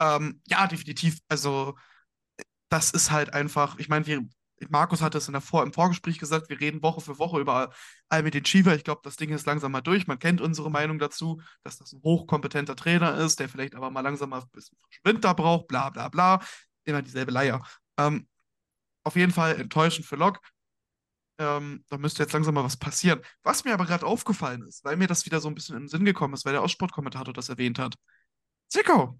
Ähm, 0.00 0.40
ja, 0.48 0.66
definitiv. 0.66 1.18
Also, 1.28 1.76
das 2.70 2.90
ist 2.90 3.10
halt 3.10 3.34
einfach, 3.34 3.78
ich 3.78 3.90
meine, 3.90 4.06
wir, 4.06 4.26
Markus 4.68 5.02
hat 5.02 5.14
es 5.14 5.28
in 5.28 5.32
der 5.32 5.42
Vor 5.42 5.62
im 5.62 5.72
Vorgespräch 5.72 6.18
gesagt, 6.18 6.48
wir 6.48 6.60
reden 6.60 6.82
Woche 6.82 7.00
für 7.00 7.18
Woche 7.18 7.40
über 7.40 7.72
Almedin 8.08 8.44
Chiva. 8.44 8.74
Ich 8.74 8.84
glaube, 8.84 9.02
das 9.04 9.16
Ding 9.16 9.30
ist 9.30 9.46
langsam 9.46 9.72
mal 9.72 9.82
durch. 9.82 10.06
Man 10.06 10.18
kennt 10.18 10.40
unsere 10.40 10.70
Meinung 10.70 10.98
dazu, 10.98 11.40
dass 11.62 11.78
das 11.78 11.92
ein 11.92 12.02
hochkompetenter 12.02 12.74
Trainer 12.76 13.16
ist, 13.18 13.38
der 13.38 13.48
vielleicht 13.48 13.74
aber 13.74 13.90
mal 13.90 14.00
langsam 14.00 14.30
mal 14.30 14.40
ein 14.40 14.48
bisschen 14.50 14.78
Wind 15.04 15.20
braucht, 15.20 15.68
bla 15.68 15.90
bla 15.90 16.08
bla. 16.08 16.40
Immer 16.84 17.02
dieselbe 17.02 17.32
Leier. 17.32 17.62
Ähm, 17.98 18.28
auf 19.04 19.16
jeden 19.16 19.32
Fall 19.32 19.60
enttäuschend 19.60 20.06
für 20.06 20.16
Lok. 20.16 20.40
Ähm, 21.38 21.84
da 21.88 21.98
müsste 21.98 22.22
jetzt 22.22 22.32
langsam 22.32 22.54
mal 22.54 22.64
was 22.64 22.78
passieren. 22.78 23.20
Was 23.42 23.64
mir 23.64 23.74
aber 23.74 23.84
gerade 23.84 24.06
aufgefallen 24.06 24.66
ist, 24.66 24.84
weil 24.84 24.96
mir 24.96 25.06
das 25.06 25.26
wieder 25.26 25.40
so 25.40 25.48
ein 25.48 25.54
bisschen 25.54 25.76
den 25.76 25.88
Sinn 25.88 26.04
gekommen 26.04 26.32
ist, 26.34 26.46
weil 26.46 26.52
der 26.52 26.62
Aussportkommentator 26.62 27.34
das 27.34 27.50
erwähnt 27.50 27.78
hat. 27.78 27.94
Zwickau. 28.68 29.18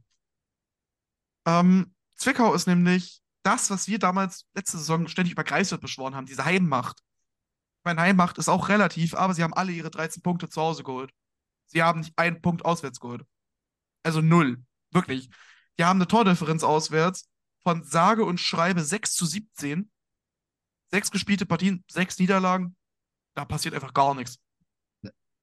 Ähm, 1.46 1.94
Zwickau 2.14 2.54
ist 2.54 2.66
nämlich 2.66 3.22
das, 3.46 3.70
was 3.70 3.86
wir 3.86 3.98
damals 3.98 4.46
letzte 4.54 4.78
Saison 4.78 5.06
ständig 5.06 5.32
über 5.32 5.44
Greifswald 5.44 5.80
beschworen 5.80 6.16
haben, 6.16 6.26
diese 6.26 6.44
Heimmacht. 6.44 6.98
Ich 7.78 7.84
meine, 7.84 8.00
Heimmacht 8.00 8.38
ist 8.38 8.48
auch 8.48 8.68
relativ, 8.68 9.14
aber 9.14 9.34
sie 9.34 9.44
haben 9.44 9.54
alle 9.54 9.70
ihre 9.70 9.90
13 9.90 10.22
Punkte 10.22 10.48
zu 10.48 10.60
Hause 10.60 10.82
geholt. 10.82 11.12
Sie 11.66 11.82
haben 11.82 12.00
nicht 12.00 12.18
einen 12.18 12.42
Punkt 12.42 12.64
auswärts 12.64 12.98
geholt. 12.98 13.24
Also 14.02 14.20
null. 14.20 14.64
Wirklich. 14.90 15.30
Die 15.78 15.84
haben 15.84 15.98
eine 15.98 16.08
Tordifferenz 16.08 16.64
auswärts 16.64 17.28
von 17.62 17.84
sage 17.84 18.24
und 18.24 18.40
schreibe 18.40 18.82
6 18.82 19.14
zu 19.14 19.26
17. 19.26 19.90
Sechs 20.90 21.10
gespielte 21.10 21.46
Partien, 21.46 21.84
sechs 21.90 22.18
Niederlagen. 22.18 22.76
Da 23.34 23.44
passiert 23.44 23.74
einfach 23.74 23.92
gar 23.92 24.14
nichts. 24.14 24.38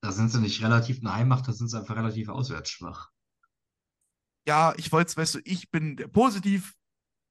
Da 0.02 0.12
sind 0.12 0.30
sie 0.30 0.40
nicht 0.40 0.62
relativ 0.62 1.00
eine 1.00 1.14
Heimmacht, 1.14 1.48
da 1.48 1.54
sind 1.54 1.70
sie 1.70 1.78
einfach 1.78 1.96
relativ 1.96 2.28
auswärts 2.28 2.70
schwach. 2.70 3.12
Ja, 4.46 4.74
ich 4.76 4.92
wollte 4.92 5.10
es, 5.10 5.18
weißt 5.18 5.36
du, 5.36 5.40
ich 5.46 5.72
bin 5.72 5.96
der 5.96 6.08
positiv 6.08 6.76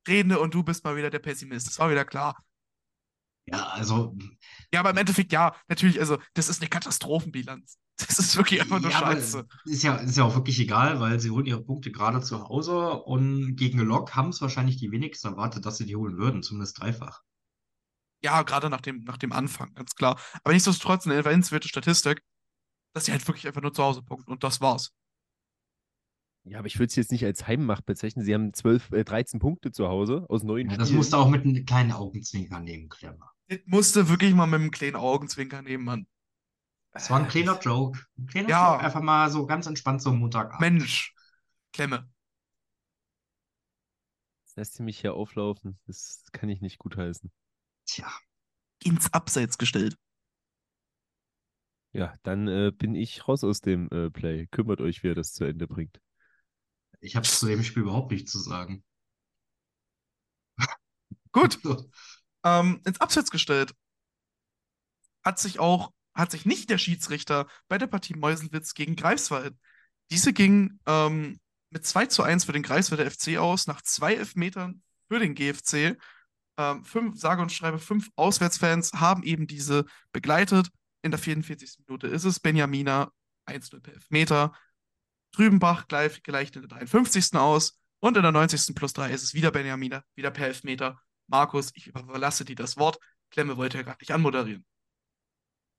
Redende 0.07 0.41
und 0.41 0.55
du 0.55 0.62
bist 0.62 0.85
mal 0.85 0.97
wieder 0.97 1.11
der 1.11 1.19
Pessimist. 1.19 1.67
Das 1.67 1.79
war 1.79 1.91
wieder 1.91 2.05
klar. 2.05 2.37
Ja, 3.47 3.69
also, 3.69 4.17
Ja, 4.73 4.81
aber 4.81 4.91
im 4.91 4.97
Endeffekt, 4.97 5.33
ja, 5.33 5.55
natürlich, 5.69 5.99
also, 5.99 6.19
das 6.35 6.49
ist 6.49 6.61
eine 6.61 6.69
Katastrophenbilanz. 6.69 7.79
Das 8.09 8.19
ist 8.19 8.37
wirklich 8.37 8.61
einfach 8.61 8.81
nur 8.81 8.91
ja, 8.91 8.99
Scheiße. 8.99 9.47
ist 9.67 9.83
ja, 9.85 9.95
ist 9.97 10.17
ja 10.17 10.25
auch 10.25 10.35
wirklich 10.35 10.59
egal, 10.59 10.99
weil 10.99 11.21
sie 11.21 11.31
holen 11.31 11.47
ihre 11.47 11.62
Punkte 11.62 11.93
gerade 11.93 12.21
zu 12.21 12.49
Hause 12.49 12.95
und 12.95 13.55
gegen 13.55 13.79
Lok 13.79 14.17
haben 14.17 14.31
es 14.31 14.41
wahrscheinlich 14.41 14.77
die 14.79 14.91
wenigsten 14.91 15.29
erwartet, 15.29 15.67
dass 15.67 15.77
sie 15.77 15.87
die 15.87 15.95
holen 15.95 16.17
würden, 16.17 16.43
zumindest 16.43 16.81
dreifach. 16.81 17.23
Ja, 18.23 18.43
gerade 18.43 18.71
nach 18.71 18.81
dem, 18.81 19.05
nach 19.05 19.19
dem 19.19 19.31
Anfang, 19.31 19.73
ganz 19.75 19.95
klar. 19.95 20.19
Aber 20.43 20.53
nichtsdestotrotz 20.53 21.07
eine 21.07 21.15
erwähnenswerte 21.15 21.69
Statistik, 21.69 22.23
dass 22.93 23.05
sie 23.05 23.12
halt 23.12 23.27
wirklich 23.29 23.47
einfach 23.47 23.62
nur 23.62 23.73
zu 23.73 23.83
Hause 23.83 24.03
punkten 24.03 24.33
und 24.33 24.43
das 24.43 24.61
war's. 24.61 24.93
Ja, 26.44 26.59
aber 26.59 26.66
ich 26.66 26.76
würde 26.78 26.87
es 26.88 26.96
jetzt 26.96 27.12
nicht 27.12 27.24
als 27.24 27.46
Heimmacht 27.46 27.87
bezeichnen. 27.87 28.24
Sie 28.24 28.35
haben 28.35 28.52
12, 28.52 28.90
äh, 28.92 29.05
13 29.05 29.38
Punkte 29.38 29.70
zu 29.70 29.88
Hause 29.88 30.26
aus 30.28 30.42
neun 30.42 30.68
Ja, 30.70 30.76
das 30.76 30.88
Spielen. 30.88 30.96
musst 30.98 31.12
du 31.12 31.16
auch 31.16 31.28
mit 31.28 31.44
einem 31.44 31.64
kleinen 31.64 31.92
Augenzwinkern 31.92 32.64
nehmen, 32.64 32.88
Klemmer. 32.88 33.31
Das 33.48 33.61
musste 33.66 34.09
wirklich 34.09 34.35
mal 34.35 34.46
mit 34.46 34.61
einem 34.61 34.70
kleinen 34.70 34.96
Augenzwinkern 34.96 35.64
nehmen, 35.64 35.85
Mann. 35.85 36.07
Das 36.92 37.11
war 37.11 37.20
ein 37.20 37.28
kleiner 37.28 37.59
Joke. 37.61 38.00
Ein 38.18 38.26
kleiner 38.26 38.48
Ja. 38.48 38.72
Joke, 38.72 38.85
einfach 38.85 39.00
mal 39.02 39.31
so 39.31 39.46
ganz 39.46 39.66
entspannt 39.66 40.02
so 40.02 40.11
am 40.11 40.18
Montagabend. 40.18 40.61
Mensch, 40.61 41.14
Klemme. 41.72 42.11
Das 44.44 44.57
lässt 44.57 44.74
sie 44.74 44.83
mich 44.83 45.00
hier 45.00 45.14
auflaufen. 45.14 45.78
Das 45.87 46.24
kann 46.33 46.48
ich 46.48 46.61
nicht 46.61 46.78
gutheißen. 46.78 47.31
Tja, 47.87 48.12
Ins 48.85 49.12
Abseits 49.12 49.59
gestellt. 49.59 49.96
Ja, 51.92 52.14
dann 52.22 52.48
äh, 52.48 52.72
bin 52.76 52.94
ich 52.94 53.28
raus 53.28 53.44
aus 53.44 53.61
dem 53.61 53.88
äh, 53.90 54.11
Play. 54.11 54.46
Kümmert 54.48 54.81
euch, 54.81 55.02
wer 55.02 55.14
das 55.14 55.33
zu 55.33 55.44
Ende 55.44 55.66
bringt. 55.66 56.00
Ich 57.03 57.17
habe 57.17 57.27
zu 57.27 57.47
dem 57.47 57.62
Spiel 57.62 57.83
überhaupt 57.83 58.12
nichts 58.12 58.31
zu 58.33 58.38
sagen. 58.38 58.83
Gut, 61.33 61.59
So. 61.62 61.91
ähm, 62.45 62.81
ins 62.85 63.01
Abseits 63.01 63.31
gestellt. 63.31 63.75
Hat 65.25 65.38
sich 65.38 65.59
auch, 65.59 65.92
hat 66.15 66.31
sich 66.31 66.46
nicht 66.46 66.71
der 66.71 66.79
Schiedsrichter 66.79 67.46
bei 67.69 67.79
der 67.79 67.87
Partie 67.87 68.15
Meuselwitz 68.15 68.75
gegen 68.75 68.96
Greifswald. 68.96 69.55
Diese 70.11 70.33
ging 70.33 70.79
ähm, 70.87 71.38
mit 71.71 71.87
2 71.87 72.07
zu 72.07 72.23
1 72.23 72.44
für 72.44 72.53
den 72.53 72.63
Greifswalder 72.63 73.11
FC 73.11 73.38
aus, 73.38 73.67
nach 73.67 73.83
zwei 73.83 74.15
Elfmetern 74.15 74.83
für 75.09 75.19
den 75.19 75.35
GFC. 75.35 75.96
Ähm, 76.59 76.85
fünf, 76.85 77.19
sage 77.19 77.40
und 77.42 77.50
schreibe, 77.50 77.79
fünf 77.79 78.11
Auswärtsfans 78.15 78.92
haben 78.94 79.23
eben 79.23 79.46
diese 79.46 79.87
begleitet. 80.13 80.69
In 81.03 81.11
der 81.11 81.19
44. 81.19 81.79
Minute 81.87 82.07
ist 82.07 82.25
es 82.25 82.38
Benjamina 82.38 83.11
1-0 83.46 83.81
per 83.81 83.94
Elfmeter. 83.94 84.53
Trübenbach 85.33 85.88
gleich, 85.88 86.22
gleicht 86.22 86.56
in 86.56 86.62
der 86.62 86.68
53. 86.68 87.40
aus. 87.40 87.78
Und 88.00 88.16
in 88.16 88.22
der 88.22 88.33
90. 88.33 88.74
plus 88.74 88.92
3 88.92 89.10
ist 89.12 89.22
es 89.22 89.35
wieder 89.35 89.50
Benjamina, 89.50 90.04
wieder 90.14 90.30
per 90.30 90.48
Elfmeter. 90.48 91.00
Markus, 91.28 91.70
ich 91.74 91.87
überlasse 91.88 92.44
dir 92.44 92.56
das 92.56 92.76
Wort. 92.76 92.98
Klemme 93.30 93.56
wollte 93.56 93.78
ja 93.78 93.83
gerade 93.85 93.98
nicht 94.00 94.12
anmoderieren. 94.12 94.64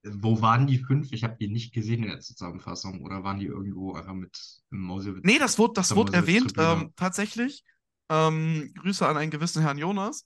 Wo 0.05 0.41
waren 0.41 0.67
die 0.67 0.79
fünf? 0.79 1.11
Ich 1.13 1.23
habe 1.23 1.37
die 1.39 1.47
nicht 1.47 1.73
gesehen 1.73 2.03
in 2.03 2.09
der 2.09 2.19
Zusammenfassung. 2.19 3.01
Oder 3.03 3.23
waren 3.23 3.39
die 3.39 3.45
irgendwo 3.45 3.93
einfach 3.93 4.13
mit 4.13 4.37
im 4.71 4.79
Mausewitz? 4.79 5.21
Nee, 5.23 5.39
das 5.39 5.57
wurde, 5.57 5.73
das 5.75 5.95
wurde 5.95 6.13
erwähnt, 6.13 6.53
ähm, 6.57 6.91
tatsächlich. 6.95 7.63
Ähm, 8.09 8.73
Grüße 8.75 9.07
an 9.07 9.15
einen 9.17 9.31
gewissen 9.31 9.61
Herrn 9.61 9.77
Jonas. 9.77 10.25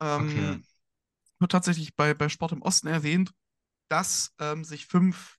Ähm, 0.00 0.26
Okay. 0.26 0.62
Wird 1.38 1.52
tatsächlich 1.52 1.94
bei, 1.96 2.14
bei 2.14 2.28
Sport 2.28 2.52
im 2.52 2.62
Osten 2.62 2.86
erwähnt. 2.86 3.32
dass 3.88 4.32
ähm, 4.40 4.64
sich 4.64 4.86
fünf 4.86 5.36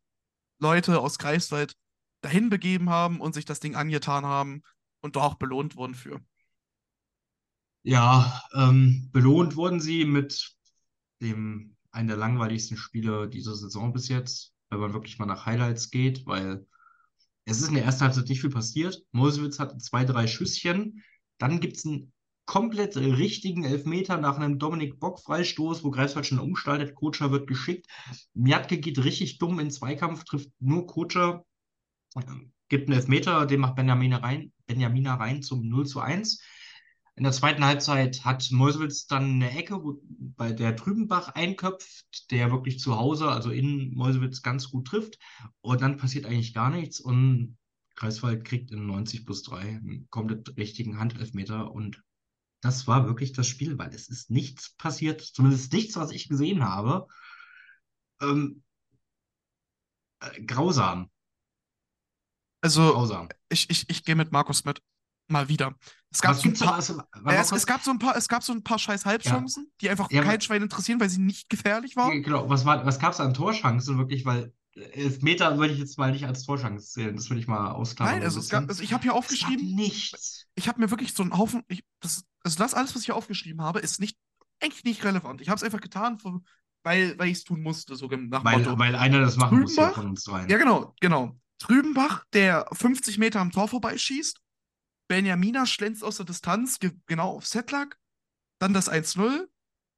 Leute 0.59 0.99
aus 0.99 1.17
Greifswald 1.17 1.75
dahin 2.21 2.49
begeben 2.49 2.89
haben 2.89 3.19
und 3.21 3.33
sich 3.33 3.45
das 3.45 3.59
Ding 3.59 3.75
angetan 3.75 4.25
haben 4.25 4.63
und 5.01 5.15
da 5.15 5.21
auch 5.21 5.35
belohnt 5.35 5.75
wurden 5.75 5.95
für. 5.95 6.21
Ja, 7.83 8.41
ähm, 8.53 9.09
belohnt 9.11 9.55
wurden 9.55 9.79
sie 9.79 10.05
mit 10.05 10.55
dem 11.21 11.75
einen 11.91 12.09
der 12.09 12.17
langweiligsten 12.17 12.77
Spiele 12.77 13.29
dieser 13.29 13.55
Saison 13.55 13.93
bis 13.93 14.09
jetzt, 14.09 14.53
wenn 14.69 14.79
man 14.79 14.93
wirklich 14.93 15.17
mal 15.19 15.25
nach 15.25 15.45
Highlights 15.45 15.89
geht, 15.89 16.25
weil 16.25 16.65
es 17.45 17.61
ist 17.61 17.69
in 17.69 17.75
der 17.75 17.85
ersten 17.85 18.03
Halbzeit 18.03 18.27
nicht 18.27 18.41
viel 18.41 18.49
passiert. 18.49 19.01
Mosewitz 19.13 19.57
hatte 19.57 19.77
zwei, 19.77 20.03
drei 20.03 20.27
Schüsschen. 20.27 21.01
Dann 21.37 21.61
gibt 21.61 21.77
es 21.77 21.85
einen 21.85 22.11
komplett 22.45 22.97
richtigen 22.97 23.63
Elfmeter 23.63 24.17
nach 24.17 24.37
einem 24.37 24.59
Dominik 24.59 24.99
Bock-Freistoß, 24.99 25.83
wo 25.83 25.91
Greifswald 25.91 26.25
schon 26.25 26.39
umstaltet. 26.39 26.93
Kotscher 26.93 27.31
wird 27.31 27.47
geschickt. 27.47 27.87
Miatke 28.33 28.77
geht 28.79 29.01
richtig 29.03 29.37
dumm 29.37 29.59
in 29.59 29.71
Zweikampf, 29.71 30.25
trifft 30.25 30.49
nur 30.59 30.87
Kotscher, 30.87 31.45
gibt 32.69 32.89
einen 32.89 32.97
Elfmeter, 32.97 33.45
den 33.45 33.59
macht 33.59 33.75
Benjamina 33.75 34.17
rein, 34.17 34.51
Benjamina 34.65 35.15
rein 35.15 35.41
zum 35.41 35.67
0 35.67 35.85
zu 35.87 35.99
1. 35.99 36.41
In 37.15 37.23
der 37.23 37.31
zweiten 37.31 37.65
Halbzeit 37.65 38.25
hat 38.25 38.51
Meuselwitz 38.51 39.07
dann 39.07 39.23
eine 39.23 39.51
Ecke, 39.51 39.83
wo, 39.83 39.99
bei 40.07 40.51
der 40.51 40.75
Trübenbach 40.75 41.29
einköpft, 41.29 42.29
der 42.29 42.51
wirklich 42.51 42.79
zu 42.79 42.95
Hause, 42.95 43.29
also 43.29 43.49
in 43.49 43.93
Meuselwitz, 43.95 44.43
ganz 44.43 44.69
gut 44.69 44.87
trifft. 44.87 45.17
Und 45.61 45.81
dann 45.81 45.97
passiert 45.97 46.25
eigentlich 46.25 46.53
gar 46.53 46.69
nichts 46.69 46.99
und 46.99 47.57
Kreiswald 47.95 48.45
kriegt 48.45 48.71
in 48.71 48.85
90 48.85 49.25
plus 49.25 49.41
3 49.43 49.59
einen 49.59 50.07
komplett 50.11 50.55
richtigen 50.57 50.99
Handelfmeter. 50.99 51.71
Und 51.71 52.03
das 52.61 52.85
war 52.85 53.07
wirklich 53.07 53.33
das 53.33 53.47
Spiel, 53.47 53.77
weil 53.79 53.89
es 53.93 54.09
ist 54.09 54.29
nichts 54.29 54.75
passiert, 54.75 55.21
zumindest 55.21 55.73
nichts, 55.73 55.95
was 55.95 56.11
ich 56.11 56.29
gesehen 56.29 56.63
habe. 56.63 57.07
Ähm, 58.21 58.61
äh, 60.19 60.43
grausam. 60.43 61.09
Also, 62.67 62.93
Grausam. 62.93 63.29
ich, 63.49 63.69
ich, 63.69 63.89
ich 63.89 64.03
gehe 64.03 64.15
mit 64.15 64.31
Markus 64.31 64.65
mit. 64.65 64.81
Mal 65.29 65.49
wieder. 65.49 65.75
Es 66.09 66.21
gab, 66.21 66.35
so 66.35 66.47
ein 66.47 66.53
paar, 66.53 66.75
Also, 66.75 67.01
äh, 67.25 67.35
es, 67.35 67.51
es 67.51 67.65
gab 67.65 67.83
so 67.83 67.91
ein 67.91 67.99
paar, 67.99 68.15
es 68.15 68.29
gab 68.29 68.43
so 68.43 68.53
ein 68.53 68.63
paar 68.63 68.79
scheiß 68.79 69.05
Halbchancen, 69.05 69.69
die 69.81 69.89
einfach 69.89 70.09
Ja, 70.09 70.23
kein 70.23 70.39
Schwein 70.39 70.61
interessieren, 70.61 71.01
weil 71.01 71.09
sie 71.09 71.19
nicht 71.19 71.49
gefährlich 71.49 71.97
waren. 71.97 72.23
Genau, 72.23 72.49
was, 72.49 72.63
war, 72.65 72.85
was 72.85 72.97
gab 72.97 73.11
es 73.11 73.19
an 73.19 73.33
Torchancen 73.33 73.97
wirklich? 73.97 74.25
Weil 74.25 74.53
Elfmeter 74.73 75.57
würde 75.57 75.73
ich 75.73 75.79
jetzt 75.79 75.97
mal 75.97 76.11
nicht 76.11 76.25
als 76.25 76.45
Torchance 76.45 76.91
zählen. 76.91 77.15
Das 77.15 77.29
würde 77.29 77.41
ich 77.41 77.47
mal 77.47 77.71
ausklammern. 77.71 78.15
Nein, 78.15 78.23
also, 78.23 78.39
es 78.39 78.49
gab, 78.49 78.69
also 78.69 78.81
ich 78.81 78.93
habe 78.93 79.03
hier 79.03 79.13
aufgeschrieben, 79.15 79.75
nichts. 79.75 80.47
ich 80.55 80.69
habe 80.69 80.79
mir 80.79 80.91
wirklich 80.91 81.13
so 81.13 81.23
einen 81.23 81.37
Haufen, 81.37 81.63
ich, 81.67 81.83
das, 81.99 82.23
also 82.43 82.57
das 82.57 82.73
alles, 82.73 82.95
was 82.95 83.01
ich 83.01 83.07
hier 83.07 83.15
aufgeschrieben 83.15 83.61
habe, 83.61 83.79
ist 83.79 83.99
nicht, 83.99 84.17
eigentlich 84.61 84.85
nicht 84.85 85.03
relevant. 85.03 85.41
Ich 85.41 85.49
habe 85.49 85.57
es 85.57 85.63
einfach 85.63 85.81
getan, 85.81 86.19
weil, 86.83 87.19
weil 87.19 87.27
ich 87.27 87.39
es 87.39 87.43
tun 87.43 87.61
musste, 87.61 87.95
so 87.95 88.07
nach 88.07 88.45
Weil, 88.45 88.59
Motto. 88.59 88.79
weil 88.79 88.95
einer 88.95 89.19
das 89.19 89.35
machen 89.35 89.59
muss 89.59 89.71
hier 89.71 89.83
Trübenbach? 89.83 90.01
von 90.01 90.09
uns 90.11 90.23
dreien. 90.23 90.49
Ja, 90.49 90.57
genau, 90.57 90.95
genau. 91.01 91.37
Trübenbach, 91.59 92.25
der 92.33 92.67
50 92.71 93.17
Meter 93.17 93.39
am 93.39 93.51
Tor 93.51 93.67
vorbeischießt. 93.67 94.39
Benjamina 95.07 95.65
schlänzt 95.65 96.03
aus 96.03 96.17
der 96.17 96.25
Distanz 96.25 96.79
ge 96.79 96.91
genau 97.05 97.31
auf 97.31 97.47
Setlack. 97.47 97.97
Dann 98.59 98.73
das 98.73 98.91
1-0. 98.91 99.47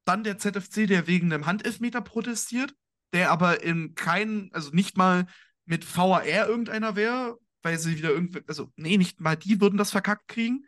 Dann 0.05 0.23
der 0.23 0.37
ZFC, 0.37 0.87
der 0.87 1.07
wegen 1.07 1.31
einem 1.31 1.45
Handelfmeter 1.45 2.01
protestiert, 2.01 2.73
der 3.13 3.31
aber 3.31 3.61
in 3.63 3.95
keinen, 3.95 4.51
also 4.53 4.71
nicht 4.71 4.97
mal 4.97 5.27
mit 5.65 5.85
VAR 5.85 6.25
irgendeiner 6.25 6.95
wäre, 6.95 7.37
weil 7.61 7.77
sie 7.77 7.97
wieder 7.97 8.09
irgendwie, 8.09 8.41
also 8.47 8.71
nee, 8.75 8.97
nicht 8.97 9.19
mal 9.19 9.35
die 9.35 9.61
würden 9.61 9.77
das 9.77 9.91
verkackt 9.91 10.27
kriegen. 10.27 10.65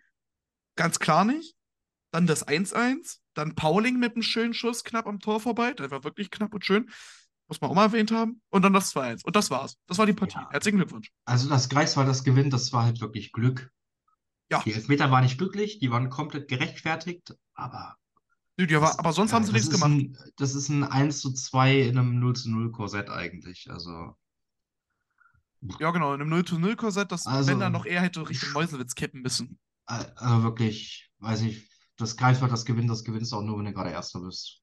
Ganz 0.76 1.00
klar 1.00 1.26
nicht. 1.26 1.56
Dann 2.12 2.28
das 2.28 2.48
1-1. 2.48 3.20
Dann 3.34 3.56
Pauling 3.56 3.98
mit 3.98 4.14
einem 4.14 4.24
schönen 4.24 4.54
Schuss 4.54 4.84
knapp 4.84 5.08
am 5.08 5.20
Tor 5.20 5.39
vorbei. 5.39 5.74
Der 5.74 5.92
war 5.92 6.04
wirklich 6.04 6.30
knapp 6.30 6.54
und 6.54 6.66
schön. 6.66 6.89
Muss 7.52 7.60
man 7.60 7.70
auch 7.70 7.76
mal 7.76 7.84
erwähnt 7.88 8.12
haben. 8.14 8.41
Und 8.49 8.62
dann 8.62 8.72
das 8.72 8.95
2-1. 8.95 9.26
Und 9.26 9.36
das 9.36 9.52
war's. 9.52 9.76
Das 9.86 9.97
war 9.97 10.06
die 10.06 10.14
Partie. 10.14 10.38
Ja. 10.38 10.49
Herzlichen 10.52 10.78
Glückwunsch. 10.78 11.12
Also 11.26 11.49
das 11.49 11.68
Greifswald 11.68 12.08
das 12.08 12.24
gewinnt, 12.24 12.54
das 12.54 12.72
war 12.72 12.84
halt 12.86 13.02
wirklich 13.02 13.34
Glück. 13.34 13.70
Ja. 14.49 14.62
Die 14.64 14.72
Elfmeter 14.74 15.12
waren 15.12 15.26
nicht 15.26 15.38
glücklich, 15.38 15.80
die 15.80 15.91
waren 15.91 16.10
komplett 16.10 16.47
gerechtfertigt, 16.47 17.36
aber, 17.54 17.97
Nö, 18.56 18.68
die 18.68 18.76
aber, 18.78 18.97
aber 18.97 19.12
sonst 19.12 19.32
ja, 19.32 19.36
haben 19.36 19.43
sie 19.43 19.52
das 19.52 19.64
nichts 19.64 19.76
ist 19.76 19.82
gemacht. 19.82 19.99
Ein, 19.99 20.32
das 20.38 20.56
ist 20.56 20.70
ein 20.70 20.86
1 20.86 21.20
zu 21.20 21.34
2 21.34 21.82
in 21.82 21.97
einem 21.97 22.20
0 22.20 22.38
zu 22.38 22.49
0 22.49 22.72
Korsett 22.72 23.10
eigentlich. 23.10 23.70
Also 23.70 24.16
Ja, 25.82 25.91
genau. 25.91 26.14
In 26.14 26.22
einem 26.22 26.30
0 26.30 26.45
zu 26.45 26.58
0 26.58 26.78
Korsett, 26.78 27.12
das, 27.12 27.28
Also- 27.28 27.49
wenn 27.49 27.60
dann 27.60 27.74
noch 27.74 27.86
eher 27.86 27.99
hätte 28.02 28.30
Richtung 28.30 28.54
Meuselwitz 28.54 28.95
kippen 28.95 29.22
müssen. 29.24 29.60
Also 29.88 30.43
wirklich, 30.43 31.12
weiß 31.20 31.41
ich, 31.41 31.70
das 31.97 32.16
Greifswald 32.16 32.54
das 32.54 32.64
gewinnt, 32.64 32.89
das 32.89 33.04
gewinnst 33.04 33.34
auch 33.34 33.41
nur, 33.41 33.58
wenn 33.58 33.66
du 33.66 33.74
gerade 33.74 33.89
Erster 33.89 34.22
bist. 34.22 34.61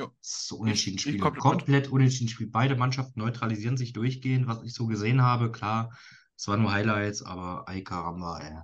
Ja. 0.00 0.06
Das 0.20 0.30
ist 0.30 0.48
so 0.48 0.56
unentschieden 0.56 0.96
Ich- 0.96 1.06
ich 1.06 1.10
Spiel. 1.12 1.20
komplett 1.20 1.42
Komplett, 1.42 1.88
unentschieden 1.88 2.28
Spiel. 2.28 2.48
Beide 2.48 2.76
Mannschaften 2.76 3.20
neutralisieren 3.20 3.76
sich 3.76 3.92
durchgehend, 3.92 4.46
was 4.46 4.62
ich 4.62 4.74
so 4.74 4.86
gesehen 4.86 5.22
habe. 5.22 5.52
Klar, 5.52 5.96
es 6.36 6.48
waren 6.48 6.62
nur 6.62 6.72
Highlights, 6.72 7.22
aber 7.22 7.64
caramba, 7.84 8.38
ey. 8.40 8.58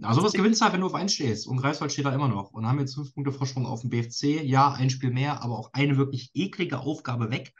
Also 0.00 0.22
was 0.22 0.32
gewinnst 0.32 0.60
du 0.60 0.64
halt, 0.64 0.72
wenn 0.74 0.80
du 0.80 0.86
auf 0.86 0.94
1 0.94 1.12
stehst. 1.12 1.46
Und 1.46 1.58
Greifswald 1.58 1.92
steht 1.92 2.06
da 2.06 2.14
immer 2.14 2.28
noch 2.28 2.52
und 2.52 2.66
haben 2.66 2.78
jetzt 2.80 2.94
fünf 2.94 3.14
Punkte 3.14 3.32
Vorsprung 3.32 3.66
auf 3.66 3.82
dem 3.82 3.90
BFC. 3.90 4.42
Ja, 4.42 4.72
ein 4.72 4.88
Spiel 4.90 5.10
mehr, 5.10 5.42
aber 5.42 5.58
auch 5.58 5.72
eine 5.74 5.96
wirklich 5.96 6.30
eklige 6.34 6.78
Aufgabe 6.80 7.30
weg, 7.30 7.52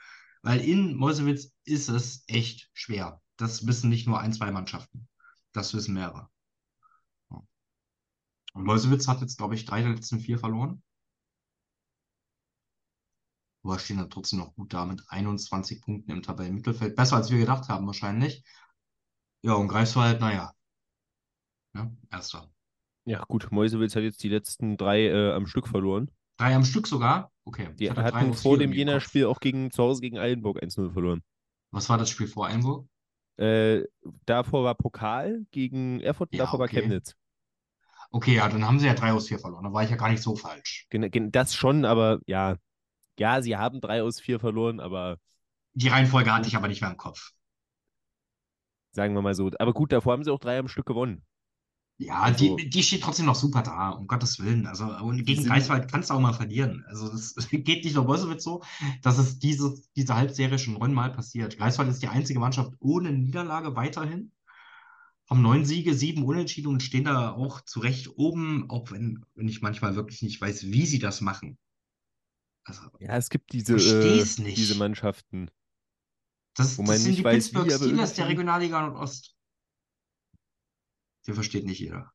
weil 0.42 0.60
in 0.60 0.96
Meuselwitz 0.96 1.52
ist 1.64 1.88
es 1.88 2.24
echt 2.26 2.70
schwer. 2.72 3.20
Das 3.36 3.66
wissen 3.66 3.90
nicht 3.90 4.06
nur 4.06 4.18
ein, 4.20 4.32
zwei 4.32 4.50
Mannschaften. 4.50 5.08
Das 5.52 5.74
wissen 5.74 5.94
mehrere. 5.94 6.28
Und 8.54 8.64
Meuselwitz 8.64 9.08
hat 9.08 9.20
jetzt, 9.20 9.38
glaube 9.38 9.54
ich, 9.54 9.64
drei 9.64 9.82
der 9.82 9.90
letzten 9.90 10.20
vier 10.20 10.38
verloren. 10.38 10.82
Aber 13.62 13.78
stehen 13.78 13.98
dann 13.98 14.10
trotzdem 14.10 14.40
noch 14.40 14.54
gut 14.54 14.72
da 14.72 14.84
mit 14.86 15.02
21 15.08 15.80
Punkten 15.82 16.10
im 16.10 16.22
Tabellenmittelfeld. 16.22 16.96
Besser 16.96 17.16
als 17.16 17.30
wir 17.30 17.38
gedacht 17.38 17.68
haben, 17.68 17.86
wahrscheinlich. 17.86 18.44
Ja, 19.42 19.54
und 19.54 19.68
Greifswald, 19.68 20.20
naja. 20.20 20.52
Ja, 21.74 21.90
erster. 22.10 22.50
Ja, 23.04 23.24
gut, 23.26 23.50
Meuselwitz 23.50 23.96
hat 23.96 24.02
jetzt 24.02 24.22
die 24.22 24.28
letzten 24.28 24.76
drei 24.76 25.06
äh, 25.06 25.32
am 25.32 25.46
Stück 25.46 25.68
verloren. 25.68 26.10
Drei 26.36 26.54
am 26.54 26.64
Stück 26.64 26.86
sogar? 26.86 27.32
Okay. 27.44 27.70
Die 27.78 27.90
hatte 27.90 28.02
hatten 28.02 28.34
vor 28.34 28.58
dem. 28.58 28.72
Jena-Spiel 28.72 29.26
auch 29.26 29.40
gegen, 29.40 29.70
zu 29.70 29.82
Hause 29.82 30.00
gegen 30.00 30.18
Eilenburg 30.18 30.62
1-0 30.62 30.92
verloren. 30.92 31.22
Was 31.72 31.88
war 31.88 31.98
das 31.98 32.10
Spiel 32.10 32.28
vor 32.28 32.46
Einburg? 32.46 32.86
Äh, 33.36 33.82
davor 34.26 34.64
war 34.64 34.74
Pokal 34.74 35.46
gegen 35.50 36.00
Erfurt 36.00 36.30
und 36.30 36.38
Ja, 36.38 36.44
davor 36.44 36.60
war 36.60 36.66
okay. 36.66 36.82
Chemnitz. 36.82 37.16
Okay, 38.10 38.34
ja, 38.34 38.48
dann 38.48 38.64
haben 38.66 38.78
sie 38.78 38.86
ja 38.86 38.94
drei 38.94 39.12
aus 39.12 39.28
vier 39.28 39.38
verloren. 39.38 39.64
Da 39.64 39.72
war 39.72 39.82
ich 39.82 39.90
ja 39.90 39.96
gar 39.96 40.10
nicht 40.10 40.22
so 40.22 40.36
falsch. 40.36 40.86
Das 40.90 41.54
schon, 41.54 41.84
aber 41.84 42.20
ja. 42.26 42.56
Ja, 43.18 43.40
sie 43.42 43.56
haben 43.56 43.80
drei 43.80 44.02
aus 44.02 44.20
vier 44.20 44.38
verloren, 44.40 44.80
aber 44.80 45.18
Die 45.74 45.88
Reihenfolge 45.88 46.32
hatte 46.32 46.48
ich 46.48 46.56
aber 46.56 46.68
nicht 46.68 46.80
mehr 46.80 46.90
im 46.90 46.96
Kopf. 46.96 47.32
sagen 48.92 49.14
wir 49.14 49.22
mal 49.22 49.34
so. 49.34 49.50
Aber 49.58 49.72
gut, 49.74 49.92
davor 49.92 50.12
haben 50.14 50.24
sie 50.24 50.30
auch 50.30 50.38
drei 50.38 50.58
am 50.58 50.68
Stück 50.68 50.86
gewonnen. 50.86 51.24
Ja, 51.98 52.20
Also- 52.22 52.56
die, 52.56 52.68
die 52.68 52.82
steht 52.82 53.02
trotzdem 53.02 53.26
noch 53.26 53.34
super 53.36 53.62
da, 53.62 53.90
um 53.90 54.06
Gottes 54.06 54.38
Willen. 54.40 54.66
Also, 54.66 54.84
und 54.86 55.24
gegen 55.24 55.44
Greifswald 55.44 55.90
kannst 55.90 56.10
du 56.10 56.14
auch 56.14 56.20
mal 56.20 56.32
verlieren. 56.32 56.84
Also, 56.88 57.08
das 57.08 57.34
geht 57.50 57.84
nicht 57.84 57.94
nur 57.94 58.04
Meuselwitz 58.04 58.42
so, 58.44 58.62
dass 59.02 59.18
es 59.18 59.38
diese, 59.38 59.74
diese 59.96 60.14
Halbserie 60.16 60.58
schon 60.58 60.74
neunmal 60.74 61.12
passiert. 61.12 61.58
Greifswald 61.58 61.88
ist 61.90 62.02
die 62.02 62.08
einzige 62.08 62.40
Mannschaft 62.40 62.72
ohne 62.80 63.12
Niederlage 63.12 63.76
weiterhin. 63.76 64.32
Haben 65.30 65.42
neun 65.42 65.64
Siege, 65.64 65.94
sieben 65.94 66.24
Unentschieden 66.24 66.68
und 66.68 66.82
stehen 66.82 67.04
da 67.04 67.32
auch 67.32 67.60
zu 67.62 67.80
Recht 67.80 68.10
oben, 68.16 68.68
auch 68.70 68.90
wenn, 68.90 69.24
wenn 69.34 69.48
ich 69.48 69.62
manchmal 69.62 69.96
wirklich 69.96 70.22
nicht 70.22 70.40
weiß, 70.40 70.64
wie 70.64 70.86
sie 70.86 70.98
das 70.98 71.20
machen. 71.20 71.58
Also, 72.64 72.82
Ja, 73.00 73.16
es 73.16 73.28
gibt 73.28 73.52
diese, 73.52 73.74
äh, 73.74 74.24
diese 74.54 74.76
Mannschaften. 74.76 75.50
das, 76.54 76.78
Wo 76.78 76.82
das 76.82 76.88
man 76.88 76.98
sind 76.98 77.08
nicht 77.08 77.18
die 77.20 77.24
weiß, 77.24 77.34
wie, 77.34 77.56
Pittsburgh 77.56 77.72
aber 77.74 77.84
Steelers 77.84 78.14
der 78.14 78.24
irgendwie- 78.24 78.32
Regionalliga 78.40 78.86
Nordost. 78.88 79.36
Den 81.26 81.34
versteht 81.34 81.64
nicht 81.66 81.80
jeder. 81.80 82.12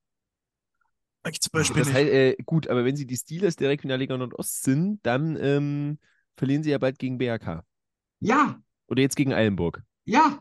Ich 1.30 1.41
zum 1.41 1.52
Das 1.52 1.62
Beispiel 1.68 1.84
nicht. 1.84 1.93
heißt, 1.93 2.10
äh, 2.10 2.36
gut, 2.45 2.68
aber 2.68 2.86
wenn 2.86 2.95
sie 2.95 3.06
die 3.06 3.18
Steelers 3.18 3.56
der 3.58 3.70
Regionalliga 3.70 4.16
Nordost 4.18 4.64
sind, 4.64 5.00
dann 5.06 5.36
ähm, 5.41 6.00
verlieren 6.38 6.64
sie 6.64 6.70
ja 6.70 6.78
bald 6.78 7.00
gegen 7.00 7.18
BRK. 7.18 7.66
Ja, 8.20 8.62
Oder 8.88 9.02
jetzt 9.02 9.16
gegen 9.16 9.34
Eilenburg. 9.34 9.84
ja. 10.06 10.39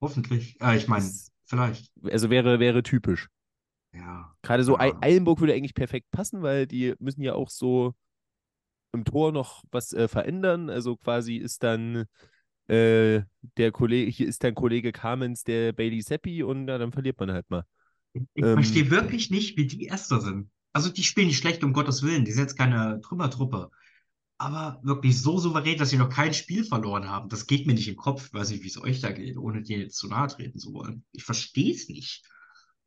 Hoffentlich. 0.00 0.60
Äh, 0.60 0.76
ich 0.76 0.86
meine, 0.86 1.04
Das- 1.04 1.32
vielleicht. 1.44 1.90
Also 2.04 2.30
wäre, 2.30 2.60
wäre 2.60 2.84
typisch. 2.84 3.28
Ja. 3.92 4.32
Gerade 4.42 4.62
so 4.62 4.74
Ja. 4.74 4.80
Ei- 4.80 4.94
Eilenburg 5.00 5.40
würde 5.40 5.54
eigentlich 5.54 5.74
perfekt 5.74 6.08
passen, 6.12 6.40
weil 6.42 6.68
die 6.68 6.94
müssen 7.00 7.20
ja 7.22 7.34
auch 7.34 7.50
so 7.50 7.96
im 8.92 9.04
Tor 9.04 9.32
noch 9.32 9.64
was 9.70 9.92
äh, 9.92 10.08
verändern. 10.08 10.70
Also 10.70 10.96
quasi 10.96 11.36
ist 11.36 11.62
dann 11.62 12.06
äh, 12.68 13.22
der 13.58 13.72
Kollege, 13.72 14.10
hier 14.10 14.28
ist 14.28 14.44
dann 14.44 14.54
Kollege 14.54 14.92
Kamens 14.92 15.44
der 15.44 15.72
Bailey 15.72 16.02
Seppi 16.02 16.42
und 16.42 16.68
ja, 16.68 16.78
dann 16.78 16.92
verliert 16.92 17.20
man 17.20 17.32
halt 17.32 17.50
mal. 17.50 17.64
Ich 18.34 18.44
Ähm, 18.44 18.52
verstehe 18.52 18.90
wirklich 18.90 19.30
nicht, 19.30 19.56
wie 19.56 19.66
die 19.66 19.84
Erster 19.84 20.20
sind. 20.20 20.50
Also 20.72 20.90
die 20.90 21.02
spielen 21.02 21.28
nicht 21.28 21.38
schlecht, 21.38 21.64
um 21.64 21.72
Gottes 21.72 22.02
Willen. 22.02 22.24
Die 22.24 22.32
sind 22.32 22.42
jetzt 22.42 22.56
keine 22.58 23.00
Trümmertruppe. 23.02 23.70
Aber 24.38 24.80
wirklich 24.84 25.20
so 25.20 25.38
souverän, 25.38 25.78
dass 25.78 25.90
sie 25.90 25.98
noch 25.98 26.10
kein 26.10 26.34
Spiel 26.34 26.64
verloren 26.64 27.08
haben. 27.08 27.28
Das 27.28 27.46
geht 27.46 27.66
mir 27.66 27.74
nicht 27.74 27.88
im 27.88 27.96
Kopf. 27.96 28.26
Ich 28.28 28.34
weiß 28.34 28.50
nicht, 28.50 28.64
wie 28.64 28.68
es 28.68 28.80
euch 28.82 29.00
da 29.00 29.12
geht, 29.12 29.36
ohne 29.38 29.62
denen 29.62 29.82
jetzt 29.82 29.98
zu 29.98 30.08
nahe 30.08 30.28
treten 30.28 30.58
zu 30.58 30.74
wollen. 30.74 31.04
Ich 31.12 31.24
verstehe 31.24 31.74
es 31.74 31.88
nicht. 31.88 32.24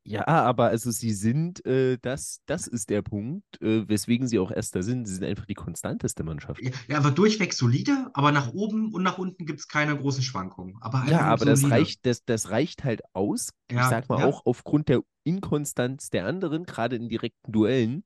Ja, 0.03 0.25
aber 0.27 0.65
also 0.69 0.89
sie 0.89 1.13
sind, 1.13 1.63
äh, 1.65 1.97
das, 2.01 2.41
das 2.47 2.65
ist 2.67 2.89
der 2.89 3.03
Punkt, 3.03 3.61
äh, 3.61 3.87
weswegen 3.87 4.27
sie 4.27 4.39
auch 4.39 4.51
Erster 4.51 4.81
sind. 4.81 5.05
Sie 5.05 5.13
sind 5.13 5.23
einfach 5.23 5.45
die 5.45 5.53
konstanteste 5.53 6.23
Mannschaft. 6.23 6.63
Ja, 6.63 6.71
ja, 6.87 6.97
aber 6.97 7.11
durchweg 7.11 7.53
solide, 7.53 8.09
aber 8.13 8.31
nach 8.31 8.53
oben 8.53 8.93
und 8.93 9.03
nach 9.03 9.17
unten 9.17 9.45
gibt 9.45 9.59
es 9.59 9.67
keine 9.67 9.97
großen 9.97 10.23
Schwankungen. 10.23 10.77
Aber 10.81 11.01
Ja, 11.01 11.21
einfach 11.21 11.25
nur 11.25 11.33
aber 11.33 11.45
das 11.45 11.69
reicht, 11.71 12.05
das, 12.05 12.23
das 12.25 12.49
reicht 12.51 12.83
halt 12.83 13.01
aus. 13.13 13.49
Ich 13.73 13.77
Ja, 13.77 13.87
sag 13.87 14.07
mal 14.09 14.17
ja. 14.17 14.27
auch 14.27 14.45
aufgrund 14.45 14.87
der 14.89 15.01
Inkonstanz 15.23 16.09
der 16.09 16.25
anderen, 16.25 16.63
gerade 16.65 16.95
in 16.95 17.09
direkten 17.09 17.51
Duellen, 17.51 18.03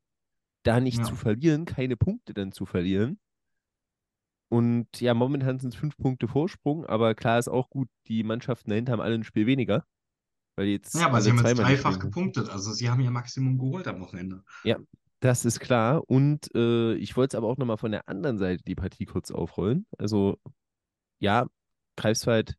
da 0.64 0.80
nicht 0.82 1.04
Ja. 1.04 1.06
zu 1.06 1.16
verlieren, 1.16 1.66
keine 1.66 1.98
Punkte 1.98 2.34
dann 2.34 2.52
zu 2.54 2.66
verlieren. 2.66 3.20
Und 4.50 5.02
ja, 5.02 5.14
momentan 5.14 5.60
sind 5.60 5.74
es 5.74 5.80
fünf 5.80 5.98
Punkte 5.98 6.28
Vorsprung, 6.28 6.86
aber 6.86 7.14
klar 7.16 7.40
ist 7.40 7.48
auch 7.48 7.70
gut, 7.70 7.90
die 8.08 8.24
Mannschaften 8.24 8.70
dahinter 8.70 8.94
haben 8.94 9.02
alle 9.02 9.16
ein 9.16 9.24
Spiel 9.24 9.46
weniger. 9.48 9.86
Weil 10.56 10.68
jetzt 10.68 10.96
Ja, 10.96 11.08
aber 11.08 11.22
sie 11.22 11.32
haben 11.32 11.46
jetzt 11.46 11.58
dreifach 11.58 12.00
gepunktet. 12.00 12.50
Also 12.50 12.72
sie 12.72 12.90
haben 12.90 13.02
ihr 13.02 13.12
Maximum 13.12 13.58
geholt 13.58 13.88
am 13.88 14.00
Wochenende. 14.00 14.44
Das 15.20 15.44
ist 15.44 15.60
klar. 15.60 16.04
Und 16.08 16.54
äh, 16.56 16.94
ich 16.96 17.18
wollte 17.18 17.36
es 17.36 17.38
aber 17.38 17.48
auch 17.48 17.58
nochmal 17.58 17.78
von 17.78 17.92
der 17.92 18.08
anderen 18.08 18.38
Seite 18.38 18.64
die 18.64 18.76
Partie 18.76 19.06
kurz 19.06 19.32
aufrollen. 19.32 19.86
Also, 19.98 20.38
ja, 21.20 21.48
Greifswald, 21.98 22.56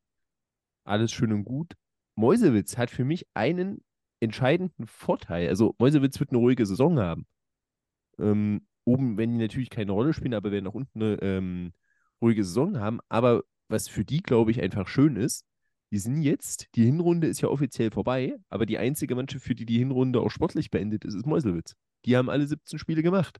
alles 0.85 1.13
schön 1.13 1.33
und 1.33 1.45
gut. 1.45 1.75
Meuselwitz 2.17 2.77
hat 2.77 2.91
für 2.91 3.05
mich 3.05 3.27
einen 3.35 3.85
entscheidenden 4.21 4.87
Vorteil. 4.87 5.49
Also, 5.49 5.75
Meuselwitz 5.79 6.19
wird 6.19 6.31
eine 6.31 6.39
ruhige 6.39 6.67
Saison 6.67 6.99
haben. 6.99 7.27
Ähm, 8.19 8.67
oben 8.85 9.17
werden 9.19 9.33
die 9.33 9.45
natürlich 9.45 9.71
keine 9.71 9.93
Rolle 9.93 10.13
spielen, 10.13 10.35
aber 10.35 10.51
werden 10.51 10.67
auch 10.67 10.75
unten 10.75 11.03
eine 11.03 11.23
ähm, 11.23 11.73
ruhige 12.21 12.45
Saison 12.45 12.81
haben. 12.81 13.01
Aber 13.09 13.43
was 13.69 13.89
für 13.89 14.05
die, 14.05 14.23
glaube 14.23 14.51
ich, 14.51 14.61
einfach 14.63 14.89
schön 14.89 15.17
ist, 15.17 15.45
die 15.93 15.99
sind 15.99 16.23
jetzt, 16.23 16.67
die 16.75 16.85
Hinrunde 16.85 17.27
ist 17.29 17.41
ja 17.41 17.49
offiziell 17.49 17.91
vorbei, 17.91 18.37
aber 18.49 18.67
die 18.67 18.79
einzige 18.79 19.15
Mannschaft, 19.15 19.45
für 19.45 19.55
die 19.55 19.67
die 19.67 19.79
Hinrunde 19.79 20.21
auch 20.21 20.31
sportlich 20.31 20.71
beendet 20.71 21.05
ist, 21.05 21.15
ist 21.15 21.27
Meuselwitz. 21.27 21.75
Die 22.05 22.17
haben 22.17 22.29
alle 22.31 22.47
17 22.47 22.79
Spiele 22.79 23.03
gemacht. 23.03 23.39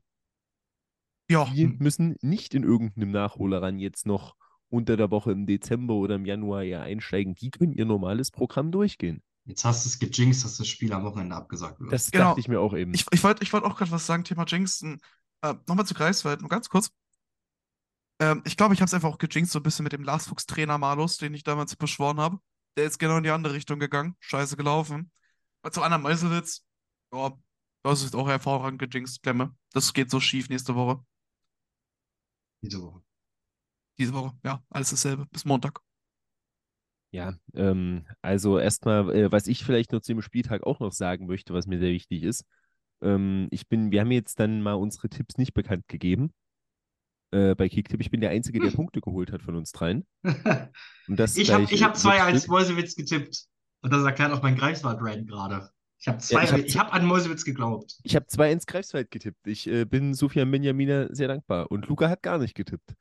Ja, 1.29 1.45
Die 1.53 1.67
müssen 1.67 2.15
nicht 2.21 2.53
in 2.53 2.63
irgendeinem 2.63 3.11
Nachholer 3.11 3.61
ran 3.61 3.79
jetzt 3.79 4.05
noch 4.05 4.35
unter 4.69 4.97
der 4.97 5.11
Woche 5.11 5.31
im 5.31 5.45
Dezember 5.45 5.93
oder 5.95 6.15
im 6.15 6.25
Januar 6.25 6.63
ja 6.63 6.81
einsteigen. 6.81 7.35
Die 7.35 7.51
können 7.51 7.73
ihr 7.73 7.85
normales 7.85 8.31
Programm 8.31 8.71
durchgehen. 8.71 9.21
Jetzt 9.45 9.63
hast 9.63 9.85
du 9.85 9.89
es 9.89 9.99
gejinxt, 9.99 10.43
dass 10.43 10.57
das 10.57 10.67
Spiel 10.67 10.91
am 10.91 11.03
Wochenende 11.03 11.35
abgesagt 11.35 11.79
wird. 11.79 11.91
Das 11.91 12.11
Genau. 12.11 12.25
dachte 12.29 12.39
ich 12.41 12.47
mir 12.49 12.59
auch 12.59 12.73
eben. 12.75 12.93
ich, 12.93 13.05
ich 13.11 13.23
wollte 13.23 13.43
ich 13.43 13.53
wollt 13.53 13.63
auch 13.63 13.77
gerade 13.77 13.91
was 13.91 14.05
sagen, 14.05 14.23
Thema 14.23 14.45
Jinxen. 14.45 14.99
Äh, 15.41 15.53
Nochmal 15.67 15.85
zu 15.85 15.93
Greifswald, 15.93 16.41
nur 16.41 16.49
ganz 16.49 16.69
kurz. 16.69 16.91
Ähm, 18.19 18.41
ich 18.45 18.57
glaube, 18.57 18.73
ich 18.73 18.81
habe 18.81 18.87
es 18.87 18.93
einfach 18.93 19.09
auch 19.09 19.17
gejinxt, 19.17 19.51
so 19.51 19.59
ein 19.59 19.63
bisschen 19.63 19.83
mit 19.83 19.93
dem 19.93 20.03
Lars 20.03 20.27
Fuchs 20.27 20.45
Trainer 20.45 20.77
Malus, 20.77 21.17
den 21.17 21.33
ich 21.33 21.43
damals 21.43 21.75
beschworen 21.75 22.19
habe. 22.19 22.39
Der 22.75 22.85
ist 22.85 22.99
genau 22.99 23.17
in 23.17 23.23
die 23.23 23.29
andere 23.29 23.53
Richtung 23.53 23.79
gegangen. 23.79 24.15
Scheiße 24.19 24.57
gelaufen. 24.57 25.11
Und 25.61 25.73
zum 25.73 25.83
anderen 25.83 26.03
Meuselwitz. 26.03 26.63
Ja, 27.13 27.33
das 27.83 28.03
ist 28.03 28.15
auch 28.15 28.27
hervorragend 28.27 28.79
gejinxt, 28.79 29.23
Klemme. 29.23 29.55
Das 29.71 29.93
geht 29.93 30.09
so 30.09 30.19
schief 30.19 30.49
nächste 30.49 30.75
Woche. 30.75 31.03
Diese 32.61 32.81
Woche. 32.81 33.01
Diese 33.97 34.13
Woche. 34.13 34.37
Ja, 34.43 34.63
alles 34.69 34.89
dasselbe. 34.89 35.25
Bis 35.27 35.45
Montag. 35.45 35.79
Ja, 37.11 37.33
ähm, 37.53 38.05
also 38.21 38.59
erstmal, 38.59 39.09
äh, 39.15 39.31
was 39.31 39.47
ich 39.47 39.63
vielleicht 39.63 39.91
noch 39.91 40.01
zu 40.01 40.13
dem 40.13 40.21
Spieltag 40.21 40.63
auch 40.63 40.79
noch 40.79 40.91
sagen 40.91 41.25
möchte, 41.25 41.53
was 41.53 41.65
mir 41.65 41.79
sehr 41.79 41.91
wichtig 41.91 42.23
ist. 42.23 42.45
Ähm, 43.01 43.47
ich 43.51 43.67
bin, 43.67 43.91
wir 43.91 44.01
haben 44.01 44.11
jetzt 44.11 44.39
dann 44.39 44.61
mal 44.61 44.73
unsere 44.73 45.09
Tipps 45.09 45.37
nicht 45.37 45.53
bekannt 45.53 45.87
gegeben. 45.87 46.33
Äh, 47.31 47.55
bei 47.55 47.67
Kicktipp. 47.67 47.99
Ich 47.99 48.09
bin 48.09 48.21
der 48.21 48.29
Einzige, 48.29 48.59
der 48.59 48.71
Punkte 48.71 49.01
geholt 49.01 49.31
hat 49.31 49.41
von 49.41 49.55
uns 49.55 49.71
dreien. 49.73 50.05
Und 50.23 51.19
das 51.19 51.35
ich 51.35 51.51
habe 51.51 51.65
hab 51.65 51.97
zwei 51.97 52.21
als. 52.21 52.47
Mäusewitz 52.47 52.95
getippt. 52.95 53.45
Und 53.81 53.91
das 53.93 54.03
erklärt 54.03 54.31
auch 54.31 54.41
mein 54.41 54.55
Greifswald-Rand 54.55 55.27
gerade. 55.27 55.69
Ich 55.99 56.07
habe 56.07 56.19
zwei, 56.19 56.43
ich 56.43 56.51
hab 56.51 56.59
ich 56.59 56.71
z- 56.71 56.79
habe 56.79 56.93
an 56.93 57.05
Mäusewitz 57.05 57.43
geglaubt. 57.43 57.97
Ich 58.03 58.15
habe 58.15 58.27
zwei 58.27 58.51
ins 58.51 58.65
Greifswald 58.65 59.11
getippt. 59.11 59.45
Ich 59.45 59.67
äh, 59.67 59.83
bin 59.85 60.13
Sofian 60.13 60.49
Benjamina 60.49 61.07
sehr 61.13 61.27
dankbar. 61.27 61.69
Und 61.71 61.87
Luca 61.87 62.07
hat 62.09 62.21
gar 62.23 62.37
nicht 62.37 62.55
getippt. 62.55 62.93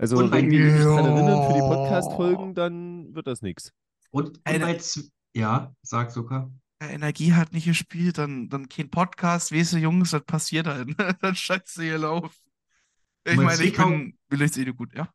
Also, 0.00 0.18
Und 0.18 0.30
wenn 0.30 0.50
wir 0.50 0.72
nicht 0.72 0.84
dran 0.84 1.04
erinnern 1.04 1.46
für 1.48 1.54
die 1.54 1.58
Ja. 1.58 1.66
Podcast-Folgen, 1.68 2.54
dann 2.54 3.14
wird 3.14 3.26
das 3.26 3.42
nichts. 3.42 3.72
Und, 4.10 4.40
und 4.46 5.10
ja, 5.34 5.74
sag 5.82 6.10
sogar. 6.12 6.52
Ja, 6.80 6.88
Energie 6.90 7.32
hat 7.32 7.52
nicht 7.52 7.64
gespielt, 7.66 8.18
dann, 8.18 8.48
dann 8.48 8.68
kein 8.68 8.88
Podcast. 8.90 9.52
Weißt 9.52 9.72
du, 9.72 9.78
Jungs, 9.78 10.12
das 10.12 10.24
passiert 10.24 10.66
halt. 10.68 10.90
dann 11.20 11.34
scheiße 11.34 11.82
hier 11.82 11.98
laufen. 11.98 12.30
Ich 13.30 13.36
Bei 13.36 13.44
meine, 13.44 13.62
ich 13.64 13.74
Zwickau- 13.74 13.88
bin, 13.88 14.14
will 14.30 14.42
ich 14.42 14.56
eh 14.56 14.64
gut, 14.72 14.94
ja? 14.94 15.08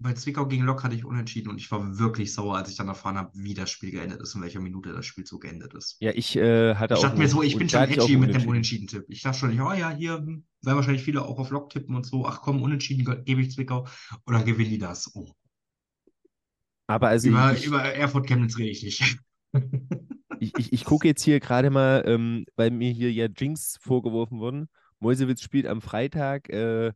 Bei 0.00 0.12
Zwickau 0.12 0.46
gegen 0.46 0.62
Lok 0.62 0.84
hatte 0.84 0.94
ich 0.94 1.04
unentschieden 1.04 1.48
und 1.50 1.58
ich 1.58 1.68
war 1.72 1.98
wirklich 1.98 2.32
sauer, 2.32 2.56
als 2.56 2.70
ich 2.70 2.76
dann 2.76 2.86
erfahren 2.86 3.16
habe, 3.16 3.32
wie 3.34 3.52
das 3.54 3.68
Spiel 3.68 3.90
geendet 3.90 4.22
ist 4.22 4.32
und 4.36 4.42
welcher 4.42 4.60
Minute 4.60 4.92
das 4.92 5.04
Spiel 5.06 5.26
so 5.26 5.40
geendet 5.40 5.74
ist. 5.74 5.96
Ja, 5.98 6.12
ich 6.14 6.36
äh, 6.36 6.76
hatte 6.76 6.94
Ich 6.94 6.98
auch. 7.00 7.02
dachte 7.02 7.18
mir 7.18 7.28
so, 7.28 7.42
ich 7.42 7.56
bin 7.56 7.68
schon 7.68 7.82
ich 7.90 7.98
edgy 7.98 8.16
mit 8.16 8.28
dem 8.32 8.48
Unentschieden. 8.48 8.48
Unentschieden-Tipp. 8.50 9.04
Ich 9.08 9.22
dachte 9.22 9.38
schon, 9.40 9.56
ja, 9.56 9.74
ja, 9.74 9.90
hier 9.90 10.18
hm, 10.18 10.44
werden 10.62 10.76
wahrscheinlich 10.76 11.02
viele 11.02 11.22
auch 11.22 11.38
auf 11.40 11.50
Lok 11.50 11.70
tippen 11.70 11.96
und 11.96 12.06
so. 12.06 12.24
Ach 12.26 12.40
komm, 12.42 12.62
Unentschieden 12.62 13.04
ge- 13.04 13.22
gebe 13.24 13.40
ich 13.40 13.50
Zwickau 13.50 13.88
und 14.24 14.34
dann 14.34 14.44
gewinnen 14.44 14.70
die 14.70 14.78
das. 14.78 15.10
Oh. 15.16 15.32
Aber 16.86 17.08
also 17.08 17.28
Über, 17.28 17.52
ich, 17.54 17.66
über 17.66 17.82
Erfurt 17.82 18.26
Chemnitz 18.28 18.56
rede 18.56 18.70
ich 18.70 18.82
nicht. 18.82 19.18
ich, 20.38 20.56
ich, 20.58 20.72
ich 20.72 20.84
gucke 20.84 21.08
jetzt 21.08 21.22
hier 21.22 21.40
gerade 21.40 21.70
mal, 21.70 22.04
ähm, 22.06 22.44
weil 22.56 22.70
mir 22.70 22.92
hier 22.92 23.12
ja 23.12 23.26
Jinx 23.26 23.76
vorgeworfen 23.80 24.38
wurden. 24.38 24.68
Mäusewitz 25.00 25.42
spielt 25.42 25.66
am 25.66 25.80
Freitag. 25.82 26.48
Äh, 26.48 26.92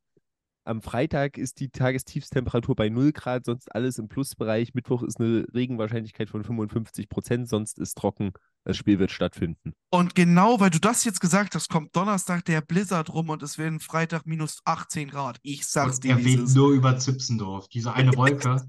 am 0.64 0.82
Freitag 0.82 1.38
ist 1.38 1.60
die 1.60 1.70
Tagestiefstemperatur 1.70 2.76
bei 2.76 2.88
0 2.88 3.12
Grad, 3.12 3.44
sonst 3.44 3.74
alles 3.74 3.98
im 3.98 4.08
Plusbereich. 4.08 4.74
Mittwoch 4.74 5.02
ist 5.02 5.20
eine 5.20 5.46
Regenwahrscheinlichkeit 5.52 6.30
von 6.30 6.44
55 6.44 7.08
Prozent, 7.08 7.48
sonst 7.48 7.78
ist 7.78 7.98
trocken. 7.98 8.32
Das 8.64 8.76
Spiel 8.76 8.98
wird 8.98 9.10
stattfinden. 9.10 9.74
Und 9.90 10.14
genau, 10.14 10.60
weil 10.60 10.70
du 10.70 10.78
das 10.78 11.04
jetzt 11.04 11.20
gesagt 11.20 11.54
hast, 11.54 11.68
kommt 11.68 11.96
Donnerstag 11.96 12.44
der 12.44 12.60
Blizzard 12.60 13.12
rum 13.12 13.30
und 13.30 13.42
es 13.42 13.58
werden 13.58 13.80
Freitag 13.80 14.24
minus 14.24 14.60
18 14.64 15.08
Grad. 15.08 15.40
Ich 15.42 15.66
sag's 15.66 15.96
Und 15.96 16.04
dir, 16.04 16.10
er 16.10 16.24
weht 16.24 16.54
nur 16.54 16.70
über 16.70 16.96
Zipsendorf. 16.96 17.68
Diese 17.68 17.92
eine 17.92 18.12
Wolke. 18.16 18.62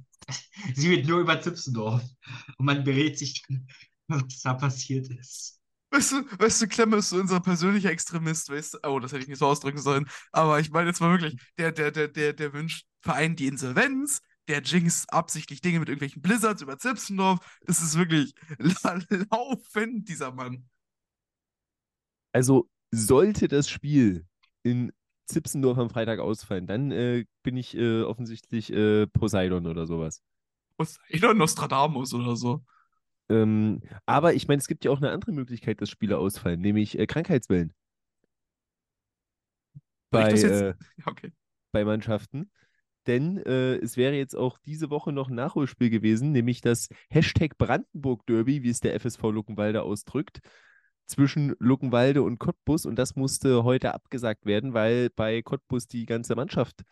Sie 0.74 0.90
weht 0.90 1.08
nur 1.08 1.20
über 1.20 1.40
Zipsendorf. 1.42 2.02
Und 2.58 2.66
man 2.66 2.84
berät 2.84 3.20
sich 3.20 3.44
dann, 3.48 3.68
was 4.08 4.42
da 4.42 4.56
passiert 4.56 5.10
ist. 5.10 5.60
Weißt 5.94 6.12
du, 6.12 6.26
weißt 6.40 6.62
du, 6.64 6.68
Klemme 6.68 6.98
ist 6.98 7.10
so 7.10 7.18
unser 7.18 7.40
persönlicher 7.40 7.92
Extremist, 7.92 8.50
weißt 8.50 8.76
du? 8.76 8.80
Oh, 8.90 9.00
das 9.00 9.12
hätte 9.12 9.22
ich 9.24 9.28
nicht 9.28 9.38
so 9.40 9.46
ausdrücken 9.48 9.80
sollen. 9.80 10.10
Aber 10.32 10.60
ich 10.60 10.72
meine 10.72 10.88
jetzt 10.90 11.02
mal 11.02 11.12
wirklich, 11.12 11.40
der, 11.58 11.72
der, 11.72 11.92
der, 11.92 12.08
der, 12.08 12.34
der 12.34 12.54
wünscht 12.54 12.88
Verein 13.02 13.36
die 13.36 13.48
Insolvenz, 13.48 14.22
der 14.48 14.62
jinx 14.64 15.08
absichtlich 15.10 15.62
Dinge 15.62 15.80
mit 15.80 15.90
irgendwelchen 15.90 16.22
Blizzards 16.24 16.62
über 16.64 16.80
Zipsendorf. 16.80 17.40
Das 17.66 17.82
ist 17.82 17.98
wirklich 17.98 18.34
la- 18.58 19.00
laufend, 19.32 20.10
dieser 20.10 20.32
Mann. 20.34 20.68
Also 22.32 22.70
sollte 22.92 23.48
das 23.48 23.70
Spiel 23.70 24.26
in 24.64 24.92
Zipsendorf 25.26 25.78
am 25.78 25.90
Freitag 25.90 26.20
ausfallen, 26.20 26.68
dann 26.68 26.92
äh, 26.92 27.26
bin 27.44 27.58
ich 27.58 27.76
äh, 27.76 28.02
offensichtlich 28.04 28.72
äh, 28.72 29.08
Poseidon 29.08 29.68
oder 29.68 29.86
sowas. 29.86 30.22
Poseidon 30.78 31.38
Nostradamus 31.38 32.14
oder 32.14 32.36
so. 32.36 32.64
Ähm, 33.30 33.82
aber 34.06 34.34
ich 34.34 34.48
meine, 34.48 34.60
es 34.60 34.68
gibt 34.68 34.86
ja 34.86 34.92
auch 34.92 34.98
eine 34.98 35.12
andere 35.12 35.32
Möglichkeit, 35.32 35.82
dass 35.82 35.90
Spiele 35.90 36.18
ausfallen, 36.18 36.60
nämlich 36.60 36.98
äh, 36.98 37.08
Krankheitswellen. 37.08 37.74
Bei, 40.10 40.32
äh, 40.32 40.76
Ja, 40.98 41.08
okay. 41.08 41.32
bei 41.72 41.84
Mannschaften. 41.86 42.52
Denn 43.08 43.38
äh, 43.38 43.76
es 43.76 43.98
wäre 43.98 44.16
jetzt 44.16 44.36
auch 44.36 44.58
diese 44.60 44.90
Woche 44.90 45.12
noch 45.12 45.30
ein 45.30 45.36
Nachholspiel 45.36 45.90
gewesen, 45.90 46.32
nämlich 46.32 46.62
das 46.62 46.88
Hashtag 47.10 47.58
Brandenburg 47.58 48.26
Derby, 48.28 48.64
wie 48.64 48.70
es 48.70 48.80
der 48.80 48.96
FSV 49.00 49.24
Luckenwalde 49.24 49.82
ausdrückt, 49.82 50.40
zwischen 51.06 51.56
Luckenwalde 51.60 52.22
und 52.22 52.40
Cottbus. 52.40 52.86
Und 52.86 52.96
das 52.96 53.16
musste 53.16 53.64
heute 53.64 53.94
abgesagt 53.94 54.46
werden, 54.46 54.74
weil 54.74 55.10
bei 55.10 55.42
Cottbus 55.42 55.88
die 55.88 56.06
ganze 56.06 56.36
Mannschaft 56.36 56.84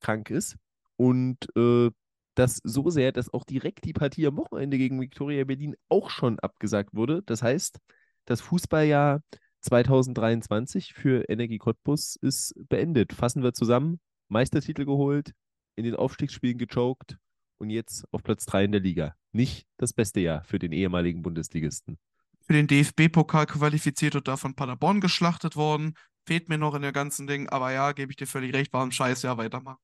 krank 0.00 0.30
ist. 0.30 0.56
Und 0.96 1.36
äh, 1.56 1.90
das 2.34 2.60
so 2.64 2.90
sehr, 2.90 3.12
dass 3.12 3.32
auch 3.32 3.44
direkt 3.44 3.84
die 3.84 3.92
Partie 3.92 4.26
am 4.26 4.36
Wochenende 4.36 4.78
gegen 4.78 5.00
Viktoria 5.00 5.44
Berlin 5.44 5.76
auch 5.88 6.10
schon 6.10 6.38
abgesagt 6.38 6.94
wurde. 6.94 7.22
Das 7.22 7.42
heißt, 7.42 7.78
das 8.24 8.40
Fußballjahr 8.40 9.22
2023 9.60 10.94
für 10.94 11.28
Energie 11.28 11.58
Cottbus 11.58 12.16
ist 12.16 12.54
beendet. 12.68 13.12
Fassen 13.12 13.42
wir 13.42 13.52
zusammen. 13.52 14.00
Meistertitel 14.28 14.84
geholt, 14.84 15.32
in 15.76 15.84
den 15.84 15.94
Aufstiegsspielen 15.94 16.58
gechoked 16.58 17.18
und 17.58 17.70
jetzt 17.70 18.04
auf 18.12 18.22
Platz 18.22 18.46
3 18.46 18.64
in 18.64 18.72
der 18.72 18.80
Liga. 18.80 19.14
Nicht 19.32 19.66
das 19.76 19.92
beste 19.92 20.20
Jahr 20.20 20.42
für 20.44 20.58
den 20.58 20.72
ehemaligen 20.72 21.22
Bundesligisten. 21.22 21.98
Für 22.46 22.54
den 22.54 22.66
DFB-Pokal 22.66 23.46
qualifiziert 23.46 24.16
und 24.16 24.26
da 24.26 24.36
von 24.36 24.54
Paderborn 24.54 25.00
geschlachtet 25.00 25.54
worden. 25.54 25.94
Fehlt 26.26 26.48
mir 26.48 26.58
noch 26.58 26.74
in 26.74 26.82
der 26.82 26.92
ganzen 26.92 27.26
Ding, 27.26 27.48
aber 27.48 27.72
ja, 27.72 27.92
gebe 27.92 28.10
ich 28.10 28.16
dir 28.16 28.26
völlig 28.26 28.52
recht, 28.54 28.72
war 28.72 28.84
ein 28.84 28.92
Scheißjahr, 28.92 29.38
weitermachen. 29.38 29.78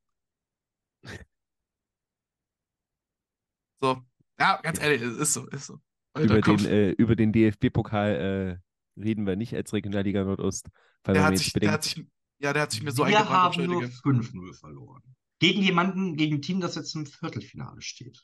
So. 3.80 4.02
Ja, 4.38 4.60
ganz 4.62 4.80
ehrlich, 4.80 5.02
es 5.02 5.16
ist 5.16 5.32
so, 5.32 5.46
ist 5.48 5.66
so. 5.66 5.78
Alter, 6.14 6.36
über, 6.38 6.56
den, 6.56 6.66
äh, 6.66 6.90
über 6.90 7.16
den 7.16 7.32
DFB-Pokal 7.32 8.60
äh, 8.96 9.00
reden 9.00 9.26
wir 9.26 9.36
nicht 9.36 9.54
als 9.54 9.72
Regionalliga 9.72 10.24
Nordost. 10.24 10.68
Weil 11.04 11.14
der 11.14 11.24
hat 11.24 11.38
sich, 11.38 11.52
der 11.52 11.72
hat 11.72 11.84
sich, 11.84 12.04
ja, 12.38 12.52
der 12.52 12.62
hat 12.62 12.72
sich 12.72 12.82
mir 12.82 12.92
so 12.92 13.06
Wir 13.06 13.28
haben 13.28 13.64
nur 13.64 13.82
entschuldige. 13.82 14.28
5-0 14.28 14.58
verloren. 14.58 15.02
Gegen 15.40 15.62
jemanden, 15.62 16.16
gegen 16.16 16.36
ein 16.36 16.42
Team, 16.42 16.60
das 16.60 16.74
jetzt 16.74 16.94
im 16.94 17.06
Viertelfinale 17.06 17.80
steht. 17.80 18.20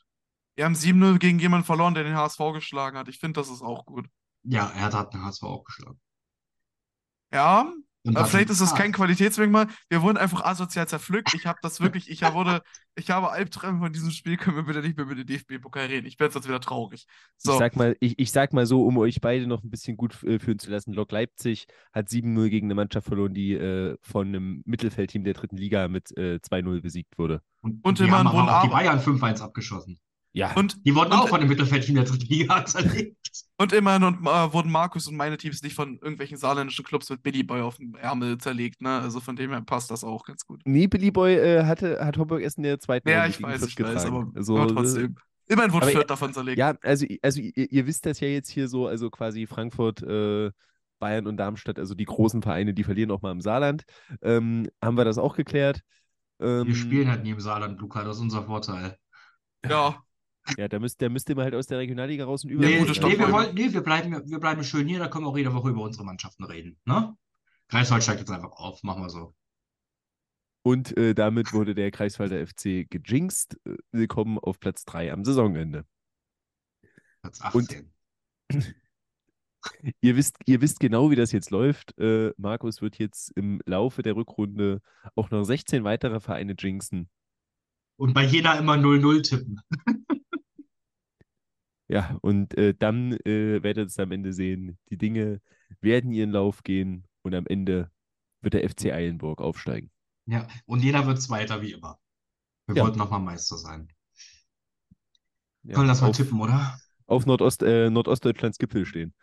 Wir 0.55 0.65
haben 0.65 0.75
7-0 0.75 1.17
gegen 1.19 1.39
jemanden 1.39 1.65
verloren, 1.65 1.93
der 1.93 2.03
den 2.03 2.15
HSV 2.15 2.39
geschlagen 2.53 2.97
hat. 2.97 3.07
Ich 3.07 3.19
finde, 3.19 3.39
das 3.39 3.49
ist 3.49 3.61
auch 3.61 3.85
gut. 3.85 4.07
Ja, 4.43 4.71
Hertha 4.73 4.99
hat 4.99 5.13
den 5.13 5.23
HSV 5.23 5.43
auch 5.43 5.63
geschlagen. 5.63 5.99
Ja, 7.33 7.73
aber 8.05 8.21
das 8.21 8.29
vielleicht 8.29 8.49
ist 8.49 8.61
das 8.61 8.75
kein 8.75 8.91
Qualitätsmerkmal. 8.91 9.67
Wir 9.89 10.01
wurden 10.01 10.17
einfach 10.17 10.43
asozial 10.43 10.87
zerpflückt. 10.87 11.33
Ich 11.33 11.45
habe 11.45 11.57
das 11.61 11.79
wirklich, 11.81 12.09
ich 12.09 12.21
wurde, 12.21 12.61
ich 12.95 13.09
habe 13.09 13.31
Albträume 13.31 13.79
von 13.79 13.91
diesem 13.91 14.11
Spiel. 14.11 14.37
Können 14.37 14.57
wir 14.57 14.63
bitte 14.63 14.81
nicht 14.81 14.95
mehr 14.97 15.05
über 15.05 15.15
den 15.15 15.25
DFB-Pokal 15.25 15.87
reden? 15.87 16.05
Ich 16.05 16.19
werde 16.19 16.35
jetzt 16.35 16.47
wieder 16.47 16.59
traurig. 16.59 17.05
Ich 17.07 17.43
So, 17.43 17.57
sag 17.57 17.75
mal, 17.75 17.95
ich, 17.99 18.19
ich 18.19 18.31
sag 18.31 18.53
mal 18.53 18.65
so, 18.65 18.85
um 18.85 18.97
euch 18.97 19.21
beide 19.21 19.47
noch 19.47 19.63
ein 19.63 19.69
bisschen 19.69 19.97
gut 19.97 20.23
äh, 20.23 20.39
führen 20.39 20.59
zu 20.59 20.69
lassen. 20.69 20.93
Lok 20.93 21.11
Leipzig 21.11 21.65
hat 21.93 22.09
7-0 22.09 22.49
gegen 22.49 22.67
eine 22.67 22.75
Mannschaft 22.75 23.07
verloren, 23.07 23.33
die 23.33 23.53
äh, 23.53 23.97
von 24.01 24.27
einem 24.27 24.61
Mittelfeldteam 24.65 25.23
der 25.23 25.33
dritten 25.33 25.57
Liga 25.57 25.87
mit 25.87 26.15
äh, 26.17 26.39
2-0 26.43 26.81
besiegt 26.81 27.17
wurde. 27.17 27.41
Und, 27.61 27.83
Und 27.83 27.99
die 27.99 28.11
haben 28.11 28.27
aber 28.27 28.59
auch 28.59 28.63
die 28.63 28.69
Bayern 28.69 28.99
5-1 28.99 29.41
abgeschossen. 29.41 29.99
Ja, 30.35 30.53
und, 30.55 30.85
Die 30.85 30.93
wurden 30.93 31.13
Und- 31.13 31.19
auch 31.19 31.29
von 31.29 31.39
dem 31.39 31.47
Mittelfeldteam 31.47 31.95
der 31.95 32.03
dritten 32.03 32.25
Liga 32.25 32.65
zerlegt. 32.65 33.15
und 33.57 33.71
immerhin 33.71 34.03
und, 34.03 34.21
äh, 34.27 34.53
wurden 34.53 34.69
Markus 34.69 35.07
und 35.07 35.15
meine 35.15 35.37
Teams 35.37 35.63
nicht 35.63 35.75
von 35.75 35.93
irgendwelchen 35.99 36.37
saarländischen 36.37 36.83
Clubs 36.83 37.09
mit 37.09 37.23
Billy 37.23 37.41
Boy 37.43 37.61
auf 37.61 37.77
dem 37.77 37.95
Ärmel 37.95 38.37
zerlegt. 38.37 38.81
Ne? 38.81 38.99
Also 38.99 39.21
von 39.21 39.37
dem 39.37 39.51
her 39.51 39.61
passt 39.61 39.91
das 39.91 40.03
auch 40.03 40.25
ganz 40.25 40.45
gut. 40.45 40.61
nee, 40.65 40.87
Billy 40.87 41.09
Boy 41.09 41.35
äh, 41.35 41.63
hatte, 41.63 42.03
hat 42.05 42.17
Homburg 42.17 42.41
erst 42.41 42.57
in 42.57 42.63
der 42.63 42.79
zweiten 42.81 43.07
Ja, 43.07 43.21
Runde 43.23 43.29
ich 43.29 43.41
weiß, 43.41 43.65
ich 43.65 43.79
weiß, 43.79 44.05
aber, 44.07 44.29
Also, 44.35 44.57
aber 44.57 44.71
äh, 44.71 44.73
trotzdem. 44.75 45.15
Immerhin 45.47 45.71
wurde 45.71 45.87
Fürth 45.87 46.09
davon 46.09 46.33
zerlegt. 46.33 46.57
Ja, 46.57 46.73
also, 46.81 47.05
also 47.21 47.39
ihr, 47.39 47.71
ihr 47.71 47.87
wisst 47.87 48.05
das 48.05 48.19
ja 48.19 48.27
jetzt 48.27 48.49
hier 48.49 48.67
so, 48.67 48.87
also 48.87 49.09
quasi 49.09 49.45
Frankfurt, 49.47 50.01
äh, 50.03 50.51
Bayern 50.99 51.27
und 51.27 51.37
Darmstadt, 51.37 51.77
also 51.79 51.93
die 51.95 52.05
großen 52.05 52.41
Vereine, 52.41 52.73
die 52.73 52.83
verlieren 52.83 53.11
auch 53.11 53.21
mal 53.21 53.31
im 53.31 53.41
Saarland. 53.41 53.83
Ähm, 54.21 54.67
haben 54.81 54.97
wir 54.97 55.05
das 55.05 55.17
auch 55.17 55.35
geklärt? 55.35 55.81
Ähm, 56.41 56.67
Wir 56.67 56.75
spielen 56.75 57.09
halt 57.09 57.23
nie 57.23 57.29
im 57.31 57.39
Saarland, 57.39 57.79
Luca, 57.79 58.03
das 58.03 58.17
ist 58.17 58.21
unser 58.23 58.43
Vorteil. 58.43 58.97
Ja, 59.69 60.01
Ja, 60.57 60.67
da 60.67 60.79
müsst, 60.79 61.01
da 61.01 61.09
müsst 61.09 61.27
ihr 61.29 61.35
mal 61.35 61.45
halt 61.45 61.55
aus 61.55 61.67
der 61.67 61.79
Regionalliga 61.79 62.25
raus 62.25 62.43
und 62.43 62.51
über. 62.51 62.65
Nee, 62.65 62.81
nee, 62.81 62.87
wir, 62.87 63.31
wollen, 63.31 63.55
nee 63.55 63.73
wir, 63.73 63.81
bleiben, 63.81 64.29
wir 64.29 64.39
bleiben 64.39 64.63
schön 64.63 64.87
hier, 64.87 64.99
da 64.99 65.07
können 65.07 65.25
wir 65.25 65.29
auch 65.29 65.37
jede 65.37 65.53
Woche 65.53 65.69
über 65.69 65.81
unsere 65.81 66.05
Mannschaften 66.05 66.43
reden. 66.43 66.77
Ne? 66.85 67.15
Greifswald 67.69 68.03
steigt 68.03 68.19
jetzt 68.19 68.31
einfach 68.31 68.51
auf, 68.51 68.83
machen 68.83 69.01
wir 69.01 69.09
so. 69.09 69.33
Und 70.61 70.95
äh, 70.97 71.13
damit 71.13 71.53
wurde 71.53 71.75
der 71.75 71.91
Kreiswalder 71.91 72.45
FC 72.45 72.89
gejinxt. 72.89 73.59
Äh, 73.65 73.77
Willkommen 73.91 74.39
auf 74.39 74.59
Platz 74.59 74.85
3 74.85 75.13
am 75.13 75.23
Saisonende. 75.23 75.85
Platz 77.21 77.39
Und- 77.53 77.71
18. 77.71 77.93
Ihr 79.99 80.15
wisst, 80.15 80.37
ihr 80.45 80.61
wisst 80.61 80.79
genau, 80.79 81.09
wie 81.09 81.15
das 81.15 81.31
jetzt 81.31 81.49
läuft. 81.49 81.97
Äh, 81.97 82.33
Markus 82.37 82.83
wird 82.83 82.99
jetzt 82.99 83.31
im 83.35 83.61
Laufe 83.65 84.03
der 84.03 84.15
Rückrunde 84.15 84.79
auch 85.15 85.31
noch 85.31 85.43
16 85.43 85.83
weitere 85.83 86.19
Vereine 86.19 86.53
jinxen. 86.57 87.09
Und 87.97 88.13
bei 88.13 88.25
jeder 88.25 88.59
immer 88.59 88.75
0-0 88.75 89.23
tippen. 89.23 89.61
Ja, 91.87 92.17
und 92.21 92.57
äh, 92.57 92.73
dann 92.73 93.13
äh, 93.25 93.61
werdet 93.63 93.83
ihr 93.83 93.85
es 93.87 93.99
am 93.99 94.11
Ende 94.11 94.33
sehen. 94.33 94.77
Die 94.89 94.97
Dinge 94.97 95.41
werden 95.81 96.11
ihren 96.11 96.31
Lauf 96.31 96.63
gehen 96.63 97.05
und 97.21 97.35
am 97.35 97.45
Ende 97.47 97.91
wird 98.41 98.55
der 98.55 98.63
FC 98.63 98.91
Eilenburg 98.91 99.41
aufsteigen. 99.41 99.91
Ja, 100.27 100.47
und 100.67 100.83
jeder 100.83 101.05
wird 101.07 101.19
Zweiter 101.21 101.61
wie 101.63 101.71
immer. 101.71 101.99
Wir 102.67 102.77
Ja. 102.77 102.83
wollten 102.83 102.99
nochmal 102.99 103.21
Meister 103.21 103.57
sein. 103.57 103.89
Ja, 105.63 105.75
Können 105.75 105.87
das 105.87 106.01
mal 106.01 106.07
auf, 106.09 106.17
tippen, 106.17 106.39
oder? 106.39 106.79
auf 107.07 107.25
Nordost, 107.25 107.63
äh, 107.63 107.89
Nordostdeutschlands 107.89 108.57
Gipfel 108.59 108.85
stehen. 108.85 109.13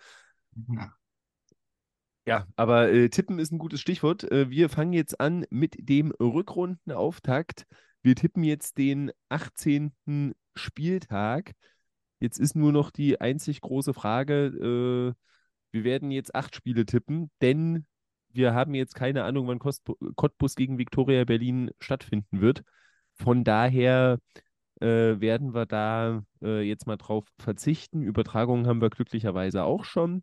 Ja. 0.68 0.92
Ja, 2.24 2.46
aber 2.56 2.90
äh, 2.92 3.08
tippen 3.08 3.38
ist 3.40 3.50
ein 3.52 3.58
gutes 3.58 3.80
Stichwort. 3.80 4.22
Äh, 4.30 4.48
wir 4.50 4.68
fangen 4.68 4.92
jetzt 4.92 5.20
an 5.20 5.44
mit 5.50 5.76
dem 5.88 6.12
Rückrundenauftakt. 6.12 7.66
Wir 8.02 8.14
tippen 8.14 8.44
jetzt 8.44 8.78
den 8.78 9.10
18. 9.28 10.34
Spieltag. 10.54 11.52
Jetzt 12.22 12.38
ist 12.38 12.54
nur 12.54 12.70
noch 12.70 12.92
die 12.92 13.20
einzig 13.20 13.60
große 13.60 13.92
Frage. 13.94 14.46
Äh, 14.46 15.12
wir 15.72 15.84
werden 15.84 16.12
jetzt 16.12 16.36
acht 16.36 16.54
Spiele 16.54 16.86
tippen, 16.86 17.32
denn 17.40 17.84
wir 18.30 18.54
haben 18.54 18.74
jetzt 18.74 18.94
keine 18.94 19.24
Ahnung, 19.24 19.48
wann 19.48 19.58
Kostbu- 19.58 19.96
Cottbus 20.14 20.54
gegen 20.54 20.78
Viktoria 20.78 21.24
Berlin 21.24 21.72
stattfinden 21.80 22.40
wird. 22.40 22.62
Von 23.16 23.42
daher 23.42 24.20
äh, 24.80 25.18
werden 25.20 25.52
wir 25.52 25.66
da 25.66 26.22
äh, 26.42 26.60
jetzt 26.62 26.86
mal 26.86 26.96
drauf 26.96 27.24
verzichten. 27.40 28.02
Übertragungen 28.02 28.68
haben 28.68 28.80
wir 28.80 28.90
glücklicherweise 28.90 29.64
auch 29.64 29.84
schon. 29.84 30.22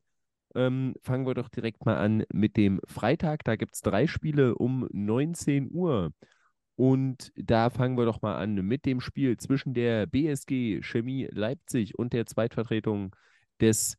Ähm, 0.55 0.95
fangen 1.03 1.27
wir 1.27 1.33
doch 1.33 1.49
direkt 1.49 1.85
mal 1.85 1.97
an 1.97 2.23
mit 2.31 2.55
dem 2.55 2.79
Freitag. 2.87 3.43
Da 3.43 3.57
gibt 3.57 3.75
es 3.75 3.81
drei 3.81 4.07
Spiele 4.07 4.55
um 4.55 4.87
19 4.93 5.69
Uhr. 5.69 6.13
Und 6.79 7.33
da 7.35 7.69
fangen 7.69 7.97
wir 7.97 8.05
doch 8.05 8.21
mal 8.21 8.37
an 8.37 8.55
mit 8.55 8.85
dem 8.85 9.01
Spiel 9.01 9.35
zwischen 9.35 9.73
der 9.73 10.05
BSG 10.05 10.81
Chemie 10.81 11.27
Leipzig 11.29 11.99
und 11.99 12.13
der 12.13 12.25
Zweitvertretung 12.25 13.13
des 13.59 13.97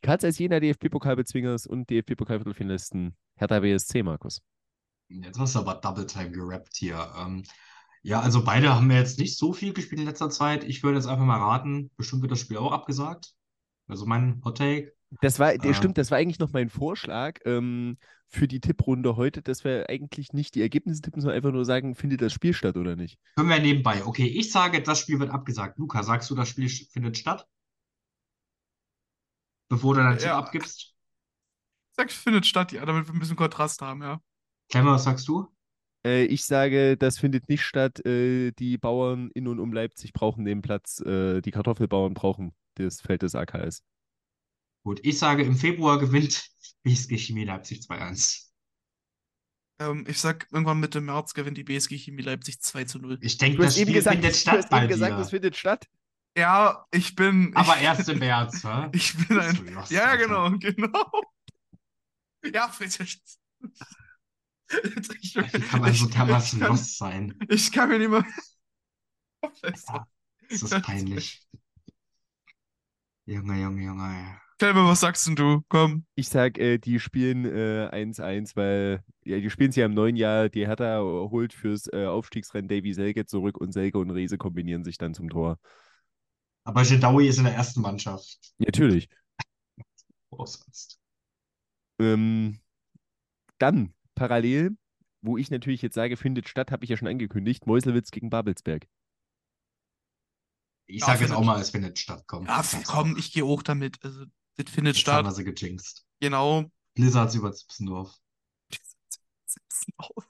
KZ 0.00 0.38
Jena 0.38 0.58
DFB-Pokalbezwingers 0.58 1.66
und 1.66 1.90
DFB-Pokalviertelfinalisten 1.90 3.14
Hertha 3.36 3.60
BSC, 3.60 4.02
Markus. 4.02 4.40
Jetzt 5.08 5.38
hast 5.38 5.54
du 5.54 5.58
aber 5.58 5.74
Double 5.74 6.06
Time 6.06 6.30
gerappt 6.30 6.74
hier. 6.76 7.12
Ähm, 7.18 7.42
ja, 8.00 8.20
also 8.20 8.42
beide 8.42 8.74
haben 8.74 8.90
ja 8.90 9.00
jetzt 9.00 9.18
nicht 9.18 9.36
so 9.36 9.52
viel 9.52 9.74
gespielt 9.74 10.00
in 10.00 10.06
letzter 10.06 10.30
Zeit. 10.30 10.64
Ich 10.64 10.82
würde 10.82 10.96
jetzt 10.96 11.06
einfach 11.06 11.26
mal 11.26 11.36
raten, 11.36 11.90
bestimmt 11.98 12.22
wird 12.22 12.32
das 12.32 12.40
Spiel 12.40 12.56
auch 12.56 12.72
abgesagt. 12.72 13.34
Also 13.86 14.06
mein 14.06 14.40
Hot 14.46 14.56
Take. 14.56 14.94
Das 15.20 15.38
war, 15.38 15.56
der 15.56 15.70
Ah. 15.70 15.74
stimmt, 15.74 15.98
das 15.98 16.10
war 16.10 16.18
eigentlich 16.18 16.38
noch 16.38 16.52
mein 16.52 16.68
Vorschlag 16.68 17.38
ähm, 17.44 17.98
für 18.28 18.48
die 18.48 18.60
Tipprunde 18.60 19.16
heute, 19.16 19.42
dass 19.42 19.64
wir 19.64 19.88
eigentlich 19.88 20.32
nicht 20.32 20.54
die 20.54 20.62
Ergebnisse 20.62 21.02
tippen, 21.02 21.20
sondern 21.20 21.36
einfach 21.36 21.52
nur 21.52 21.64
sagen, 21.64 21.94
findet 21.94 22.20
das 22.22 22.32
Spiel 22.32 22.52
statt 22.52 22.76
oder 22.76 22.96
nicht. 22.96 23.18
Können 23.36 23.48
wir 23.48 23.60
nebenbei. 23.60 24.04
Okay, 24.04 24.26
ich 24.26 24.50
sage, 24.50 24.82
das 24.82 25.00
Spiel 25.00 25.18
wird 25.20 25.30
abgesagt. 25.30 25.78
Luca, 25.78 26.02
sagst 26.02 26.30
du, 26.30 26.34
das 26.34 26.48
Spiel 26.48 26.68
findet 26.68 27.16
statt? 27.16 27.46
Bevor 29.68 29.94
du 29.94 30.16
Tipp 30.16 30.26
Ja. 30.26 30.38
abgibst? 30.38 30.94
sag, 31.96 32.10
findet 32.10 32.44
statt, 32.44 32.72
ja, 32.72 32.84
damit 32.84 33.06
wir 33.06 33.14
ein 33.14 33.20
bisschen 33.20 33.36
Kontrast 33.36 33.80
haben, 33.80 34.02
ja. 34.02 34.20
Klemmer, 34.68 34.92
was 34.92 35.04
sagst 35.04 35.28
du? 35.28 35.46
Äh, 36.04 36.24
ich 36.24 36.44
sage, 36.44 36.96
das 36.96 37.18
findet 37.18 37.48
nicht 37.48 37.62
statt. 37.62 38.04
Äh, 38.04 38.52
die 38.52 38.78
Bauern 38.78 39.30
in 39.32 39.46
und 39.48 39.60
um 39.60 39.72
Leipzig 39.72 40.12
brauchen 40.12 40.44
den 40.44 40.60
Platz. 40.60 41.00
Äh, 41.00 41.40
die 41.40 41.50
Kartoffelbauern 41.50 42.14
brauchen 42.14 42.52
das 42.74 43.00
Feld 43.00 43.22
des 43.22 43.34
AKS. 43.34 43.82
Gut, 44.84 45.00
ich 45.02 45.18
sage, 45.18 45.42
im 45.44 45.56
Februar 45.56 45.98
gewinnt 45.98 46.48
BSG 46.84 47.16
Chemie 47.18 47.44
Leipzig 47.44 47.80
2-1. 47.80 48.50
Ähm, 49.80 50.04
ich 50.08 50.20
sag, 50.20 50.46
irgendwann 50.52 50.78
Mitte 50.78 51.00
März 51.00 51.34
gewinnt 51.34 51.56
die 51.58 51.64
BSG 51.64 51.98
Chemie 51.98 52.22
Leipzig 52.22 52.60
2 52.60 52.84
zu 52.84 52.98
0. 52.98 53.18
Ich 53.22 53.38
denke, 53.38 53.56
Du 53.56 53.62
das 53.62 53.72
hast 53.72 53.78
eben 53.78 53.86
Spiel 53.90 53.94
gesagt, 53.94 54.14
findet 54.16 54.34
du 54.34 54.38
statt 54.38 54.58
hast 54.58 54.70
bei 54.70 54.78
eben 54.84 54.88
gesagt, 54.88 55.18
dir. 55.18 55.22
es 55.22 55.30
findet 55.30 55.56
statt. 55.56 55.88
Ja, 56.36 56.84
ich 56.92 57.14
bin. 57.16 57.52
Aber 57.56 57.76
ich, 57.76 57.76
erst 57.82 58.08
im 58.08 58.18
März, 58.18 58.62
hä? 58.64 58.88
Ich 58.92 59.16
bin 59.28 59.38
ein. 59.38 59.66
Lost, 59.68 59.90
Ja, 59.90 60.02
ja, 60.02 60.08
Alter. 60.10 60.26
genau, 60.26 60.50
genau. 60.58 61.10
Ja, 62.52 62.66
bitte. 62.78 63.02
Ich, 63.04 63.22
Wie 65.34 65.60
kann 65.60 65.80
man 65.80 65.94
so 65.94 66.06
ich- 66.06 66.14
dermaßen 66.14 66.60
lost 66.60 66.98
sein? 66.98 67.38
Ich 67.48 67.72
kann 67.72 67.88
mir 67.88 67.98
nicht 67.98 68.10
mehr. 68.10 68.24
Ja. 69.42 70.06
Das 70.48 70.62
ist 70.62 70.82
peinlich. 70.82 71.46
Junge, 73.26 73.60
Junge, 73.60 73.82
Junge. 73.84 74.40
Kelme, 74.58 74.84
was 74.86 75.00
sagst 75.00 75.26
denn 75.26 75.36
du? 75.36 75.62
Komm. 75.68 76.06
Ich 76.14 76.28
sag, 76.28 76.58
äh, 76.58 76.78
die 76.78 77.00
spielen 77.00 77.44
äh, 77.44 77.88
1-1, 77.90 78.54
weil 78.56 79.02
ja, 79.24 79.38
die 79.40 79.50
spielen 79.50 79.70
es 79.70 79.76
ja 79.76 79.84
im 79.86 79.94
neuen 79.94 80.16
Jahr. 80.16 80.48
Die 80.48 80.66
Hertha 80.66 81.00
holt 81.00 81.52
fürs 81.52 81.88
äh, 81.92 82.06
Aufstiegsrennen 82.06 82.68
Davy 82.68 82.92
Selke 82.94 83.26
zurück 83.26 83.58
und 83.58 83.72
Selke 83.72 83.98
und 83.98 84.10
Rese 84.10 84.38
kombinieren 84.38 84.84
sich 84.84 84.96
dann 84.96 85.12
zum 85.12 85.28
Tor. 85.28 85.58
Aber 86.64 86.82
Jedawi 86.82 87.28
ist 87.28 87.38
in 87.38 87.44
der 87.44 87.54
ersten 87.54 87.80
Mannschaft. 87.80 88.38
Natürlich. 88.58 89.08
Wo 90.30 90.46
sonst? 90.46 90.98
Ähm, 91.98 92.60
dann 93.58 93.92
parallel, 94.14 94.76
wo 95.20 95.36
ich 95.36 95.50
natürlich 95.50 95.82
jetzt 95.82 95.94
sage, 95.94 96.16
findet 96.16 96.48
statt, 96.48 96.70
habe 96.70 96.84
ich 96.84 96.90
ja 96.90 96.96
schon 96.96 97.08
angekündigt, 97.08 97.66
Meuselwitz 97.66 98.10
gegen 98.10 98.30
Babelsberg. 98.30 98.86
Ich 100.86 101.00
Ja, 101.00 101.06
sage 101.06 101.20
jetzt 101.20 101.28
findet- 101.30 101.38
auch 101.38 101.44
mal, 101.44 101.60
es 101.60 101.70
findet 101.70 101.98
statt. 101.98 102.24
Komm, 102.26 102.46
Ja, 102.46 102.62
komm, 102.86 103.16
ich 103.18 103.32
gehe 103.32 103.44
auch 103.44 103.62
damit. 103.62 103.98
Also, 104.04 104.24
das 104.56 104.70
findet 104.70 104.96
Jetzt 104.96 105.06
haben 105.08 105.26
wir 105.26 105.30
statt. 105.32 105.36
sie 105.36 105.44
gejinxt. 105.44 106.06
Genau. 106.20 106.70
Blizzards 106.94 107.34
über 107.34 107.52
Zipsendorf. 107.52 108.14
Auf. 109.96 110.28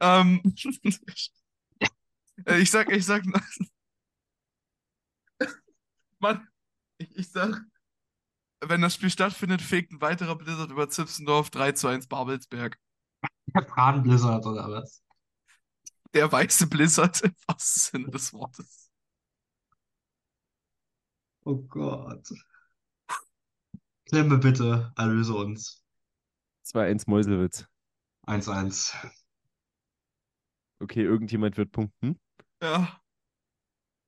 ähm, 0.00 0.42
äh, 2.46 2.60
ich 2.60 2.70
sag, 2.70 2.90
ich 2.90 3.04
sag, 3.04 3.24
Mann, 6.18 6.48
ich, 6.98 7.14
ich 7.16 7.30
sag, 7.30 7.62
wenn 8.60 8.80
das 8.80 8.94
Spiel 8.94 9.10
stattfindet, 9.10 9.60
fegt 9.60 9.92
ein 9.92 10.00
weiterer 10.00 10.36
Blizzard 10.36 10.70
über 10.70 10.88
Zipsendorf 10.88 11.50
3 11.50 11.72
zu 11.72 11.88
1 11.88 12.06
Babelsberg. 12.06 12.78
Der 13.54 13.60
Praden 13.60 14.02
Blizzard 14.02 14.46
oder 14.46 14.70
was? 14.70 15.02
Der 16.14 16.30
weiße 16.30 16.66
Blizzard 16.68 17.20
im 17.22 17.34
wahrsten 17.46 17.82
Sinne 17.82 18.10
des 18.10 18.32
Wortes. 18.32 18.83
Oh 21.44 21.56
Gott. 21.56 22.28
Klemme 24.06 24.38
bitte, 24.38 24.92
erlöse 24.96 25.34
uns. 25.34 25.84
2-1 26.66 27.04
Meuselwitz. 27.06 27.66
1-1. 28.26 28.94
Okay, 30.80 31.02
irgendjemand 31.02 31.56
wird 31.56 31.72
punkten. 31.72 32.18
Ja. 32.62 33.00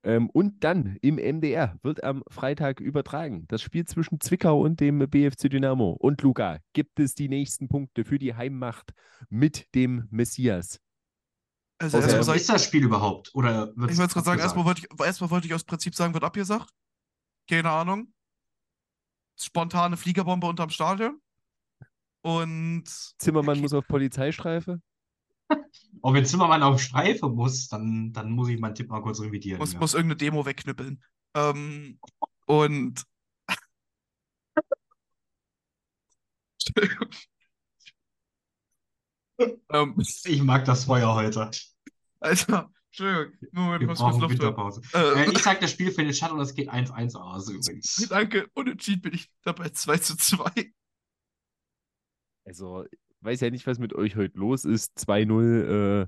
Ähm, 0.02 0.30
und 0.30 0.62
dann 0.62 0.96
im 1.02 1.16
MDR 1.16 1.78
wird 1.82 2.04
am 2.04 2.22
Freitag 2.28 2.80
übertragen 2.80 3.44
das 3.48 3.60
Spiel 3.60 3.84
zwischen 3.84 4.20
Zwickau 4.20 4.60
und 4.60 4.80
dem 4.80 4.98
BFC 4.98 5.50
Dynamo. 5.50 5.90
Und 5.98 6.22
Luca, 6.22 6.58
gibt 6.72 7.00
es 7.00 7.14
die 7.14 7.28
nächsten 7.28 7.68
Punkte 7.68 8.04
für 8.04 8.18
die 8.18 8.34
Heimmacht 8.34 8.92
mit 9.28 9.74
dem 9.74 10.06
Messias? 10.10 10.80
Also 11.78 11.98
erstmal 11.98 12.18
Also, 12.18 12.32
sag, 12.32 12.36
ist 12.36 12.48
das 12.48 12.64
Spiel 12.64 12.84
überhaupt? 12.84 13.34
Oder 13.34 13.72
ich 13.88 13.98
wollte 13.98 14.14
gerade 14.14 14.24
sagen, 14.24 14.40
erstmal 14.40 14.64
wollte 14.64 14.82
ich, 14.82 15.00
erstmal 15.00 15.30
wollte 15.30 15.46
ich 15.46 15.54
aus 15.54 15.64
Prinzip 15.64 15.94
sagen, 15.94 16.14
wird 16.14 16.24
abgesagt. 16.24 16.70
Keine 17.48 17.70
Ahnung. 17.70 18.12
Spontane 19.38 19.96
Fliegerbombe 19.96 20.46
unterm 20.46 20.70
Stadion. 20.70 21.20
Und 22.22 22.88
Zimmermann 23.18 23.52
Okay. 23.54 23.60
muss 23.62 23.72
auf 23.74 23.86
Polizeistreife. 23.86 24.80
Auch 26.02 26.12
wenn 26.12 26.24
Zimmermann 26.26 26.62
auf 26.62 26.80
Streife 26.80 27.28
muss, 27.28 27.68
dann, 27.68 28.12
dann 28.12 28.30
muss 28.30 28.48
ich 28.48 28.58
meinen 28.58 28.74
Tipp 28.74 28.88
mal 28.88 29.00
kurz 29.00 29.20
revidieren. 29.20 29.58
muss, 29.60 29.74
ja. 29.74 29.78
muss 29.78 29.94
irgendeine 29.94 30.16
Demo 30.16 30.44
wegknüppeln. 30.44 31.02
Ähm, 31.34 32.00
und 32.46 33.04
ähm, 39.70 39.94
Ich 39.98 40.42
mag 40.42 40.64
das 40.64 40.84
Feuer 40.84 41.14
heute. 41.14 41.50
Alter, 42.20 42.72
Entschuldigung, 42.98 43.48
Moment, 43.52 43.80
Wir 43.82 43.88
brauchen 43.94 44.20
Luft. 44.20 44.32
Winterpause. 44.32 44.80
Äh, 44.94 45.24
Äh, 45.26 45.30
ich 45.32 45.38
sag, 45.42 45.60
das 45.60 45.70
Spiel 45.70 45.90
findet 45.90 46.16
statt 46.16 46.32
und 46.32 46.40
es 46.40 46.54
geht 46.54 46.70
1-1 46.70 47.14
aus 47.14 47.48
übrigens. 47.50 47.96
Danke, 48.10 48.48
unentschieden 48.54 49.02
bin 49.02 49.14
ich 49.14 49.30
dabei 49.42 49.68
2 49.68 49.98
zu 49.98 50.16
2. 50.16 50.72
Also, 52.46 52.84
ich 52.84 52.98
weiß 53.20 53.40
ja 53.40 53.50
nicht, 53.50 53.66
was 53.66 53.78
mit 53.78 53.92
euch 53.92 54.16
heute 54.16 54.38
los 54.38 54.64
ist. 54.64 54.96
2-0 54.98 56.02
äh, 56.02 56.06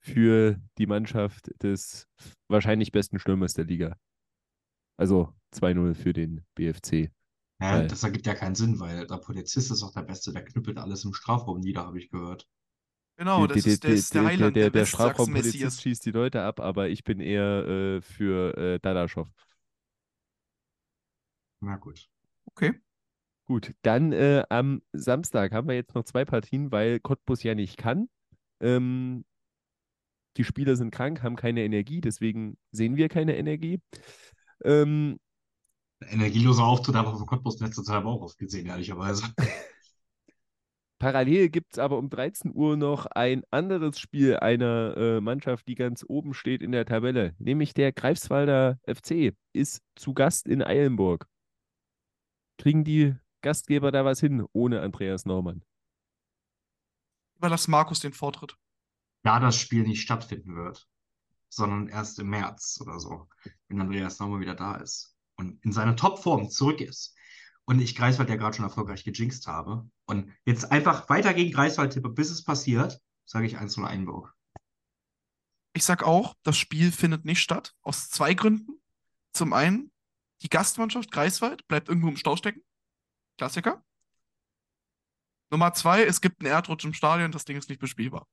für 0.00 0.56
die 0.78 0.86
Mannschaft 0.86 1.50
des 1.62 2.06
wahrscheinlich 2.48 2.90
besten 2.90 3.18
Stürmers 3.18 3.52
der 3.52 3.64
Liga. 3.66 3.96
Also 4.98 5.32
2-0 5.54 5.94
für 5.94 6.12
den 6.12 6.44
BFC. 6.56 7.10
Ja, 7.60 7.78
Weil- 7.80 7.88
das 7.88 8.02
ergibt 8.02 8.26
ja 8.26 8.34
keinen 8.34 8.54
Sinn, 8.54 8.80
weil 8.80 9.06
der 9.06 9.18
Polizist 9.18 9.70
ist 9.70 9.82
auch 9.82 9.92
der 9.92 10.02
Beste, 10.02 10.32
der 10.32 10.44
knüppelt 10.44 10.78
alles 10.78 11.04
im 11.04 11.12
Strafraum 11.12 11.60
nieder, 11.60 11.84
habe 11.86 11.98
ich 11.98 12.08
gehört. 12.10 12.48
Genau, 13.18 13.46
Die- 13.48 13.54
das 13.54 13.64
die- 13.64 13.70
ist, 13.70 13.82
der, 13.82 13.90
die- 13.90 13.98
ist 13.98 14.14
der 14.14 14.24
Heiland, 14.24 14.56
der, 14.56 14.62
der, 14.62 14.80
der 14.80 14.86
Strafraumpolizist 14.86 15.82
schießt 15.82 16.06
die 16.06 16.12
Leute 16.12 16.42
ab, 16.42 16.60
aber 16.60 16.88
ich 16.88 17.02
bin 17.02 17.18
eher 17.20 17.66
äh, 17.66 18.00
für 18.00 18.56
äh, 18.56 18.78
Dadaschow. 18.78 19.26
Na 21.60 21.76
gut. 21.76 22.08
Okay. 22.46 22.72
Gut, 23.46 23.74
dann 23.82 24.12
äh, 24.12 24.44
am 24.50 24.82
Samstag 24.92 25.52
haben 25.52 25.68
wir 25.68 25.74
jetzt 25.74 25.94
noch 25.94 26.04
zwei 26.04 26.24
Partien, 26.24 26.70
weil 26.70 27.00
Cottbus 27.00 27.42
ja 27.42 27.54
nicht 27.54 27.76
kann. 27.78 28.08
Ähm, 28.60 29.24
die 30.36 30.44
Spieler 30.44 30.76
sind 30.76 30.92
krank, 30.92 31.22
haben 31.22 31.36
keine 31.36 31.64
Energie, 31.64 32.00
deswegen 32.00 32.56
sehen 32.70 32.96
wir 32.96 33.08
keine 33.08 33.36
Energie. 33.36 33.80
Ähm, 34.64 35.18
energieloser 36.00 36.64
Auftritt 36.64 36.94
habe 36.94 37.10
ich 37.10 37.16
von 37.16 37.26
Cottbus 37.26 37.58
letzte 37.60 37.82
Zeit 37.82 38.04
auch 38.04 38.22
oft 38.22 38.38
gesehen, 38.38 38.66
ehrlicherweise. 38.66 39.24
Parallel 40.98 41.48
gibt 41.48 41.74
es 41.74 41.78
aber 41.78 41.96
um 41.96 42.10
13 42.10 42.52
Uhr 42.52 42.76
noch 42.76 43.06
ein 43.06 43.44
anderes 43.50 44.00
Spiel 44.00 44.36
einer 44.38 44.96
äh, 44.96 45.20
Mannschaft, 45.20 45.68
die 45.68 45.76
ganz 45.76 46.04
oben 46.06 46.34
steht 46.34 46.60
in 46.60 46.72
der 46.72 46.86
Tabelle, 46.86 47.36
nämlich 47.38 47.72
der 47.72 47.92
Greifswalder 47.92 48.80
FC 48.84 49.32
ist 49.52 49.82
zu 49.94 50.12
Gast 50.12 50.48
in 50.48 50.62
Eilenburg. 50.62 51.28
Kriegen 52.58 52.82
die 52.82 53.14
Gastgeber 53.42 53.92
da 53.92 54.04
was 54.04 54.18
hin 54.18 54.44
ohne 54.52 54.80
Andreas 54.80 55.24
Naumann? 55.24 55.62
Überlass 57.36 57.68
Markus 57.68 58.00
den 58.00 58.12
Vortritt. 58.12 58.56
Da 59.22 59.38
das 59.38 59.56
Spiel 59.56 59.84
nicht 59.84 60.02
stattfinden 60.02 60.56
wird, 60.56 60.88
sondern 61.48 61.88
erst 61.88 62.18
im 62.18 62.30
März 62.30 62.80
oder 62.82 62.98
so, 62.98 63.28
wenn 63.68 63.80
Andreas 63.80 64.18
Naumann 64.18 64.40
wieder 64.40 64.56
da 64.56 64.76
ist 64.76 65.16
und 65.36 65.64
in 65.64 65.70
seiner 65.70 65.94
Topform 65.94 66.50
zurück 66.50 66.80
ist. 66.80 67.14
Und 67.68 67.80
ich 67.80 67.94
Greifswald 67.94 68.30
ja 68.30 68.36
gerade 68.36 68.56
schon 68.56 68.64
erfolgreich 68.64 69.04
gejinxt 69.04 69.46
habe 69.46 69.86
und 70.06 70.32
jetzt 70.46 70.72
einfach 70.72 71.10
weiter 71.10 71.34
gegen 71.34 71.52
Greifswald 71.52 71.92
tippe, 71.92 72.08
bis 72.08 72.30
es 72.30 72.42
passiert, 72.42 72.98
sage 73.26 73.44
ich 73.44 73.58
1-0 73.58 73.84
Einburg. 73.84 74.34
Ich 75.74 75.84
sag 75.84 76.02
auch, 76.02 76.34
das 76.44 76.56
Spiel 76.56 76.90
findet 76.92 77.26
nicht 77.26 77.42
statt. 77.42 77.74
Aus 77.82 78.08
zwei 78.08 78.32
Gründen. 78.32 78.80
Zum 79.34 79.52
einen, 79.52 79.90
die 80.40 80.48
Gastmannschaft 80.48 81.12
Greifswald 81.12 81.68
bleibt 81.68 81.90
irgendwo 81.90 82.08
im 82.08 82.16
Stau 82.16 82.36
stecken. 82.36 82.62
Klassiker. 83.36 83.84
Nummer 85.50 85.74
zwei, 85.74 86.04
es 86.04 86.22
gibt 86.22 86.40
einen 86.40 86.50
Erdrutsch 86.50 86.86
im 86.86 86.94
Stadion, 86.94 87.32
das 87.32 87.44
Ding 87.44 87.58
ist 87.58 87.68
nicht 87.68 87.82
bespielbar. 87.82 88.26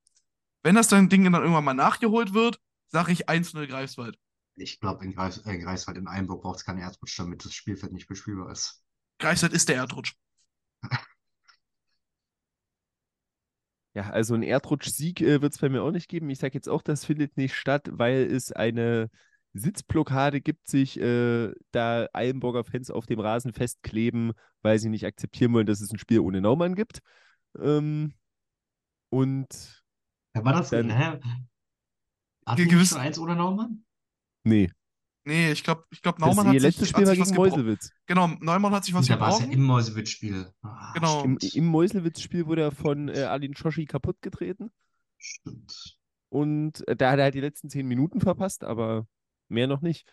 Wenn 0.64 0.76
das 0.76 0.88
dann 0.88 1.10
Ding 1.10 1.26
dann 1.26 1.34
irgendwann 1.34 1.66
mal 1.66 1.74
nachgeholt 1.74 2.34
wird, 2.34 2.62
sage 2.88 3.12
ich 3.12 3.28
1-0 3.28 3.68
Greifswald. 3.68 4.18
Ich 4.56 4.80
glaube, 4.80 5.04
in 5.04 5.14
Greifs 5.14 5.46
äh, 5.46 5.58
Greifswald 5.58 5.98
in 5.98 6.08
Einburg 6.08 6.42
braucht 6.42 6.60
es 6.60 6.66
keinen 6.66 6.80
Erdrutsch, 6.80 7.20
damit 7.20 7.44
das 7.44 7.54
Spielfeld 7.54 7.92
nicht 7.92 8.08
bespielbar 8.08 8.50
ist. 8.50 8.85
Greifswald 9.26 9.53
ist 9.53 9.69
der 9.69 9.78
Erdrutsch. 9.78 10.13
Ja, 13.95 14.09
also 14.11 14.34
einen 14.36 14.43
Erdrutsch-Sieg 14.43 15.21
äh, 15.21 15.41
wird 15.41 15.53
es 15.53 15.59
bei 15.59 15.69
mir 15.69 15.82
auch 15.82 15.89
nicht 15.91 16.09
geben. 16.09 16.30
Ich 16.30 16.38
sage 16.39 16.53
jetzt 16.53 16.67
auch, 16.69 16.84
das 16.84 17.05
findet 17.05 17.38
nicht 17.38 17.55
statt, 17.55 17.88
weil 17.91 18.23
es 18.32 18.51
eine 18.51 19.09
Sitzblockade 19.53 20.41
gibt, 20.41 20.67
sich 20.67 20.99
äh, 20.99 21.51
da 21.71 22.07
Eilenburger 22.13 22.63
Fans 22.65 22.91
auf 22.91 23.05
dem 23.07 23.19
Rasen 23.19 23.51
festkleben, 23.53 24.34
weil 24.61 24.78
sie 24.78 24.89
nicht 24.89 25.05
akzeptieren 25.05 25.53
wollen, 25.53 25.65
dass 25.65 25.80
es 25.82 25.91
ein 25.91 25.97
Spiel 25.97 26.19
ohne 26.19 26.41
Naumann 26.41 26.76
gibt. 26.76 26.99
Ähm, 27.57 28.13
und 29.09 29.84
Ja, 30.36 30.43
war 30.45 30.53
das 30.53 30.69
Dann- 30.69 30.91
hä? 30.91 31.19
Hat 32.45 32.57
Ge- 32.57 32.67
gewiss- 32.67 32.89
schon 32.89 32.99
eins 32.99 33.17
ohne 33.17 33.36
Naumann? 33.36 33.86
nee, 34.43 34.69
Nee, 35.28 35.51
ich 35.51 35.63
glaube, 35.63 35.84
ich 35.89 36.01
glaub, 36.03 36.17
das 36.19 36.28
Naumann 36.28 36.45
ihr 36.47 36.49
hat 36.49 36.53
sich, 36.53 36.61
letztes 36.61 36.89
Spiel 36.89 37.01
hat 37.01 37.07
war 37.07 37.15
sich 37.15 37.21
was 37.21 37.30
gegen 37.32 37.41
gebrochen. 37.43 37.61
Meuselwitz. 37.63 37.89
Genau, 38.05 38.28
Neumann 38.41 38.73
hat 38.73 38.86
sich 38.86 38.93
was 38.93 39.07
Da 39.07 39.19
war 39.19 39.30
es 39.30 39.39
ja 39.39 39.45
gebrochen. 39.45 39.59
im 39.59 39.65
Mäusewitz-Spiel. 39.65 40.51
Ah, 40.61 40.93
Genau. 40.93 41.23
Im, 41.23 41.38
stimmt. 41.39 41.55
im 41.55 41.65
Meuselwitz-Spiel 41.65 42.45
wurde 42.45 42.61
er 42.61 42.71
von 42.71 43.09
äh, 43.09 43.23
Alin 43.23 43.55
Schoshi 43.55 43.86
kaputt 43.86 44.21
getreten 44.21 44.71
Stimmt. 45.17 45.97
und 46.30 46.88
äh, 46.88 46.95
da 46.95 47.11
hat 47.11 47.17
er 47.17 47.23
halt 47.26 47.34
die 47.34 47.41
letzten 47.41 47.69
zehn 47.71 47.88
Minuten 47.88 48.21
verpasst, 48.21 48.63
aber 48.63 49.07
mehr 49.49 49.65
noch 49.67 49.82
nicht. 49.82 50.07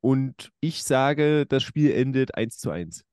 Und 0.00 0.52
ich 0.60 0.82
sage, 0.84 1.46
das 1.46 1.62
Spiel 1.62 1.90
endet 1.92 2.34
1 2.34 2.58
zu 2.58 2.70
1. 2.70 3.04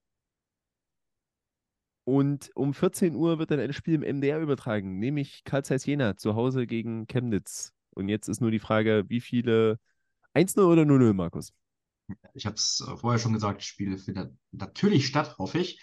Und 2.03 2.51
um 2.53 2.73
14 2.73 3.15
Uhr 3.15 3.39
wird 3.39 3.49
dann 3.51 3.59
ein 3.59 3.73
Spiel 3.73 3.95
im 3.95 4.17
MDR 4.17 4.39
übertragen, 4.39 4.99
nämlich 4.99 5.43
Karl 5.43 5.63
Zeiss 5.65 5.85
Jena 5.85 6.17
zu 6.17 6.35
Hause 6.35 6.67
gegen 6.67 7.07
Chemnitz. 7.07 7.71
Und 7.95 8.09
jetzt 8.09 8.27
ist 8.27 8.41
nur 8.41 8.51
die 8.51 8.59
Frage, 8.59 9.05
wie 9.07 9.21
viele 9.21 9.79
1-0 10.35 10.61
oder 10.61 10.83
0-0, 10.83 11.13
Markus? 11.13 11.53
Ich 12.33 12.45
habe 12.45 12.55
es 12.55 12.85
äh, 12.87 12.97
vorher 12.97 13.19
schon 13.19 13.33
gesagt, 13.33 13.61
das 13.61 13.65
Spiel 13.65 13.97
findet 13.97 14.35
natürlich 14.51 15.07
statt, 15.07 15.37
hoffe 15.37 15.59
ich. 15.59 15.81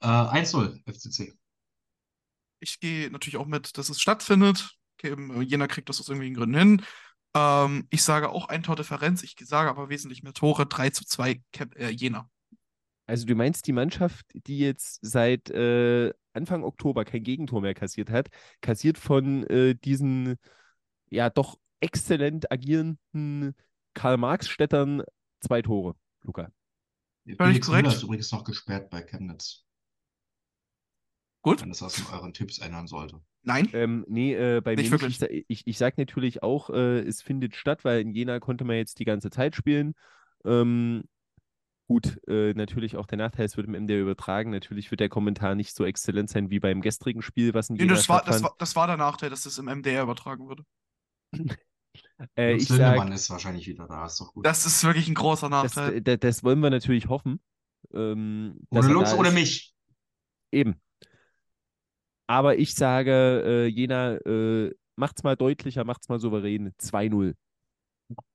Äh, 0.00 0.06
1-0 0.06 0.80
FCC. 0.86 1.36
Ich 2.60 2.80
gehe 2.80 3.10
natürlich 3.10 3.36
auch 3.36 3.46
mit, 3.46 3.76
dass 3.76 3.88
es 3.88 4.00
stattfindet. 4.00 4.76
Okay, 4.98 5.12
ähm, 5.12 5.42
Jena 5.42 5.66
kriegt 5.66 5.88
das 5.88 6.00
aus 6.00 6.08
irgendwelchen 6.08 6.36
Gründen 6.36 6.58
hin. 6.58 6.82
Ähm, 7.34 7.86
ich 7.90 8.02
sage 8.02 8.30
auch 8.30 8.48
ein 8.48 8.62
Tordifferenz. 8.62 9.22
Ich 9.22 9.36
sage 9.44 9.68
aber 9.68 9.88
wesentlich 9.88 10.22
mehr 10.22 10.32
Tore. 10.32 10.66
3 10.66 10.90
zu 10.90 11.04
2 11.04 11.42
Cap 11.52 11.76
äh, 11.76 11.90
Jena. 11.90 12.30
Also 13.06 13.26
du 13.26 13.34
meinst 13.34 13.66
die 13.66 13.72
Mannschaft, 13.72 14.26
die 14.34 14.58
jetzt 14.58 14.98
seit 15.02 15.50
äh, 15.50 16.12
Anfang 16.34 16.62
Oktober 16.62 17.04
kein 17.04 17.22
Gegentor 17.22 17.62
mehr 17.62 17.74
kassiert 17.74 18.10
hat, 18.10 18.28
kassiert 18.60 18.98
von 18.98 19.44
äh, 19.44 19.74
diesen 19.74 20.36
ja 21.08 21.30
doch 21.30 21.58
exzellent 21.80 22.52
agierenden 22.52 23.54
Karl-Marx-Städtern 23.98 25.02
zwei 25.40 25.62
Tore, 25.62 25.94
Luca. 26.22 26.50
Völlig 27.36 27.60
korrekt. 27.60 27.88
Ist 27.88 28.02
übrigens 28.02 28.32
noch 28.32 28.44
gesperrt 28.44 28.88
bei 28.90 29.02
Chemnitz, 29.02 29.66
Gut? 31.42 31.60
wenn 31.60 31.70
was 31.70 31.98
in 31.98 32.06
euren 32.12 32.32
Tipps 32.32 32.58
ändern 32.58 32.86
sollte. 32.86 33.20
Nein? 33.42 33.68
Ähm, 33.72 34.04
nee, 34.08 34.34
äh, 34.34 34.60
bei 34.60 34.74
Nicht 34.74 34.90
mir 34.90 34.96
nicht. 34.98 35.02
wirklich. 35.02 35.12
Ich, 35.12 35.18
sa- 35.18 35.44
ich, 35.48 35.66
ich 35.66 35.78
sage 35.78 35.94
natürlich 35.98 36.42
auch, 36.42 36.70
äh, 36.70 37.00
es 37.00 37.22
findet 37.22 37.54
statt, 37.54 37.84
weil 37.84 38.00
in 38.00 38.12
Jena 38.12 38.40
konnte 38.40 38.64
man 38.64 38.76
jetzt 38.76 38.98
die 38.98 39.04
ganze 39.04 39.30
Zeit 39.30 39.54
spielen. 39.54 39.94
Ähm, 40.44 41.04
gut, 41.86 42.18
äh, 42.28 42.54
natürlich 42.54 42.96
auch 42.96 43.06
der 43.06 43.18
Nachteil, 43.18 43.46
es 43.46 43.56
wird 43.56 43.66
im 43.66 43.74
MDR 43.74 44.00
übertragen. 44.00 44.50
Natürlich 44.50 44.90
wird 44.90 45.00
der 45.00 45.08
Kommentar 45.08 45.54
nicht 45.54 45.74
so 45.74 45.84
exzellent 45.84 46.30
sein 46.30 46.50
wie 46.50 46.60
beim 46.60 46.80
gestrigen 46.80 47.22
Spiel, 47.22 47.54
was 47.54 47.68
in 47.68 47.76
Nee, 47.76 47.82
Jena 47.82 47.94
das 47.94 48.08
war, 48.08 48.24
das, 48.24 48.42
war, 48.42 48.54
das 48.58 48.74
war 48.76 48.86
der 48.86 48.96
Nachteil, 48.96 49.30
dass 49.30 49.44
es 49.46 49.58
im 49.58 49.66
MDR 49.66 50.02
übertragen 50.02 50.46
wurde. 50.48 50.64
Äh, 52.36 52.54
ich 52.56 52.68
sag, 52.68 53.10
ist 53.10 53.30
wahrscheinlich 53.30 53.66
wieder 53.66 53.86
da, 53.86 54.06
ist 54.06 54.20
doch 54.20 54.32
gut. 54.32 54.44
Das 54.44 54.66
ist 54.66 54.82
wirklich 54.84 55.08
ein 55.08 55.14
großer 55.14 55.48
Nachteil. 55.48 56.00
das, 56.00 56.18
das 56.20 56.44
wollen 56.44 56.60
wir 56.60 56.70
natürlich 56.70 57.08
hoffen. 57.08 57.40
Ähm, 57.92 58.60
Ohne 58.70 58.96
oder 58.96 59.28
ist. 59.28 59.34
mich. 59.34 59.74
Eben. 60.52 60.80
Aber 62.26 62.58
ich 62.58 62.74
sage, 62.74 63.42
äh, 63.44 63.66
Jena, 63.66 64.16
äh, 64.16 64.74
macht's 64.96 65.22
mal 65.22 65.36
deutlicher, 65.36 65.84
macht's 65.84 66.08
mal 66.08 66.18
souverän. 66.18 66.72
2-0. 66.78 67.34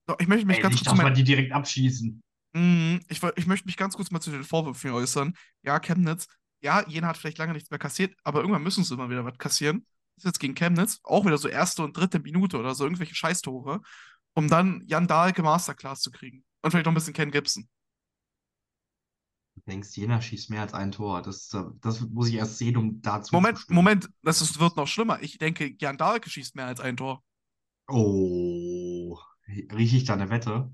So, 0.07 0.15
ich 0.19 0.27
möchte 0.27 0.45
mich 0.45 0.57
Ey, 0.57 0.63
ganz 0.63 0.83
kurz 0.83 0.97
wir 0.97 1.09
die 1.11 1.23
direkt 1.23 1.51
abschießen. 1.51 2.21
Mhm, 2.53 2.99
Ich, 3.09 3.21
ich 3.35 3.47
möchte 3.47 3.65
mich 3.65 3.77
ganz 3.77 3.95
kurz 3.95 4.11
mal 4.11 4.19
zu 4.19 4.31
den 4.31 4.43
Vorwürfen 4.43 4.91
äußern. 4.91 5.33
Ja, 5.63 5.79
Chemnitz, 5.79 6.27
ja, 6.61 6.87
Jena 6.87 7.07
hat 7.09 7.17
vielleicht 7.17 7.37
lange 7.37 7.53
nichts 7.53 7.69
mehr 7.69 7.79
kassiert, 7.79 8.15
aber 8.23 8.39
irgendwann 8.39 8.63
müssen 8.63 8.83
sie 8.83 8.93
immer 8.93 9.09
wieder 9.09 9.25
was 9.25 9.37
kassieren. 9.37 9.85
Ist 10.15 10.25
jetzt 10.25 10.39
gegen 10.39 10.55
Chemnitz, 10.55 10.99
auch 11.03 11.25
wieder 11.25 11.37
so 11.37 11.47
erste 11.47 11.83
und 11.83 11.97
dritte 11.97 12.19
Minute 12.19 12.57
oder 12.57 12.75
so, 12.75 12.83
irgendwelche 12.83 13.15
Scheißtore. 13.15 13.81
um 14.35 14.47
dann 14.47 14.81
Jan 14.87 15.07
Dahlke 15.07 15.43
Masterclass 15.43 16.01
zu 16.01 16.09
kriegen. 16.11 16.43
Und 16.63 16.71
vielleicht 16.71 16.85
noch 16.85 16.91
ein 16.91 16.95
bisschen 16.95 17.13
Ken 17.13 17.29
Gibson. 17.31 17.69
Du 19.55 19.61
denkst, 19.67 19.95
Jena 19.95 20.19
schießt 20.21 20.49
mehr 20.49 20.61
als 20.61 20.73
ein 20.73 20.91
Tor. 20.91 21.21
Das, 21.21 21.55
das 21.81 22.01
muss 22.01 22.27
ich 22.29 22.35
erst 22.35 22.57
sehen, 22.57 22.75
um 22.77 23.01
dazu 23.01 23.35
Moment, 23.35 23.59
zu. 23.59 23.71
Moment, 23.71 24.09
das 24.23 24.41
ist, 24.41 24.59
wird 24.59 24.75
noch 24.75 24.87
schlimmer. 24.87 25.21
Ich 25.21 25.37
denke, 25.37 25.75
Jan 25.79 25.97
Dahlke 25.97 26.29
schießt 26.29 26.55
mehr 26.55 26.65
als 26.65 26.79
ein 26.79 26.97
Tor. 26.97 27.23
Oh, 27.87 29.19
rieche 29.47 29.97
ich 29.97 30.05
da 30.05 30.13
eine 30.13 30.29
Wette? 30.29 30.71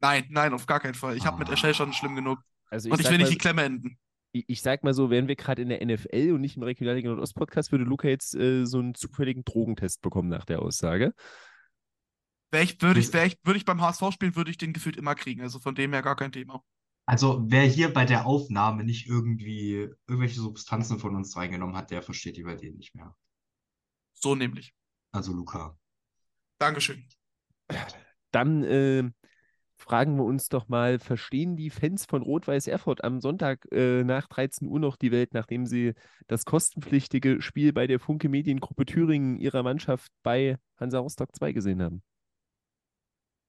Nein, 0.00 0.26
nein, 0.30 0.52
auf 0.54 0.66
gar 0.66 0.80
keinen 0.80 0.94
Fall. 0.94 1.16
Ich 1.16 1.26
habe 1.26 1.38
mit 1.38 1.48
Ah. 1.48 1.52
Eschel 1.52 1.74
schon 1.74 1.92
schlimm 1.92 2.16
genug. 2.16 2.40
Also 2.70 2.90
Und 2.90 3.00
ich 3.00 3.08
will 3.08 3.18
nicht 3.18 3.26
mal, 3.26 3.30
die 3.30 3.38
Klemme 3.38 3.62
enden. 3.62 3.98
Ich, 4.32 4.44
ich 4.48 4.62
sag 4.62 4.84
mal 4.84 4.94
so, 4.94 5.10
wären 5.10 5.28
wir 5.28 5.36
gerade 5.36 5.62
in 5.62 5.68
der 5.68 5.84
NFL 5.84 6.32
und 6.32 6.40
nicht 6.40 6.56
im 6.56 6.62
Regionalliga 6.62 7.08
Nordost-Podcast, 7.08 7.72
würde 7.72 7.84
Luca 7.84 8.08
jetzt 8.08 8.34
äh, 8.34 8.64
so 8.64 8.78
einen 8.78 8.94
zufälligen 8.94 9.44
Drogentest 9.44 10.00
bekommen 10.02 10.28
nach 10.28 10.44
der 10.44 10.62
Aussage. 10.62 11.12
Wär 12.52 12.62
ich, 12.62 12.80
würde 12.82 13.00
ich, 13.00 13.06
Das- 13.06 13.14
wär 13.14 13.26
ich, 13.26 13.38
würde 13.44 13.58
ich 13.58 13.64
beim 13.64 13.80
HSV 13.80 14.12
spielen, 14.12 14.36
würde 14.36 14.50
ich 14.50 14.58
den 14.58 14.72
gefühlt 14.72 14.96
immer 14.96 15.14
kriegen. 15.14 15.40
Also 15.42 15.58
von 15.60 15.74
dem 15.74 15.92
her 15.92 16.02
gar 16.02 16.16
kein 16.16 16.32
Thema. 16.32 16.62
Also, 17.06 17.42
wer 17.48 17.62
hier 17.64 17.92
bei 17.92 18.04
der 18.04 18.26
Aufnahme 18.26 18.84
nicht 18.84 19.08
irgendwie 19.08 19.88
irgendwelche 20.06 20.40
Substanzen 20.40 21.00
von 21.00 21.16
uns 21.16 21.36
reingenommen 21.36 21.74
hat, 21.76 21.90
der 21.90 22.02
versteht 22.02 22.36
die 22.36 22.44
Welt 22.44 22.62
eh 22.62 22.70
nicht 22.70 22.94
mehr. 22.94 23.16
So 24.12 24.36
nämlich. 24.36 24.74
Also, 25.10 25.32
Luca. 25.32 25.76
Dankeschön. 26.58 27.08
Dann 28.30 28.62
äh, 28.62 29.10
fragen 29.80 30.16
wir 30.16 30.24
uns 30.24 30.48
doch 30.48 30.68
mal, 30.68 30.98
verstehen 30.98 31.56
die 31.56 31.70
Fans 31.70 32.04
von 32.04 32.22
Rot-Weiß 32.22 32.66
Erfurt 32.66 33.02
am 33.02 33.20
Sonntag 33.20 33.66
äh, 33.72 34.04
nach 34.04 34.28
13 34.28 34.68
Uhr 34.68 34.78
noch 34.78 34.96
die 34.96 35.10
Welt, 35.10 35.32
nachdem 35.32 35.66
sie 35.66 35.94
das 36.28 36.44
kostenpflichtige 36.44 37.40
Spiel 37.40 37.72
bei 37.72 37.86
der 37.86 37.98
Funke 37.98 38.28
Mediengruppe 38.28 38.84
Thüringen 38.84 39.38
ihrer 39.38 39.62
Mannschaft 39.62 40.12
bei 40.22 40.58
Hansa 40.76 40.98
Rostock 40.98 41.34
2 41.34 41.52
gesehen 41.52 41.82
haben? 41.82 42.02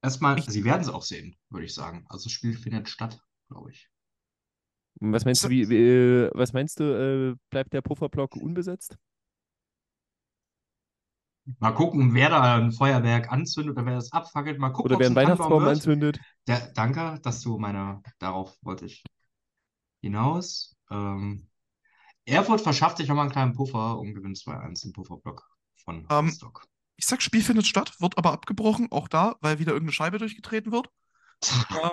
Erstmal, 0.02 0.42
Sie 0.42 0.64
werden 0.64 0.82
es 0.82 0.90
auch 0.90 1.04
sehen, 1.04 1.36
würde 1.50 1.66
ich 1.66 1.74
sagen. 1.74 2.06
Also, 2.10 2.24
das 2.24 2.32
Spiel 2.32 2.58
findet 2.58 2.90
statt, 2.90 3.20
glaube 3.50 3.72
ich. 3.72 3.88
Was 5.00 5.26
meinst 5.26 5.44
du, 5.44 5.50
wie, 5.50 5.70
wie, 5.70 5.76
äh, 5.76 6.32
was 6.34 6.54
meinst 6.54 6.80
du, 6.80 6.84
äh, 6.84 7.36
bleibt 7.50 7.74
der 7.74 7.82
Pufferblock 7.82 8.36
unbesetzt? 8.36 8.98
Mal 11.60 11.72
gucken, 11.72 12.14
wer 12.14 12.30
da 12.30 12.56
ein 12.56 12.72
Feuerwerk 12.72 13.32
anzündet 13.32 13.76
oder 13.76 13.86
wer 13.86 13.96
das 13.96 14.12
abfackelt. 14.12 14.60
Mal 14.60 14.70
gucken, 14.70 14.86
Oder 14.86 14.96
ob 14.96 15.02
wer 15.02 15.08
einen 15.08 15.16
Weihnachtsbaum 15.16 15.64
anzündet? 15.64 16.20
Der, 16.48 16.72
danke, 16.74 17.20
dass 17.22 17.42
du 17.42 17.58
meine, 17.58 18.02
darauf 18.20 18.56
wollte 18.62 18.86
ich 18.86 19.04
hinaus. 20.02 20.76
Ähm, 20.90 21.48
Erfurt 22.26 22.62
verschafft 22.62 22.98
sich 22.98 23.08
nochmal 23.08 23.24
einen 23.24 23.32
kleinen 23.32 23.54
Puffer 23.54 23.98
und 24.00 24.14
gewinnt 24.14 24.38
2-1 24.38 24.84
im 24.86 24.94
Pufferblock 24.94 25.44
von 25.84 26.06
Ähm, 26.10 26.28
Rostock. 26.28 26.66
Ich 26.98 27.06
sag, 27.08 27.22
Spiel 27.22 27.42
findet 27.42 27.66
statt, 27.66 28.00
wird 28.00 28.18
aber 28.18 28.32
abgebrochen, 28.32 28.92
auch 28.92 29.08
da, 29.08 29.36
weil 29.42 29.58
wieder 29.60 29.72
irgendeine 29.72 29.94
Scheibe 29.94 30.20
durchgetreten 30.20 30.72
wird. 30.72 30.90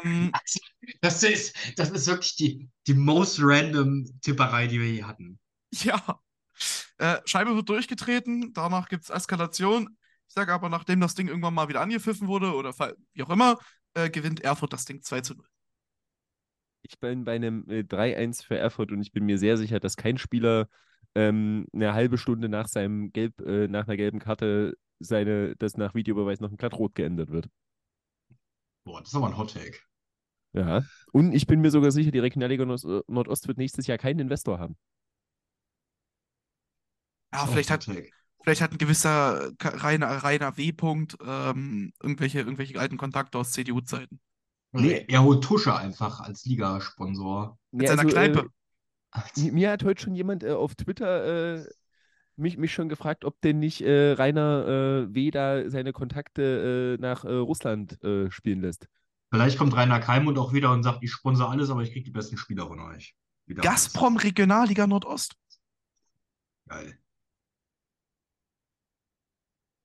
Ähm, 0.03 0.32
das 1.01 1.22
ist, 1.22 1.57
das 1.76 1.90
ist 1.90 2.07
wirklich 2.07 2.36
die, 2.36 2.68
die 2.86 2.94
most 2.94 3.38
random 3.40 4.07
Tipperei, 4.20 4.66
die 4.66 4.80
wir 4.80 4.92
je 4.92 5.05
hatten. 5.05 5.38
ja. 5.72 6.20
Äh, 6.99 7.18
Scheibe 7.24 7.55
wird 7.55 7.68
durchgetreten, 7.68 8.53
danach 8.53 8.88
gibt 8.88 9.05
es 9.05 9.11
Eskalation. 9.11 9.96
Ich 10.28 10.34
sage 10.34 10.53
aber, 10.53 10.68
nachdem 10.68 11.01
das 11.01 11.14
Ding 11.14 11.28
irgendwann 11.28 11.55
mal 11.55 11.68
wieder 11.68 11.80
angepfiffen 11.80 12.28
wurde 12.28 12.55
oder 12.55 12.74
wie 13.14 13.22
auch 13.22 13.30
immer, 13.30 13.59
äh, 13.94 14.11
gewinnt 14.11 14.40
Erfurt 14.40 14.72
das 14.72 14.84
Ding 14.84 15.01
2 15.03 15.20
zu 15.20 15.34
0. 15.34 15.46
Ich 16.82 16.99
bin 17.01 17.24
bei 17.24 17.34
einem 17.36 17.68
äh, 17.68 17.82
3-1 17.82 18.42
für 18.42 18.57
Erfurt 18.57 18.92
und 18.92 19.01
ich 19.01 19.12
bin 19.12 19.24
mir 19.24 19.38
sehr 19.38 19.57
sicher, 19.57 19.80
dass 19.80 19.96
kein 19.96 20.18
Spieler 20.18 20.68
ähm, 21.14 21.66
eine 21.72 21.94
halbe 21.94 22.18
Stunde 22.18 22.49
nach 22.49 22.68
seinem 22.68 23.12
Gelb, 23.12 23.40
äh, 23.40 23.68
nach 23.68 23.86
einer 23.86 23.96
gelben 23.96 24.18
Karte 24.18 24.76
seine, 24.99 25.55
das 25.57 25.76
nach 25.76 25.94
Videobeweis 25.94 26.40
noch 26.40 26.51
ein 26.51 26.57
glatt 26.57 26.74
rot 26.74 26.94
geändert 26.94 27.30
wird. 27.30 27.49
Boah, 28.84 29.01
das 29.01 29.09
ist 29.11 29.14
aber 29.14 29.26
ein 29.28 29.36
Hot 29.36 29.53
Take. 29.53 29.78
Ja. 30.53 30.82
Und 31.12 31.32
ich 31.32 31.46
bin 31.46 31.61
mir 31.61 31.70
sogar 31.70 31.90
sicher, 31.90 32.11
die 32.11 32.18
Regionalliga 32.18 32.64
Nord- 32.64 33.05
Nordost 33.09 33.49
wird 33.49 33.59
nächstes 33.59 33.86
Jahr 33.86 33.99
keinen 33.99 34.20
Investor 34.20 34.59
haben. 34.59 34.76
Ja, 37.33 37.47
vielleicht 37.47 37.70
hat, 37.70 37.85
vielleicht 38.43 38.61
hat 38.61 38.72
ein 38.72 38.79
gewisser 38.79 39.51
Rainer, 39.62 40.09
Rainer 40.24 40.57
W. 40.57 40.72
Punkt, 40.72 41.16
ähm, 41.24 41.93
irgendwelche, 42.03 42.41
irgendwelche 42.41 42.79
alten 42.79 42.97
Kontakte 42.97 43.39
aus 43.39 43.53
CDU-Zeiten. 43.53 44.20
Nee. 44.72 45.05
Er 45.09 45.22
holt 45.22 45.43
Tusche 45.43 45.74
einfach 45.74 46.20
als 46.20 46.45
Ligasponsor. 46.45 47.59
Mit 47.72 47.87
Ja, 47.87 47.97
seiner 47.97 48.05
also, 48.05 48.16
äh, 48.16 48.31
Kneipe. 48.31 48.49
Mi- 49.37 49.53
Mir 49.53 49.70
hat 49.70 49.85
heute 49.85 50.03
schon 50.03 50.14
jemand 50.14 50.45
äh, 50.45 50.53
auf 50.53 50.74
Twitter 50.74 51.57
äh, 51.59 51.66
mich, 52.37 52.59
mich 52.59 52.72
schon 52.72 52.89
gefragt, 52.89 53.24
ob 53.24 53.41
denn 53.41 53.59
nicht 53.59 53.81
äh, 53.83 54.12
Rainer 54.12 55.07
äh, 55.11 55.14
W. 55.14 55.31
da 55.31 55.70
seine 55.70 55.93
Kontakte 55.93 56.97
äh, 56.99 57.01
nach 57.01 57.24
äh, 57.24 57.33
Russland 57.33 58.03
äh, 58.05 58.31
spielen 58.31 58.61
lässt. 58.61 58.89
Vielleicht 59.31 59.59
kommt 59.59 59.74
Rainer 59.74 60.01
Keimund 60.01 60.39
auch 60.39 60.53
wieder 60.53 60.72
und 60.72 60.83
sagt, 60.83 61.03
ich 61.03 61.12
sponsor 61.12 61.51
alles, 61.51 61.70
aber 61.70 61.83
ich 61.83 61.93
kriege 61.93 62.05
die 62.05 62.11
besten 62.11 62.37
Spieler 62.37 62.66
von 62.66 62.81
euch. 62.81 63.14
Wie 63.47 63.55
damals. 63.55 63.70
Gazprom 63.70 64.16
Regionalliga 64.16 64.87
Nordost. 64.87 65.35
Geil. 66.68 66.99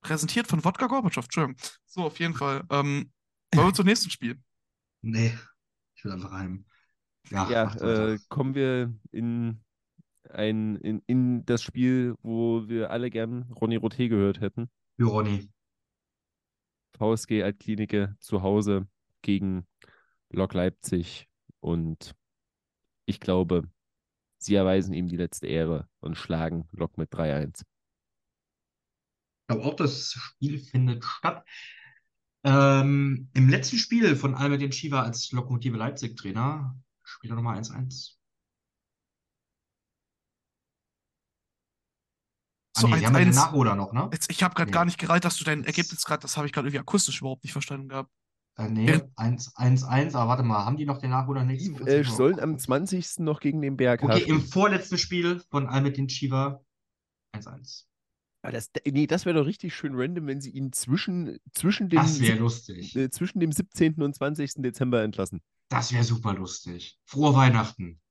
Präsentiert 0.04 0.46
von 0.46 0.62
Wodka 0.62 0.86
Gorbatschow. 0.86 1.24
Entschuldigung. 1.24 1.56
So, 1.86 2.04
auf 2.04 2.18
jeden 2.20 2.34
Fall. 2.34 2.62
Ähm, 2.70 3.10
wollen 3.54 3.68
wir 3.68 3.74
zum 3.74 3.86
nächsten 3.86 4.10
Spiel? 4.10 4.38
Nee, 5.06 5.34
ich 5.94 6.02
will 6.02 6.12
einfach 6.12 6.32
heim. 6.32 6.64
Ja, 7.30 7.50
Ja, 7.50 7.74
äh, 7.74 8.18
kommen 8.30 8.54
wir 8.54 8.94
in, 9.12 9.60
ein, 10.30 10.76
in, 10.76 11.02
in 11.06 11.44
das 11.44 11.62
Spiel, 11.62 12.14
wo 12.22 12.66
wir 12.68 12.90
alle 12.90 13.10
gern 13.10 13.42
Ronny 13.52 13.76
Roté 13.76 14.08
gehört 14.08 14.40
hätten. 14.40 14.70
Für 14.96 15.04
Ronny. 15.04 15.50
VSG 16.98 17.42
Altklinike 17.42 18.16
zu 18.18 18.40
Hause 18.40 18.88
gegen 19.20 19.66
Lok 20.30 20.54
Leipzig. 20.54 21.28
Und 21.60 22.14
ich 23.04 23.20
glaube, 23.20 23.64
sie 24.38 24.54
erweisen 24.54 24.94
ihm 24.94 25.08
die 25.08 25.18
letzte 25.18 25.48
Ehre 25.48 25.86
und 26.00 26.16
schlagen 26.16 26.66
Lok 26.72 26.96
mit 26.96 27.12
3-1. 27.12 27.62
Ich 29.44 29.48
glaube 29.54 29.64
auch, 29.68 29.76
das 29.76 30.12
Spiel 30.12 30.58
findet 30.58 31.04
statt. 31.04 31.44
Ähm, 32.46 33.28
Im 33.34 33.48
letzten 33.50 33.76
Spiel 33.76 34.16
von 34.16 34.34
Almedin 34.34 34.72
Shiva 34.72 35.02
als 35.02 35.32
Lokomotive 35.32 35.76
Leipzig-Trainer 35.76 36.74
spielt 37.02 37.30
er 37.32 37.36
nochmal 37.36 37.58
1-1. 37.58 38.16
Ah, 42.76 42.80
So, 42.80 42.86
nee, 42.88 42.98
die 43.00 43.06
haben 43.06 43.12
ja 43.14 43.20
den 43.20 43.32
1-1. 43.32 43.34
Nachholer 43.36 43.76
noch, 43.76 43.92
ne? 43.92 44.08
Jetzt, 44.12 44.30
ich 44.30 44.42
habe 44.42 44.54
gerade 44.54 44.70
Nee. 44.70 44.74
gar 44.74 44.84
nicht 44.86 44.98
gereiht, 44.98 45.24
dass 45.26 45.36
du 45.36 45.44
dein 45.44 45.64
Ergebnis 45.64 46.04
gerade, 46.06 46.22
das 46.22 46.38
habe 46.38 46.46
ich 46.46 46.52
gerade 46.54 46.68
irgendwie 46.68 46.80
akustisch 46.80 47.20
überhaupt 47.20 47.44
nicht 47.44 47.52
verstanden 47.52 47.90
gehabt. 47.90 48.10
Äh, 48.56 48.68
nee, 48.70 48.86
Während- 48.86 49.12
1-1, 49.18 50.14
aber 50.14 50.28
warte 50.28 50.42
mal, 50.42 50.64
haben 50.64 50.76
die 50.78 50.86
noch 50.86 50.98
den 50.98 51.10
Nachholer 51.10 51.44
nächste 51.44 51.72
Die 51.84 51.90
äh, 51.90 52.04
sollen 52.04 52.40
am 52.40 52.52
gucken. 52.52 52.58
20. 52.60 53.18
noch 53.24 53.40
gegen 53.40 53.60
den 53.60 53.76
BRK 53.76 54.04
Okay, 54.04 54.18
im 54.20 54.22
spielen. 54.22 54.40
vorletzten 54.40 54.96
Spiel 54.96 55.40
von 55.50 55.66
Almedin 55.68 56.08
Shiva 56.08 56.64
1-1. 57.36 57.84
Aber 58.44 58.52
das, 58.52 58.70
nee, 58.86 59.06
das 59.06 59.24
wäre 59.24 59.38
doch 59.38 59.46
richtig 59.46 59.74
schön 59.74 59.94
random, 59.94 60.26
wenn 60.26 60.42
sie 60.42 60.50
ihn 60.50 60.70
zwischen, 60.70 61.38
zwischen, 61.54 61.88
dem, 61.88 61.96
Das 61.96 62.18
lustig. 62.18 62.94
äh, 62.94 63.08
zwischen 63.08 63.40
dem 63.40 63.50
17. 63.50 64.02
und 64.02 64.14
20. 64.14 64.56
Dezember 64.56 65.02
entlassen. 65.02 65.40
Das 65.70 65.94
wäre 65.94 66.04
super 66.04 66.34
lustig. 66.34 66.98
Frohe 67.06 67.34
Weihnachten. 67.34 68.02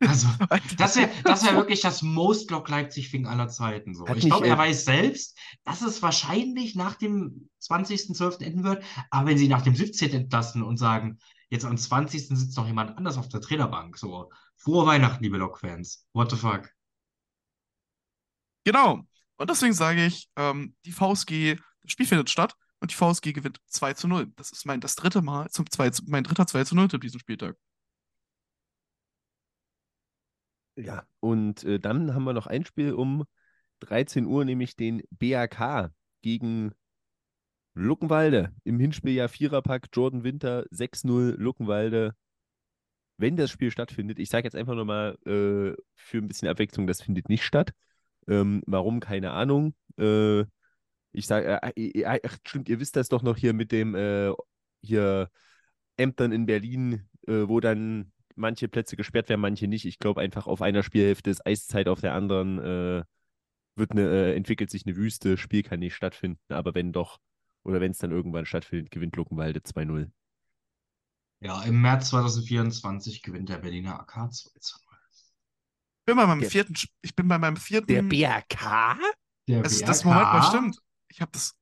Also, 0.00 0.28
das 0.76 0.96
wäre 0.96 1.08
das 1.24 1.46
wär 1.46 1.56
wirklich 1.56 1.80
das 1.80 2.02
Most 2.02 2.46
Block 2.48 2.68
Leipzig-Thing 2.68 3.26
aller 3.26 3.48
Zeiten. 3.48 3.94
So. 3.94 4.06
Hat 4.06 4.18
Ich 4.18 4.26
glaube, 4.26 4.46
er 4.46 4.58
weiß 4.58 4.84
selbst, 4.84 5.38
dass 5.64 5.80
es 5.80 6.02
wahrscheinlich 6.02 6.74
nach 6.74 6.96
dem 6.96 7.48
20.12. 7.62 8.42
enden 8.44 8.64
wird. 8.64 8.84
Aber 9.08 9.30
wenn 9.30 9.38
sie 9.38 9.48
nach 9.48 9.62
dem 9.62 9.74
17. 9.74 10.10
entlassen 10.12 10.62
und 10.62 10.76
sagen, 10.76 11.20
jetzt 11.48 11.64
am 11.64 11.78
20. 11.78 12.28
sitzt 12.28 12.56
noch 12.58 12.66
jemand 12.66 12.98
anders 12.98 13.16
auf 13.16 13.30
der 13.30 13.40
Trainerbank, 13.40 13.96
so, 13.96 14.30
frohe 14.56 14.84
Weihnachten, 14.84 15.24
liebe 15.24 15.38
Lok-Fans. 15.38 16.06
What 16.12 16.30
the 16.30 16.36
fuck? 16.36 16.75
Genau. 18.66 19.06
Und 19.36 19.48
deswegen 19.48 19.74
sage 19.74 20.04
ich, 20.04 20.28
ähm, 20.34 20.74
die 20.84 20.90
VSG, 20.90 21.54
das 21.82 21.92
Spiel 21.92 22.04
findet 22.04 22.30
statt 22.30 22.56
und 22.80 22.90
die 22.90 22.96
VSG 22.96 23.32
gewinnt 23.32 23.60
2 23.68 23.94
zu 23.94 24.08
0. 24.08 24.32
Das 24.34 24.50
ist 24.50 24.66
mein 24.66 24.80
das 24.80 24.96
dritte 24.96 25.22
Mal 25.22 25.48
zum 25.50 25.70
2 25.70 25.90
zu, 25.90 26.02
mein 26.08 26.24
dritter 26.24 26.48
2 26.48 26.64
zu 26.64 26.74
0 26.74 26.88
Tipp 26.88 27.00
diesen 27.00 27.20
Spieltag. 27.20 27.56
Ja. 30.74 31.06
Und 31.20 31.62
äh, 31.62 31.78
dann 31.78 32.12
haben 32.12 32.24
wir 32.24 32.32
noch 32.32 32.48
ein 32.48 32.64
Spiel 32.64 32.92
um 32.92 33.24
13 33.80 34.26
Uhr, 34.26 34.44
nämlich 34.44 34.74
den 34.74 35.04
BAK 35.10 35.92
gegen 36.22 36.72
Luckenwalde. 37.74 38.52
Im 38.64 38.80
Hinspiel 38.80 39.14
ja 39.14 39.28
Viererpack, 39.28 39.90
Jordan 39.92 40.24
Winter 40.24 40.64
6-0, 40.72 41.36
Luckenwalde. 41.36 42.16
Wenn 43.16 43.36
das 43.36 43.52
Spiel 43.52 43.70
stattfindet, 43.70 44.18
ich 44.18 44.28
sage 44.28 44.44
jetzt 44.44 44.56
einfach 44.56 44.74
nochmal 44.74 45.16
äh, 45.24 45.80
für 45.94 46.18
ein 46.18 46.26
bisschen 46.26 46.48
Abwechslung, 46.48 46.88
das 46.88 47.00
findet 47.00 47.28
nicht 47.28 47.44
statt. 47.44 47.72
Ähm, 48.28 48.62
warum, 48.66 49.00
keine 49.00 49.32
Ahnung. 49.32 49.74
Äh, 49.98 50.42
ich 51.12 51.26
sage, 51.26 51.60
äh, 51.62 51.72
äh, 51.76 52.02
äh, 52.02 52.20
ach, 52.24 52.36
stimmt, 52.46 52.68
ihr 52.68 52.80
wisst 52.80 52.96
das 52.96 53.08
doch 53.08 53.22
noch 53.22 53.36
hier 53.36 53.52
mit 53.54 53.72
dem 53.72 53.94
äh, 53.94 54.32
hier 54.82 55.30
Ämtern 55.96 56.32
in 56.32 56.46
Berlin, 56.46 57.08
äh, 57.26 57.48
wo 57.48 57.60
dann 57.60 58.12
manche 58.34 58.68
Plätze 58.68 58.96
gesperrt 58.96 59.28
werden, 59.28 59.40
manche 59.40 59.66
nicht. 59.66 59.86
Ich 59.86 59.98
glaube 59.98 60.20
einfach 60.20 60.46
auf 60.46 60.62
einer 60.62 60.82
Spielhälfte 60.82 61.30
ist 61.30 61.46
Eiszeit, 61.46 61.88
auf 61.88 62.00
der 62.00 62.14
anderen 62.14 62.58
äh, 62.58 63.04
wird 63.76 63.92
eine, 63.92 64.02
äh, 64.02 64.34
entwickelt 64.34 64.70
sich 64.70 64.86
eine 64.86 64.96
Wüste, 64.96 65.36
Spiel 65.36 65.62
kann 65.62 65.80
nicht 65.80 65.94
stattfinden, 65.94 66.40
aber 66.48 66.74
wenn 66.74 66.92
doch, 66.92 67.18
oder 67.62 67.80
wenn 67.80 67.90
es 67.90 67.98
dann 67.98 68.10
irgendwann 68.10 68.46
stattfindet, 68.46 68.90
gewinnt 68.90 69.16
Luckenwalde 69.16 69.60
2-0. 69.60 70.10
Ja, 71.40 71.62
im 71.64 71.80
März 71.80 72.08
2024 72.10 73.22
gewinnt 73.22 73.48
der 73.48 73.58
Berliner 73.58 74.00
AK 74.00 74.32
2 74.32 74.50
zu 74.58 74.78
0. 74.78 74.84
Ich 74.84 74.85
bin 76.06 76.16
bei 76.16 76.26
meinem 76.26 76.40
Der- 76.40 76.50
vierten, 76.50 76.74
ich 77.02 77.14
bin 77.14 77.28
bei 77.28 77.38
meinem 77.38 77.56
vierten. 77.56 77.86
Der 77.88 78.02
BRK? 78.02 78.98
Der 79.48 79.64
es 79.64 79.72
ist 79.74 79.88
das 79.88 80.02
BRK 80.02 80.14
Moment 80.14 80.32
mal 80.32 80.42
stimmt. 80.48 80.78
Ich 81.08 81.20
habe 81.20 81.30
das. 81.32 81.54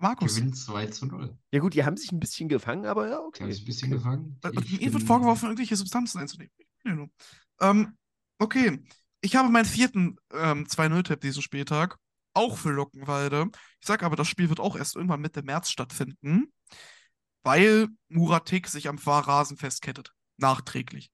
Markus, 0.00 0.34
gewinnt 0.36 0.54
2 0.56 0.86
zu 0.88 1.06
0. 1.06 1.38
Ja 1.50 1.60
gut, 1.60 1.72
die 1.72 1.82
haben 1.82 1.96
sich 1.96 2.12
ein 2.12 2.20
bisschen 2.20 2.50
gefangen, 2.50 2.84
aber 2.84 3.08
ja, 3.08 3.16
Die 3.16 3.22
okay. 3.26 3.44
haben 3.44 3.52
sich 3.52 3.62
ein 3.62 3.64
bisschen 3.64 3.90
gefangen. 3.90 4.38
äh, 4.44 4.50
Ich 4.62 4.82
Ihnen 4.82 4.92
wird 4.92 5.02
vorgeworfen, 5.04 5.46
irgendwelche 5.46 5.76
Substanzen 5.76 6.18
einzunehmen. 6.18 6.52
Ähm, 7.60 7.96
okay. 8.38 8.84
Ich 9.22 9.34
habe 9.34 9.48
meinen 9.48 9.64
vierten 9.64 10.16
ähm, 10.32 10.66
2-0-Tipp 10.66 11.20
diesen 11.22 11.40
Spieltag. 11.42 11.96
Auch 12.34 12.58
für 12.58 12.70
Luckenwalde. 12.70 13.46
Ich 13.80 13.86
sage 13.86 14.04
aber, 14.04 14.14
das 14.14 14.28
Spiel 14.28 14.50
wird 14.50 14.60
auch 14.60 14.76
erst 14.76 14.94
irgendwann 14.94 15.22
Mitte 15.22 15.42
März 15.42 15.70
stattfinden, 15.70 16.52
weil 17.42 17.88
Muratik 18.08 18.68
sich 18.68 18.88
am 18.88 18.98
Fahrrasen 18.98 19.56
festkettet. 19.56 20.12
Nachträglich. 20.36 21.10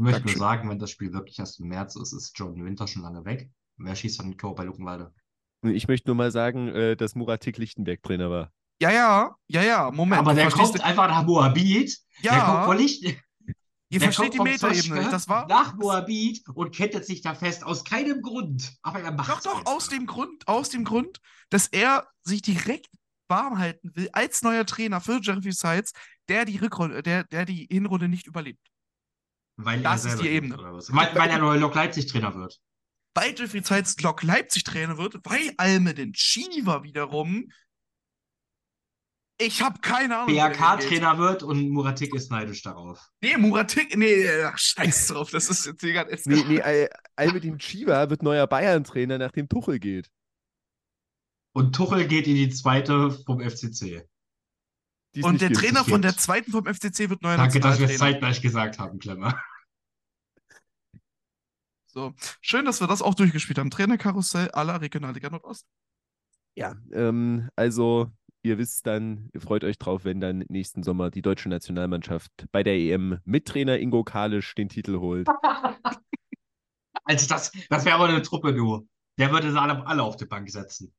Ich 0.00 0.04
möchte 0.04 0.26
nur 0.26 0.36
sagen, 0.36 0.70
wenn 0.70 0.78
das 0.78 0.90
Spiel 0.90 1.12
wirklich 1.12 1.38
erst 1.38 1.60
im 1.60 1.68
März 1.68 1.94
ist, 1.96 2.14
ist 2.14 2.32
Jordan 2.38 2.64
Winter 2.64 2.86
schon 2.86 3.02
lange 3.02 3.22
weg. 3.26 3.50
Wer 3.76 3.94
schießt 3.94 4.18
dann 4.18 4.30
den 4.30 4.38
Tor 4.38 4.54
bei 4.54 4.64
Luckenwalde? 4.64 5.12
Ich 5.62 5.88
möchte 5.88 6.08
nur 6.08 6.16
mal 6.16 6.30
sagen, 6.30 6.68
äh, 6.68 6.96
dass 6.96 7.14
Muratik 7.14 7.58
Lichtenberg 7.58 8.02
Trainer 8.02 8.30
war. 8.30 8.50
Ja, 8.80 8.90
ja, 8.90 9.36
ja, 9.48 9.62
ja, 9.62 9.90
Moment. 9.90 10.20
Aber 10.20 10.30
du 10.30 10.36
der 10.36 10.50
kommt 10.50 10.80
einfach 10.82 11.06
nach 11.06 11.26
Moabit. 11.26 11.98
Der 12.24 12.30
kommt 12.30 12.42
Ja, 12.48 12.64
von 12.64 12.76
Licht, 12.78 13.02
ihr 13.04 13.14
der 13.90 14.00
versteht 14.00 14.38
kommt 14.38 14.48
die 14.48 14.58
vom 14.58 14.70
Metaebene 14.70 15.10
Das 15.10 15.28
war. 15.28 15.46
nach 15.48 15.76
Moabit 15.76 16.48
und 16.54 16.74
kettet 16.74 17.04
sich 17.04 17.20
da 17.20 17.34
fest. 17.34 17.62
Aus 17.62 17.84
keinem 17.84 18.22
Grund. 18.22 18.72
Aber 18.80 19.00
er 19.00 19.12
macht 19.12 19.44
Doch, 19.44 19.62
doch, 19.62 19.66
aus 19.66 19.88
dem 19.88 20.06
Grund, 20.06 20.48
aus 20.48 20.70
dem 20.70 20.84
Grund, 20.84 21.18
dass 21.50 21.66
er 21.66 22.06
sich 22.22 22.40
direkt 22.40 22.88
warm 23.28 23.58
halten 23.58 23.94
will 23.94 24.08
als 24.12 24.40
neuer 24.40 24.64
Trainer 24.64 25.02
für 25.02 25.20
Jeremy 25.22 25.52
Sides, 25.52 25.92
der 26.30 26.46
die 26.46 26.56
Rückrunde, 26.56 27.02
der, 27.02 27.24
der 27.24 27.44
die 27.44 27.68
Hinrunde 27.70 28.08
nicht 28.08 28.26
überlebt. 28.26 28.66
Weil 29.64 29.82
Das 29.82 30.04
er 30.04 30.14
ist 30.14 30.22
die 30.22 30.28
Ebene. 30.28 30.56
Oder 30.58 30.74
was? 30.74 30.92
Weil, 30.92 31.14
weil 31.14 31.30
er 31.30 31.38
neue 31.38 31.58
Lok 31.58 31.74
Leipzig 31.74 32.06
Trainer 32.06 32.34
wird. 32.34 32.60
Weil 33.14 33.34
Jeffrey 33.36 33.62
Sides 33.62 34.00
Lok 34.00 34.22
Leipzig 34.22 34.64
Trainer 34.64 34.96
wird, 34.96 35.18
weil 35.24 35.52
Almeden 35.56 36.12
Chiva 36.12 36.82
wiederum. 36.82 37.50
Ich 39.42 39.62
habe 39.62 39.80
keine 39.80 40.18
Ahnung. 40.18 40.34
BRK-Trainer 40.34 41.18
wird 41.18 41.42
und 41.42 41.70
Muratik 41.70 42.14
ist 42.14 42.30
neidisch 42.30 42.62
darauf. 42.62 43.08
Nee, 43.22 43.38
Muratik, 43.38 43.96
nee, 43.96 44.28
ach, 44.44 44.58
scheiß 44.58 45.08
drauf, 45.08 45.30
das 45.30 45.48
ist 45.48 45.64
jetzt 45.64 45.82
egal. 45.82 46.08
Jetzt, 46.10 46.26
Nee, 46.26 46.44
nee, 46.46 46.60
Al- 46.62 46.90
Albedin 47.16 47.58
Chiva 47.58 48.10
wird 48.10 48.22
neuer 48.22 48.46
Bayern-Trainer, 48.46 49.16
nachdem 49.16 49.48
Tuchel 49.48 49.78
geht. 49.78 50.10
Und 51.52 51.74
Tuchel 51.74 52.06
geht 52.06 52.26
in 52.26 52.34
die 52.34 52.50
zweite 52.50 53.10
vom 53.10 53.40
FCC. 53.40 54.06
Und 55.22 55.40
der 55.40 55.52
Trainer 55.52 55.84
von 55.84 56.02
der 56.02 56.16
zweiten 56.16 56.52
vom 56.52 56.66
FCC 56.66 57.10
wird 57.10 57.22
neuer 57.22 57.36
Danke, 57.38 57.60
dass 57.60 57.80
wir 57.80 57.88
es 57.88 57.98
zeitgleich 57.98 58.42
gesagt 58.42 58.78
haben, 58.78 58.98
Klemmer. 58.98 59.42
So, 61.92 62.14
schön, 62.40 62.64
dass 62.64 62.80
wir 62.80 62.86
das 62.86 63.02
auch 63.02 63.14
durchgespielt 63.14 63.58
haben. 63.58 63.70
Trainerkarussell 63.70 64.50
aller 64.52 64.80
Regionalliga 64.80 65.28
Nordost. 65.28 65.66
Ja, 66.54 66.76
ähm, 66.92 67.48
also 67.56 68.10
ihr 68.42 68.58
wisst 68.58 68.86
dann, 68.86 69.28
ihr 69.32 69.40
freut 69.40 69.64
euch 69.64 69.78
drauf, 69.78 70.04
wenn 70.04 70.20
dann 70.20 70.44
nächsten 70.48 70.82
Sommer 70.82 71.10
die 71.10 71.22
deutsche 71.22 71.48
Nationalmannschaft 71.48 72.30
bei 72.52 72.62
der 72.62 72.74
EM 72.74 73.18
mit 73.24 73.46
Trainer 73.46 73.78
Ingo 73.78 74.04
Kalisch 74.04 74.54
den 74.54 74.68
Titel 74.68 74.98
holt. 74.98 75.28
Also 77.04 77.26
das, 77.26 77.50
das 77.68 77.84
wäre 77.84 77.96
aber 77.96 78.04
eine 78.04 78.22
Truppe, 78.22 78.54
du. 78.54 78.86
Der 79.18 79.32
würde 79.32 79.50
sie 79.50 79.60
alle, 79.60 79.84
alle 79.84 80.02
auf 80.04 80.16
die 80.16 80.26
Bank 80.26 80.48
setzen. 80.48 80.94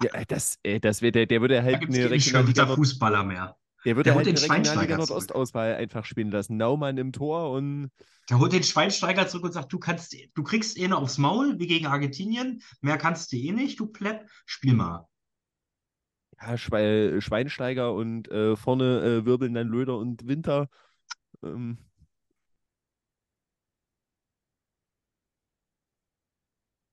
Ja, 0.00 0.14
äh, 0.14 0.24
das, 0.24 0.56
äh, 0.62 0.78
das 0.78 1.02
wäre 1.02 1.10
der, 1.10 1.26
der 1.26 1.40
würde 1.40 1.56
Da 1.56 1.62
halt 1.64 1.80
gibt 1.80 1.92
es 1.92 1.98
eine 1.98 2.08
keine 2.08 2.14
Regionalliga, 2.16 2.76
Fußballer 2.76 3.24
mehr. 3.24 3.57
Der 3.84 3.96
würde 3.96 4.04
Der 4.04 4.14
halt 4.14 4.26
holt 4.26 4.26
den 4.26 4.36
Regionalliga 4.36 4.64
Schweinsteiger 4.64 4.96
Nordostauswahl 4.98 5.74
einfach 5.74 6.04
spielen 6.04 6.30
lassen. 6.30 6.56
Naumann 6.56 6.98
im 6.98 7.12
Tor 7.12 7.52
und 7.52 7.90
Der 8.28 8.38
holt 8.38 8.52
den 8.52 8.62
Schweinsteiger 8.62 9.28
zurück 9.28 9.44
und 9.44 9.52
sagt, 9.52 9.72
du 9.72 9.78
kannst, 9.78 10.14
du 10.34 10.42
kriegst 10.42 10.78
eh 10.78 10.88
noch 10.88 11.00
aufs 11.02 11.18
Maul, 11.18 11.58
wie 11.58 11.66
gegen 11.66 11.86
Argentinien. 11.86 12.62
Mehr 12.80 12.98
kannst 12.98 13.32
du 13.32 13.36
eh 13.36 13.52
nicht, 13.52 13.78
du 13.80 13.86
Plepp. 13.86 14.28
Spiel 14.46 14.74
mal. 14.74 15.06
ja, 16.40 16.56
Schwe 16.56 17.20
Schweinsteiger 17.20 17.92
und 17.94 18.28
äh, 18.28 18.56
vorne 18.56 19.02
äh, 19.02 19.24
wirbeln 19.24 19.54
dann 19.54 19.68
Löder 19.68 19.96
und 19.98 20.26
Winter. 20.26 20.68
Ähm, 21.42 21.78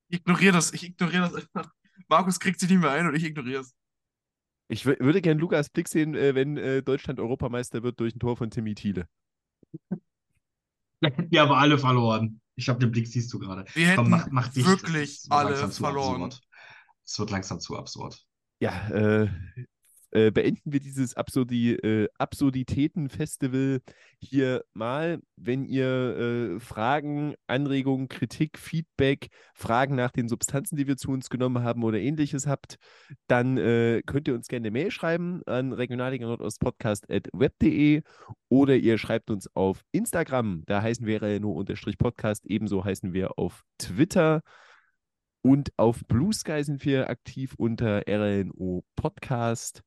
Ich 0.07 0.19
ignoriere 0.21 0.53
das, 0.53 0.73
ich 0.73 0.83
ignoriere 0.83 1.23
das 1.23 1.35
einfach. 1.35 1.71
Markus 2.07 2.39
kriegt 2.39 2.59
sie 2.59 2.67
nicht 2.67 2.79
mehr 2.79 2.91
ein 2.91 3.07
und 3.07 3.15
ich 3.15 3.23
ignoriere 3.23 3.61
es. 3.61 3.75
Ich 4.67 4.83
wür- 4.85 4.99
würde 4.99 5.21
gern 5.21 5.37
Lukas 5.37 5.69
Blick 5.69 5.87
sehen, 5.87 6.15
äh, 6.15 6.35
wenn 6.35 6.57
äh, 6.57 6.81
Deutschland 6.83 7.19
Europameister 7.19 7.83
wird 7.83 7.99
durch 7.99 8.15
ein 8.15 8.19
Tor 8.19 8.37
von 8.37 8.49
Timmy 8.49 8.75
Thiele. 8.75 9.07
Da 11.01 11.09
hätten 11.09 11.29
wir 11.29 11.43
aber 11.43 11.57
alle 11.57 11.77
verloren. 11.77 12.41
Ich 12.55 12.65
glaube, 12.65 12.79
den 12.79 12.91
Blick 12.91 13.07
siehst 13.07 13.31
du 13.33 13.39
gerade. 13.39 13.65
Wir 13.73 13.87
hätten 13.87 13.95
Komm, 14.03 14.09
mach, 14.11 14.27
mach 14.31 14.47
dicht. 14.47 14.65
wirklich 14.67 15.25
alle 15.29 15.49
langsam 15.51 15.71
zu 15.71 15.83
verloren. 15.83 16.23
absurd. 16.23 16.41
Es 17.05 17.19
wird 17.19 17.31
langsam 17.31 17.59
zu 17.59 17.77
absurd. 17.77 18.25
Ja, 18.59 18.87
äh, 18.89 19.29
äh, 20.15 20.31
beenden 20.31 20.71
wir 20.71 20.79
dieses 20.79 21.15
Absurdi 21.15 21.73
äh, 21.73 22.07
Absurditäten-Festival 22.17 23.81
hier 24.19 24.63
mal. 24.73 25.19
Wenn 25.35 25.65
ihr 25.65 26.55
äh, 26.55 26.59
Fragen, 26.61 27.35
Anregungen, 27.47 28.07
Kritik, 28.07 28.57
Feedback, 28.57 29.27
Fragen 29.53 29.95
nach 29.95 30.11
den 30.11 30.29
Substanzen, 30.29 30.77
die 30.77 30.87
wir 30.87 30.95
zu 30.95 31.11
uns 31.11 31.29
genommen 31.29 31.63
haben 31.63 31.83
oder 31.83 31.99
ähnliches 31.99 32.47
habt, 32.47 32.77
dann 33.27 33.57
äh, 33.57 34.01
könnt 34.05 34.29
ihr 34.29 34.35
uns 34.35 34.47
gerne 34.47 34.67
eine 34.67 34.71
Mail 34.71 34.89
schreiben 34.89 35.41
an 35.45 35.73
regionalliga 35.73 36.27
web.de 36.29 38.01
oder 38.47 38.75
ihr 38.77 38.97
schreibt 38.97 39.29
uns 39.29 39.53
auf 39.53 39.81
Instagram. 39.91 40.63
Da 40.65 40.81
heißen 40.81 41.05
wir 41.05 41.21
rno-podcast. 41.21 42.45
Ebenso 42.45 42.85
heißen 42.85 43.11
wir 43.11 43.37
auf 43.37 43.63
Twitter. 43.77 44.41
Und 45.41 45.71
auf 45.77 46.01
Blue 46.07 46.33
Sky 46.33 46.63
sind 46.63 46.85
wir 46.85 47.09
aktiv 47.09 47.53
unter 47.57 48.03
RLNO 48.07 48.83
Podcast. 48.95 49.83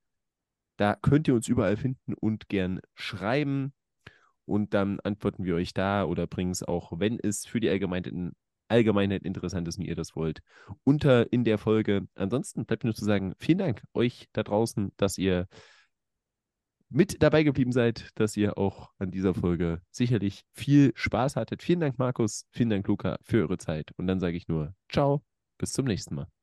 Da 0.79 0.95
könnt 0.95 1.29
ihr 1.29 1.35
uns 1.35 1.49
überall 1.49 1.76
finden 1.76 2.14
und 2.14 2.49
gern 2.49 2.81
schreiben. 2.95 3.74
Und 4.47 4.72
dann 4.72 4.99
antworten 5.01 5.45
wir 5.45 5.57
euch 5.57 5.74
da 5.74 6.05
oder 6.05 6.26
bringen 6.26 6.53
es 6.53 6.62
auch, 6.62 6.99
wenn 6.99 7.18
es 7.18 7.45
für 7.45 7.61
die 7.61 7.68
Allgemeinheit, 7.68 8.14
Allgemeinheit 8.68 9.22
interessant 9.24 9.68
ist, 9.68 9.79
wie 9.79 9.89
ihr 9.89 9.97
das 9.97 10.16
wollt, 10.16 10.41
unter 10.85 11.31
in 11.33 11.45
der 11.45 11.59
Folge. 11.59 12.09
Ansonsten 12.14 12.64
bleibt 12.64 12.85
nur 12.85 12.95
zu 12.95 13.05
sagen, 13.05 13.35
vielen 13.39 13.59
Dank 13.59 13.83
euch 13.93 14.29
da 14.33 14.43
draußen, 14.43 14.93
dass 14.97 15.18
ihr 15.18 15.49
mit 16.91 17.22
dabei 17.22 17.43
geblieben 17.43 17.72
seid, 17.72 18.11
dass 18.14 18.37
ihr 18.37 18.57
auch 18.57 18.91
an 18.99 19.11
dieser 19.11 19.35
Folge 19.35 19.83
sicherlich 19.91 20.45
viel 20.53 20.93
Spaß 20.95 21.37
hattet. 21.37 21.62
Vielen 21.62 21.81
Dank, 21.81 21.99
Markus. 21.99 22.47
Vielen 22.51 22.70
Dank, 22.70 22.87
Luca, 22.89 23.18
für 23.22 23.43
eure 23.43 23.59
Zeit. 23.59 23.91
Und 23.97 24.07
dann 24.07 24.20
sage 24.20 24.37
ich 24.37 24.49
nur, 24.49 24.74
ciao. 24.89 25.22
Bis 25.59 25.72
zum 25.72 25.87
nächsten 25.87 26.14
Mal. 26.14 26.38